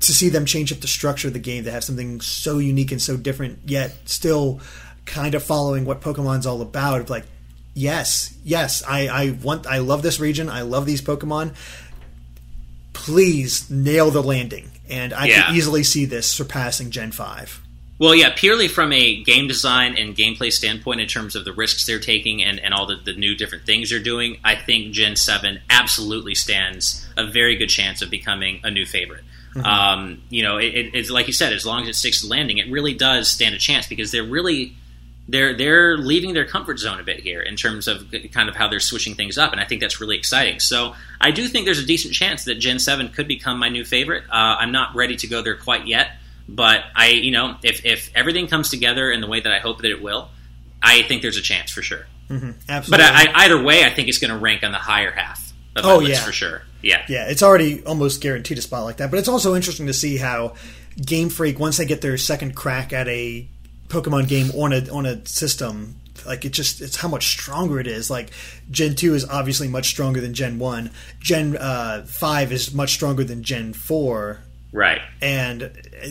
[0.00, 2.90] to see them change up the structure of the game to have something so unique
[2.90, 4.60] and so different, yet still
[5.04, 7.00] kind of following what Pokemon's all about.
[7.02, 7.24] Of like,
[7.74, 10.48] yes, yes, I, I want, I love this region.
[10.48, 11.54] I love these Pokemon.
[12.92, 15.46] Please nail the landing, and I Yeah.
[15.46, 17.60] can easily see this surpassing Gen Five.
[17.98, 21.86] Well, yeah, purely from a game design and gameplay standpoint, in terms of the risks
[21.86, 25.14] they're taking and, and all the, the new different things they're doing, I think Gen
[25.14, 29.22] 7 absolutely stands a very good chance of becoming a new favorite.
[29.54, 29.64] Mm-hmm.
[29.66, 32.58] Um, you know, it, it's like you said, as long as it sticks to landing,
[32.58, 34.74] it really does stand a chance because they're really
[35.28, 38.68] they're they're leaving their comfort zone a bit here in terms of kind of how
[38.68, 40.60] they're switching things up, and I think that's really exciting.
[40.60, 43.84] So I do think there's a decent chance that Gen Seven could become my new
[43.84, 44.24] favorite.
[44.24, 46.08] Uh, I'm not ready to go there quite yet,
[46.48, 49.82] but I, you know, if if everything comes together in the way that I hope
[49.82, 50.28] that it will,
[50.82, 52.06] I think there's a chance for sure.
[52.28, 52.50] Mm-hmm.
[52.68, 53.04] Absolutely.
[53.04, 55.52] But I, either way, I think it's going to rank on the higher half.
[55.74, 56.62] Of oh yeah, for sure.
[56.82, 59.10] Yeah, yeah, it's already almost guaranteed a spot like that.
[59.10, 60.54] But it's also interesting to see how
[61.02, 63.48] Game Freak, once they get their second crack at a
[63.92, 67.86] Pokemon game on a on a system, like it just it's how much stronger it
[67.86, 68.10] is.
[68.10, 68.30] Like
[68.70, 70.90] Gen two is obviously much stronger than Gen one.
[71.20, 74.40] Gen uh, five is much stronger than Gen four.
[74.72, 75.02] Right.
[75.20, 75.70] And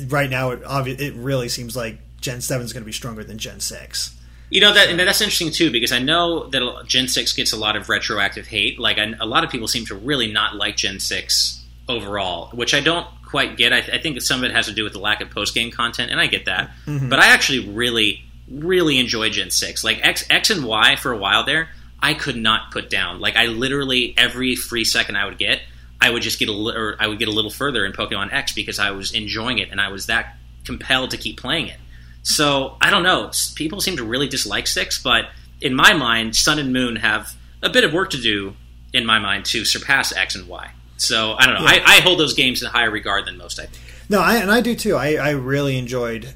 [0.09, 3.23] right now, it obvi- it really seems like Gen seven is going to be stronger
[3.23, 4.15] than Gen six.
[4.51, 7.57] You know that, and that's interesting too because I know that Gen six gets a
[7.57, 8.77] lot of retroactive hate.
[8.77, 12.75] Like I, a lot of people seem to really not like Gen six overall, which
[12.75, 13.73] I don't quite get.
[13.73, 15.71] I, I think some of it has to do with the lack of post game
[15.71, 16.69] content, and I get that.
[16.85, 17.09] Mm-hmm.
[17.09, 19.83] But I actually really, really enjoy Gen six.
[19.83, 23.19] Like X, X and Y for a while there, I could not put down.
[23.19, 25.61] Like I literally every free second I would get,
[25.99, 28.33] I would just get a li- or I would get a little further in Pokemon
[28.33, 30.35] X because I was enjoying it and I was that
[30.65, 31.77] compelled to keep playing it.
[32.23, 33.31] So I don't know.
[33.55, 35.29] People seem to really dislike six, but
[35.61, 38.55] in my mind, Sun and Moon have a bit of work to do
[38.93, 40.71] in my mind to surpass X and Y.
[41.01, 41.61] So I don't know.
[41.61, 41.83] Yeah.
[41.85, 43.59] I, I, hold those games in higher regard than most.
[43.59, 43.81] I think.
[44.09, 44.95] No, I, and I do too.
[44.95, 46.33] I, I really enjoyed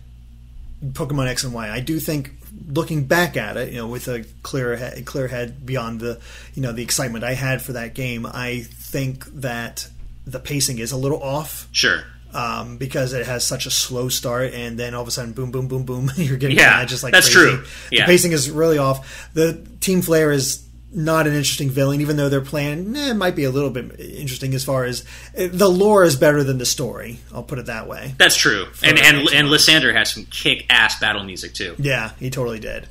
[0.84, 1.70] Pokemon X and Y.
[1.70, 2.32] I do think
[2.68, 6.20] looking back at it, you know, with a clear head, clear head beyond the
[6.54, 9.88] you know the excitement I had for that game, I think that
[10.26, 11.68] the pacing is a little off.
[11.72, 12.04] Sure
[12.36, 15.52] um, because it has such a slow start, and then all of a sudden, boom,
[15.52, 17.58] boom, boom, boom, you're getting yeah, just like that's crazy.
[17.58, 17.66] true.
[17.92, 18.02] Yeah.
[18.02, 19.34] The pacing is really off.
[19.34, 20.65] The Team Flare is
[20.96, 24.54] not an interesting villain, even though their plan eh, might be a little bit interesting
[24.54, 25.04] as far as
[25.36, 27.20] eh, the lore is better than the story.
[27.34, 28.16] I'll put it that way.
[28.18, 31.76] That's true, and and and Lysandre has some kick ass battle music too.
[31.78, 32.88] Yeah, he totally did.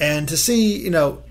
[0.00, 1.22] And to see, you know,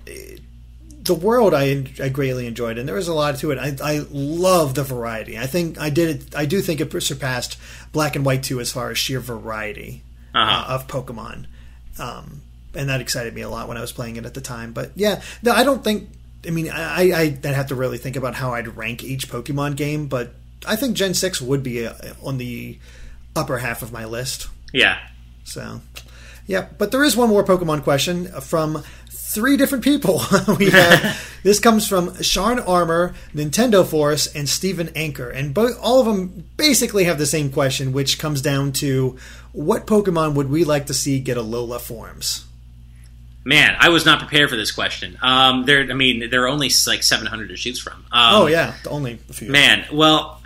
[1.08, 3.58] the world I, I greatly enjoyed, and there was a lot to it.
[3.58, 5.38] I, I love the variety.
[5.38, 6.36] I think I did it.
[6.36, 7.58] I do think it surpassed
[7.92, 10.72] Black and White two as far as sheer variety uh-huh.
[10.72, 11.46] uh, of Pokemon,
[11.98, 12.42] um,
[12.74, 14.72] and that excited me a lot when I was playing it at the time.
[14.72, 16.10] But yeah, no, I don't think.
[16.46, 19.76] I mean, I I would have to really think about how I'd rank each Pokemon
[19.76, 20.34] game, but
[20.66, 22.78] I think Gen six would be uh, on the
[23.34, 24.48] upper half of my list.
[24.72, 24.98] Yeah.
[25.44, 25.80] So,
[26.46, 30.22] yeah, but there is one more Pokemon question from three different people.
[30.58, 36.00] we have this comes from Sean Armour, Nintendo Force, and Stephen Anchor, and both all
[36.00, 39.16] of them basically have the same question, which comes down to
[39.52, 42.44] what Pokemon would we like to see get a Alola forms?
[43.48, 45.16] Man, I was not prepared for this question.
[45.22, 47.94] Um, there, I mean, there are only like 700 to choose from.
[48.12, 49.48] Um, oh yeah, only a few.
[49.50, 50.42] Man, well.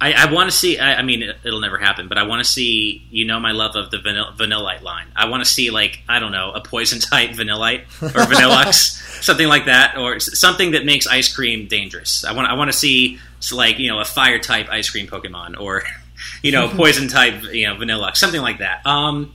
[0.00, 0.78] I, I want to see.
[0.78, 3.06] I, I, mean, it, will never happen, but I want to see.
[3.10, 5.06] You know, my love of the vanilla, Vanillite line.
[5.14, 9.46] I want to see like I don't know a poison type Vanillite or Vanilluxe, something
[9.46, 12.24] like that, or something that makes ice cream dangerous.
[12.24, 12.48] I want.
[12.48, 13.18] I want to see
[13.52, 15.82] like you know a fire type ice cream Pokemon or
[16.42, 18.84] you know poison type you know Vanilluxe, something like that.
[18.86, 19.32] Um,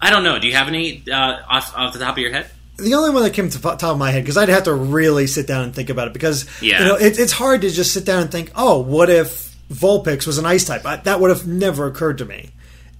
[0.00, 0.38] I don't know.
[0.38, 2.50] Do you have any uh, off off the top of your head?
[2.76, 4.72] the only one that came to the top of my head because I'd have to
[4.72, 6.78] really sit down and think about it because yeah.
[6.78, 10.26] you know it, it's hard to just sit down and think, oh, what if Vulpix
[10.26, 10.84] was an ice type.
[10.84, 12.50] I, that would have never occurred to me,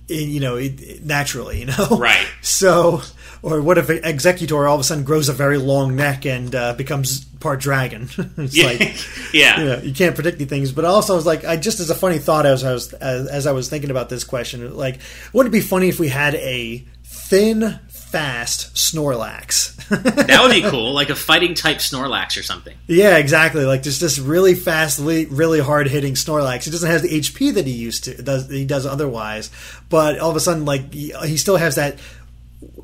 [0.08, 1.98] you know, it, naturally, you know.
[1.98, 2.26] Right.
[2.42, 3.02] So,
[3.42, 6.54] or what if an Exeggutor all of a sudden grows a very long neck and
[6.54, 8.08] uh, becomes part dragon?
[8.36, 8.64] it's yeah.
[8.66, 8.80] like,
[9.32, 10.72] yeah, you, know, you, can't predict these things.
[10.72, 13.26] But also, I was like, I just as a funny thought as I was as,
[13.26, 14.98] as I was thinking about this question, like,
[15.32, 17.78] wouldn't it be funny if we had a thin
[18.10, 19.76] fast Snorlax.
[20.26, 22.76] that would be cool, like a fighting type Snorlax or something.
[22.88, 23.64] Yeah, exactly.
[23.64, 26.64] Like just this really fast, really hard hitting Snorlax.
[26.64, 29.50] He doesn't have the HP that he used to does he does otherwise,
[29.88, 32.00] but all of a sudden, like he, he still has that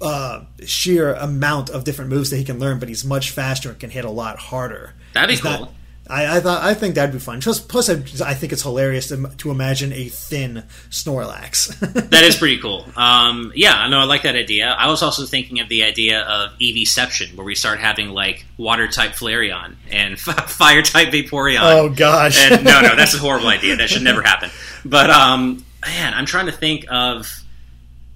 [0.01, 3.79] uh, sheer amount of different moves that he can learn, but he's much faster and
[3.79, 4.95] can hit a lot harder.
[5.13, 5.51] That'd be he's cool.
[5.51, 5.73] Not,
[6.09, 7.41] I, I, thought I think that'd be fun.
[7.41, 7.95] Plus, plus I,
[8.25, 11.79] I think it's hilarious to, to, imagine a thin Snorlax.
[12.11, 12.87] that is pretty cool.
[12.97, 14.69] Um, yeah, I know I like that idea.
[14.69, 18.87] I was also thinking of the idea of Eeveeception, where we start having like water
[18.87, 21.61] type Flareon and f- fire type Vaporeon.
[21.63, 22.39] Oh gosh!
[22.39, 23.77] and, no, no, that's a horrible idea.
[23.77, 24.51] That should never happen.
[24.85, 27.43] But um, man, I'm trying to think of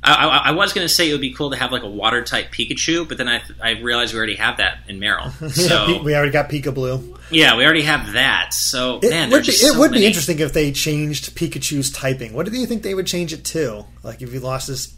[0.02, 1.88] I, I, I was going to say it would be cool to have like a
[1.88, 5.30] water type Pikachu, but then I, I realized we already have that in Marill.
[5.50, 7.18] So yeah, we already got Pikablu.
[7.30, 8.54] Yeah, we already have that.
[8.54, 10.02] So it man, would be, so it would many.
[10.02, 12.32] be interesting if they changed Pikachu's typing.
[12.32, 13.84] What do you think they would change it to?
[14.02, 14.94] Like if he lost his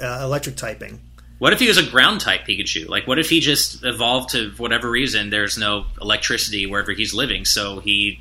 [0.00, 1.00] uh, electric typing.
[1.38, 2.88] What if he was a ground type Pikachu?
[2.88, 5.30] Like, what if he just evolved to whatever reason?
[5.30, 8.20] There's no electricity wherever he's living, so he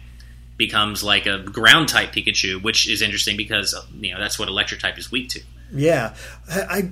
[0.55, 4.79] becomes like a ground type Pikachu, which is interesting because you know that's what electric
[4.79, 5.41] type is weak to.
[5.71, 6.15] Yeah,
[6.49, 6.89] I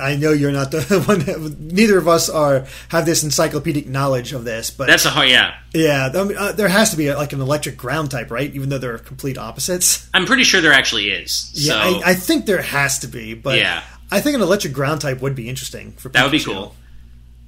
[0.00, 1.20] I know you're not the one.
[1.20, 5.28] That, neither of us are have this encyclopedic knowledge of this, but that's a hard
[5.28, 5.56] yeah.
[5.72, 8.52] Yeah, I mean, uh, there has to be a, like an electric ground type, right?
[8.54, 10.08] Even though they're complete opposites.
[10.14, 11.52] I'm pretty sure there actually is.
[11.54, 11.74] Yeah.
[11.74, 13.82] I, I, think there has to be, but yeah.
[14.10, 16.74] I think an electric ground type would be interesting for That would be cool.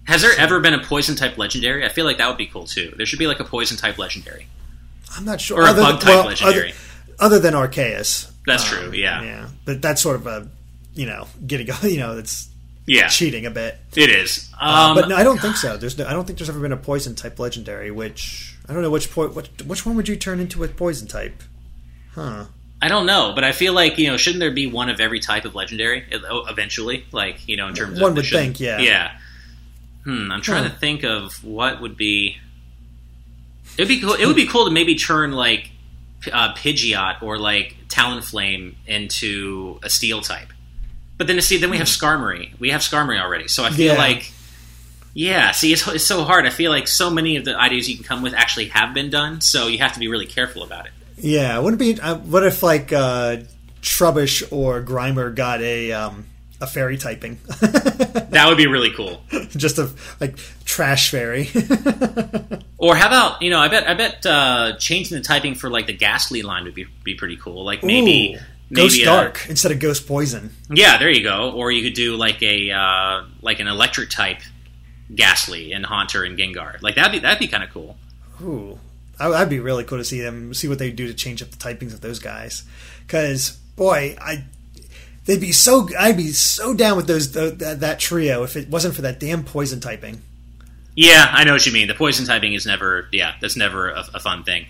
[0.05, 1.85] Has there so, ever been a poison type legendary?
[1.85, 2.93] I feel like that would be cool too.
[2.97, 4.47] There should be like a poison type legendary.
[5.17, 5.63] I'm not sure.
[5.63, 6.73] Or other, a bug type well, legendary.
[7.19, 8.31] Other, other, than Arceus.
[8.47, 8.93] That's um, true.
[8.93, 9.23] Yeah.
[9.23, 10.49] Yeah, but that's sort of a
[10.95, 12.49] you know getting you know it's
[12.87, 13.79] yeah cheating a bit.
[13.97, 14.51] It is.
[14.59, 15.43] Um, uh, but no, I don't God.
[15.43, 15.77] think so.
[15.77, 17.91] There's no, I don't think there's ever been a poison type legendary.
[17.91, 21.09] Which I don't know which po- which, which one would you turn into a poison
[21.09, 21.43] type?
[22.12, 22.47] Huh.
[22.83, 25.21] I don't know, but I feel like you know, shouldn't there be one of every
[25.21, 27.05] type of legendary eventually?
[27.12, 29.12] Like you know, in terms one of one would think, yeah, yeah.
[30.05, 30.71] Hmm, I'm trying huh.
[30.71, 32.39] to think of what would be.
[33.77, 34.15] It'd be cool.
[34.15, 35.71] It would be cool to maybe turn like
[36.33, 40.53] uh, Pidgeot or like Talonflame into a Steel type.
[41.21, 42.03] But then, to see, then we have hmm.
[42.03, 42.59] Skarmory.
[42.59, 43.99] We have Skarmory already, so I feel yeah.
[43.99, 44.33] like,
[45.13, 45.51] yeah.
[45.51, 46.47] See, it's, it's so hard.
[46.47, 49.11] I feel like so many of the ideas you can come with actually have been
[49.11, 50.93] done, so you have to be really careful about it.
[51.19, 52.01] Yeah, wouldn't be.
[52.01, 53.37] Uh, what if like uh,
[53.83, 56.25] Trubbish or Grimer got a um,
[56.59, 57.39] a fairy typing?
[57.61, 59.23] that would be really cool.
[59.51, 59.91] Just a
[60.21, 61.51] like trash fairy.
[62.79, 63.59] or how about you know?
[63.59, 66.87] I bet I bet uh, changing the typing for like the Gastly line would be
[67.05, 67.63] be pretty cool.
[67.63, 68.37] Like maybe.
[68.37, 68.45] Ooh.
[68.73, 70.51] Ghost Dark instead of Ghost Poison.
[70.71, 71.51] Yeah, there you go.
[71.53, 74.41] Or you could do like a uh, like an electric type
[75.15, 76.81] Gastly and Haunter and Gengar.
[76.81, 77.97] Like that'd be that'd be kind of cool.
[78.43, 78.79] Ooh,
[79.19, 81.57] I'd be really cool to see them see what they do to change up the
[81.57, 82.65] typings of those guys.
[83.07, 84.45] Because boy, I
[85.25, 88.69] they'd be so I'd be so down with those the, that, that trio if it
[88.69, 90.23] wasn't for that damn poison typing.
[90.95, 91.89] Yeah, I know what you mean.
[91.89, 94.67] The poison typing is never yeah, that's never a, a fun thing.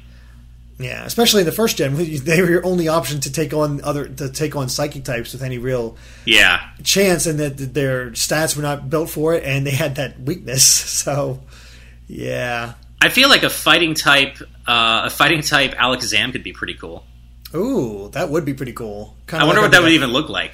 [0.81, 1.95] Yeah, especially in the first gen,
[2.25, 5.43] they were your only option to take on other to take on psychic types with
[5.43, 9.73] any real yeah chance, and that their stats were not built for it, and they
[9.73, 10.89] had that weakness.
[11.01, 11.41] So,
[12.09, 14.37] yeah, I feel like a fighting type,
[14.67, 17.05] uh, a fighting type Alakazam could be pretty cool.
[17.55, 19.17] Ooh, that would be pretty cool.
[19.27, 20.53] Kinda I wonder like what that would even look like.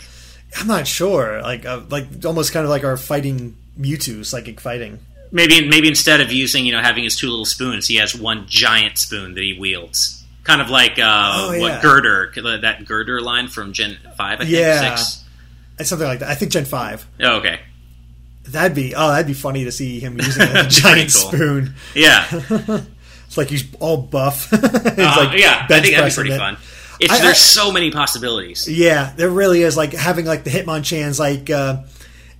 [0.56, 1.42] I'm not sure.
[1.42, 5.00] Like, uh, like almost kind of like our fighting Mewtwo, psychic fighting.
[5.32, 8.46] Maybe, maybe instead of using, you know, having his two little spoons, he has one
[8.46, 10.15] giant spoon that he wields.
[10.46, 11.60] Kind of like uh, oh, yeah.
[11.60, 14.50] what Gurdurr, that Gurdurr line from Gen Five, I think.
[14.50, 15.24] Yeah, six.
[15.76, 16.30] It's something like that.
[16.30, 17.04] I think Gen Five.
[17.20, 17.58] Oh, okay.
[18.44, 21.32] That'd be oh, that'd be funny to see him using a giant cool.
[21.32, 21.74] spoon.
[21.96, 22.26] Yeah,
[23.26, 24.48] it's like he's all buff.
[24.50, 26.38] he's uh, like yeah, I think that'd be pretty it.
[26.38, 26.56] fun.
[27.00, 28.68] It's, I, there's I, so many possibilities.
[28.68, 29.76] Yeah, there really is.
[29.76, 31.50] Like having like the Hitmonchan's like.
[31.50, 31.82] Uh,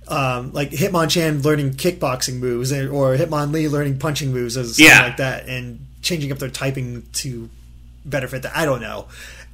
[0.09, 5.03] um, like Hitmonchan learning kickboxing moves, or Hitmonlee learning punching moves, or something yeah.
[5.03, 7.49] like that, and changing up their typing to
[8.09, 8.55] better fit that.
[8.55, 9.07] I don't know.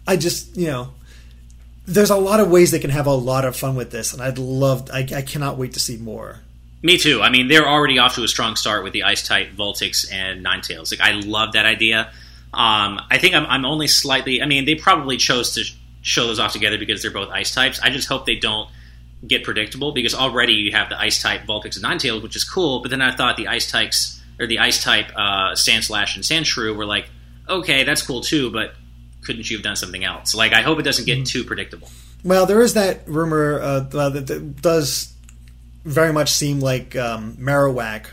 [0.08, 0.94] I just you know
[1.86, 4.22] there's a lot of ways they can have a lot of fun with this, and
[4.22, 4.90] I'd love.
[4.92, 6.40] I, I cannot wait to see more.
[6.82, 7.22] Me too.
[7.22, 10.46] I mean, they're already off to a strong start with the Ice type Vulpix and
[10.46, 10.92] Ninetales.
[10.92, 12.12] Like, I love that idea.
[12.54, 14.42] Um, I think I'm, I'm, only slightly.
[14.42, 15.64] I mean, they probably chose to
[16.02, 17.80] show those off together because they're both Ice types.
[17.82, 18.70] I just hope they don't
[19.26, 22.82] get predictable because already you have the Ice type Vulpix and Ninetales, which is cool.
[22.82, 26.76] But then I thought the Ice types or the Ice type uh, Sandslash and Sandshrew
[26.76, 27.10] were like,
[27.48, 28.74] okay, that's cool too, but
[29.24, 30.36] couldn't you have done something else?
[30.36, 31.24] Like, I hope it doesn't get mm-hmm.
[31.24, 31.90] too predictable.
[32.24, 35.14] Well, there is that rumor uh, that does
[35.84, 38.08] very much seem like um, Marowak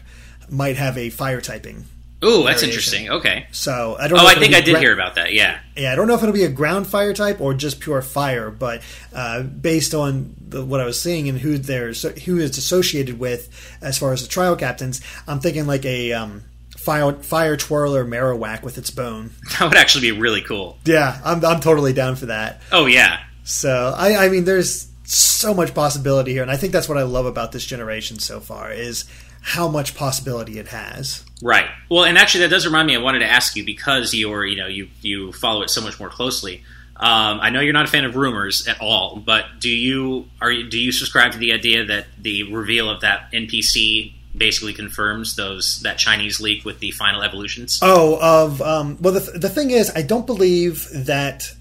[0.48, 1.84] might have a fire typing.
[2.22, 3.08] Ooh, that's interesting.
[3.08, 3.46] Okay.
[3.50, 4.18] So I don't.
[4.18, 5.32] Oh, I think I did gra- hear about that.
[5.32, 5.58] Yeah.
[5.74, 8.50] Yeah, I don't know if it'll be a ground fire type or just pure fire,
[8.50, 8.82] but
[9.14, 13.48] uh, based on the, what I was seeing and who there's who is associated with
[13.80, 16.42] as far as the trial captains, I'm thinking like a um,
[16.80, 19.30] fire, fire twirler Marowak with its bone.
[19.58, 20.78] That would actually be really cool.
[20.84, 22.62] Yeah, I'm, I'm totally down for that.
[22.72, 23.20] Oh yeah.
[23.44, 27.02] So I, I mean, there's so much possibility here, and I think that's what I
[27.02, 29.04] love about this generation so far is
[29.42, 31.24] how much possibility it has.
[31.42, 31.66] Right.
[31.90, 32.94] Well, and actually, that does remind me.
[32.94, 35.98] I wanted to ask you because you're, you know, you you follow it so much
[35.98, 36.62] more closely.
[36.96, 40.50] Um, I know you're not a fan of rumors at all, but do you are
[40.50, 45.36] you, do you subscribe to the idea that the reveal of that NPC basically confirms
[45.36, 47.78] those that Chinese leak with the final evolutions?
[47.82, 51.52] Oh, of um, well, the the thing is, I don't believe that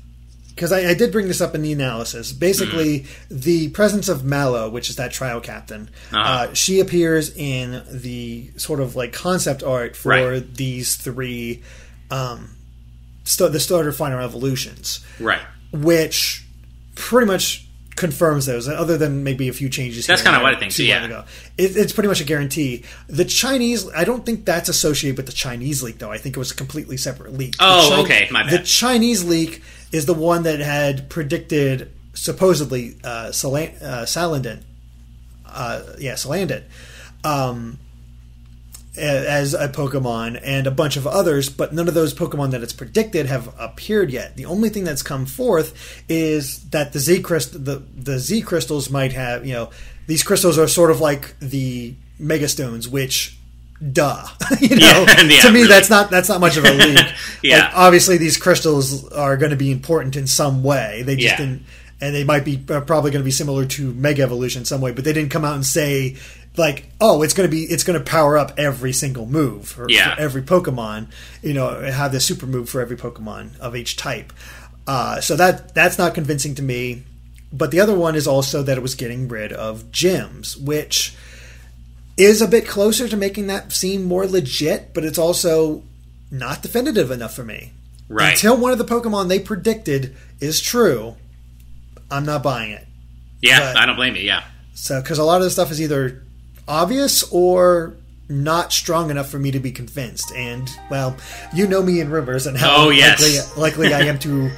[0.60, 2.34] because I, I, did bring this up in the analysis.
[2.34, 3.08] Basically, mm.
[3.30, 6.50] the presence of Mallow, which is that trial captain, uh-huh.
[6.50, 10.56] uh, she appears in the sort of like concept art for right.
[10.56, 11.64] these three,
[12.12, 12.58] um,
[13.24, 15.40] st- the starter final evolutions, right?
[15.72, 16.46] Which
[16.96, 17.69] pretty much
[18.00, 20.08] confirms those, other than maybe a few changes.
[20.08, 21.06] That's kinda what I think, too too, yeah.
[21.06, 21.26] ago.
[21.58, 22.84] It, it's pretty much a guarantee.
[23.08, 26.12] The Chinese, I don't think that's associated with the Chinese leak, though.
[26.12, 27.56] I think it was a completely separate leak.
[27.60, 28.52] Oh, okay, my bad.
[28.52, 28.64] The.
[28.64, 29.62] Chinese leak
[29.92, 34.64] is the one that had predicted supposedly uh, Salan- uh, Salandit.
[35.46, 36.64] Uh, yeah, Salandit.
[37.24, 37.80] Um,
[39.00, 42.74] as a Pokemon and a bunch of others, but none of those Pokemon that it's
[42.74, 44.36] predicted have appeared yet.
[44.36, 48.90] The only thing that's come forth is that the Z crystal, the the Z crystals
[48.90, 49.70] might have, you know,
[50.08, 53.38] these crystals are sort of like the Mega Stones, which,
[53.94, 54.26] duh,
[54.60, 55.68] you know, Yeah, yeah, to me really.
[55.68, 57.00] that's not that's not much of a leak.
[57.42, 57.60] Yeah.
[57.66, 61.04] Like, obviously these crystals are going to be important in some way.
[61.04, 61.38] They just Yeah.
[61.38, 61.64] didn't,
[62.02, 64.80] and they might be uh, probably going to be similar to Mega Evolution in some
[64.82, 66.16] way, but they didn't come out and say
[66.58, 69.86] like, oh, it's going to be it's going to power up every single move for,
[69.90, 70.16] Yeah.
[70.16, 71.08] for every Pokemon.
[71.42, 74.34] You know, have the super move for every Pokemon of each type.
[74.88, 77.04] Uh, so that that's not convincing to me.
[77.52, 81.16] But the other one is also that it was getting rid of gyms, which
[82.18, 85.82] is a bit closer to making that seem more legit, but it's also
[86.30, 87.72] not definitive enough for me.
[88.08, 88.34] Right.
[88.34, 91.16] Until one of the Pokemon they predicted is true,
[92.12, 92.86] I'm not buying it.
[93.42, 94.24] yeah, but- I don't blame you.
[94.24, 94.44] Yeah.
[94.74, 96.24] So, because a lot of the stuff is either
[96.70, 97.96] obvious or
[98.30, 100.32] not strong enough for me to be convinced.
[100.36, 101.18] And well,
[101.54, 103.56] you know me in rumors and how Oh, yes.
[103.58, 104.52] likely, likely I am to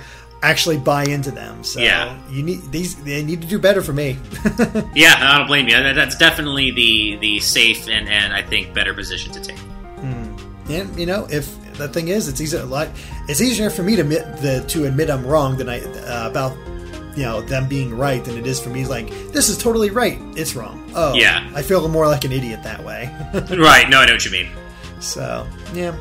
[0.43, 1.63] actually buy into them.
[1.63, 2.17] So Yeah.
[2.29, 2.95] you need these.
[3.03, 4.17] They need to do better for me.
[4.93, 5.75] Yeah, I don't blame you.
[5.93, 9.57] That's definitely the the safe and, and I think better position to take.
[10.69, 11.47] and you know, if
[11.77, 12.63] the thing is, it's easier.
[12.65, 12.89] Like,
[13.29, 16.57] it's easier for me to admit the, to admit I'm wrong than I uh, about
[17.15, 18.85] you know them being right than it is for me.
[18.85, 20.19] Like, this is totally right.
[20.35, 20.89] It's wrong.
[20.95, 21.49] Oh, Yeah.
[21.55, 23.09] I feel more like an idiot that way.
[23.33, 23.89] right.
[23.89, 24.49] No, I know what you mean.
[24.99, 25.95] So, yeah.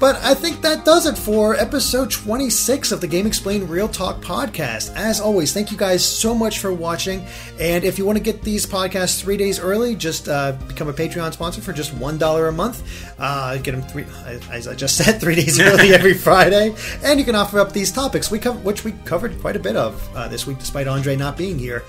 [0.00, 4.96] But I think that does it for episode 26 of the GameXplain Real Talk podcast.
[4.96, 7.22] As always, thank you guys so much for watching.
[7.60, 10.92] And if you want to get these podcasts three days early, just uh, become a
[10.94, 13.12] Patreon sponsor for just $1 a month.
[13.18, 14.06] Uh, get them three,
[14.50, 16.74] as I just said, three days early every Friday.
[17.04, 19.76] And you can offer up these topics, we co- which we covered quite a bit
[19.76, 21.84] of uh, this week, despite Andre not being here.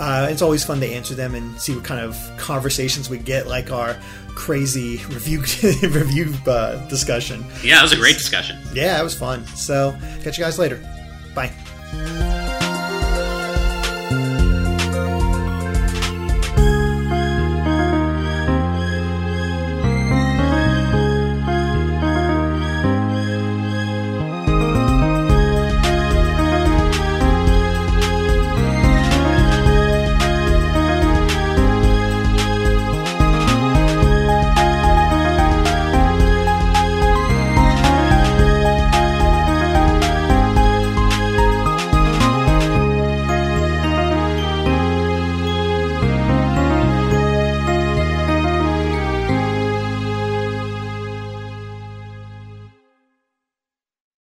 [0.00, 3.46] Uh, it's always fun to answer them and see what kind of conversations we get,
[3.46, 3.96] like our
[4.34, 5.40] crazy review
[5.82, 7.44] review uh, discussion.
[7.62, 8.58] Yeah, it was a great discussion.
[8.72, 9.46] Yeah, it was fun.
[9.48, 10.80] So, catch you guys later.
[11.34, 12.49] Bye.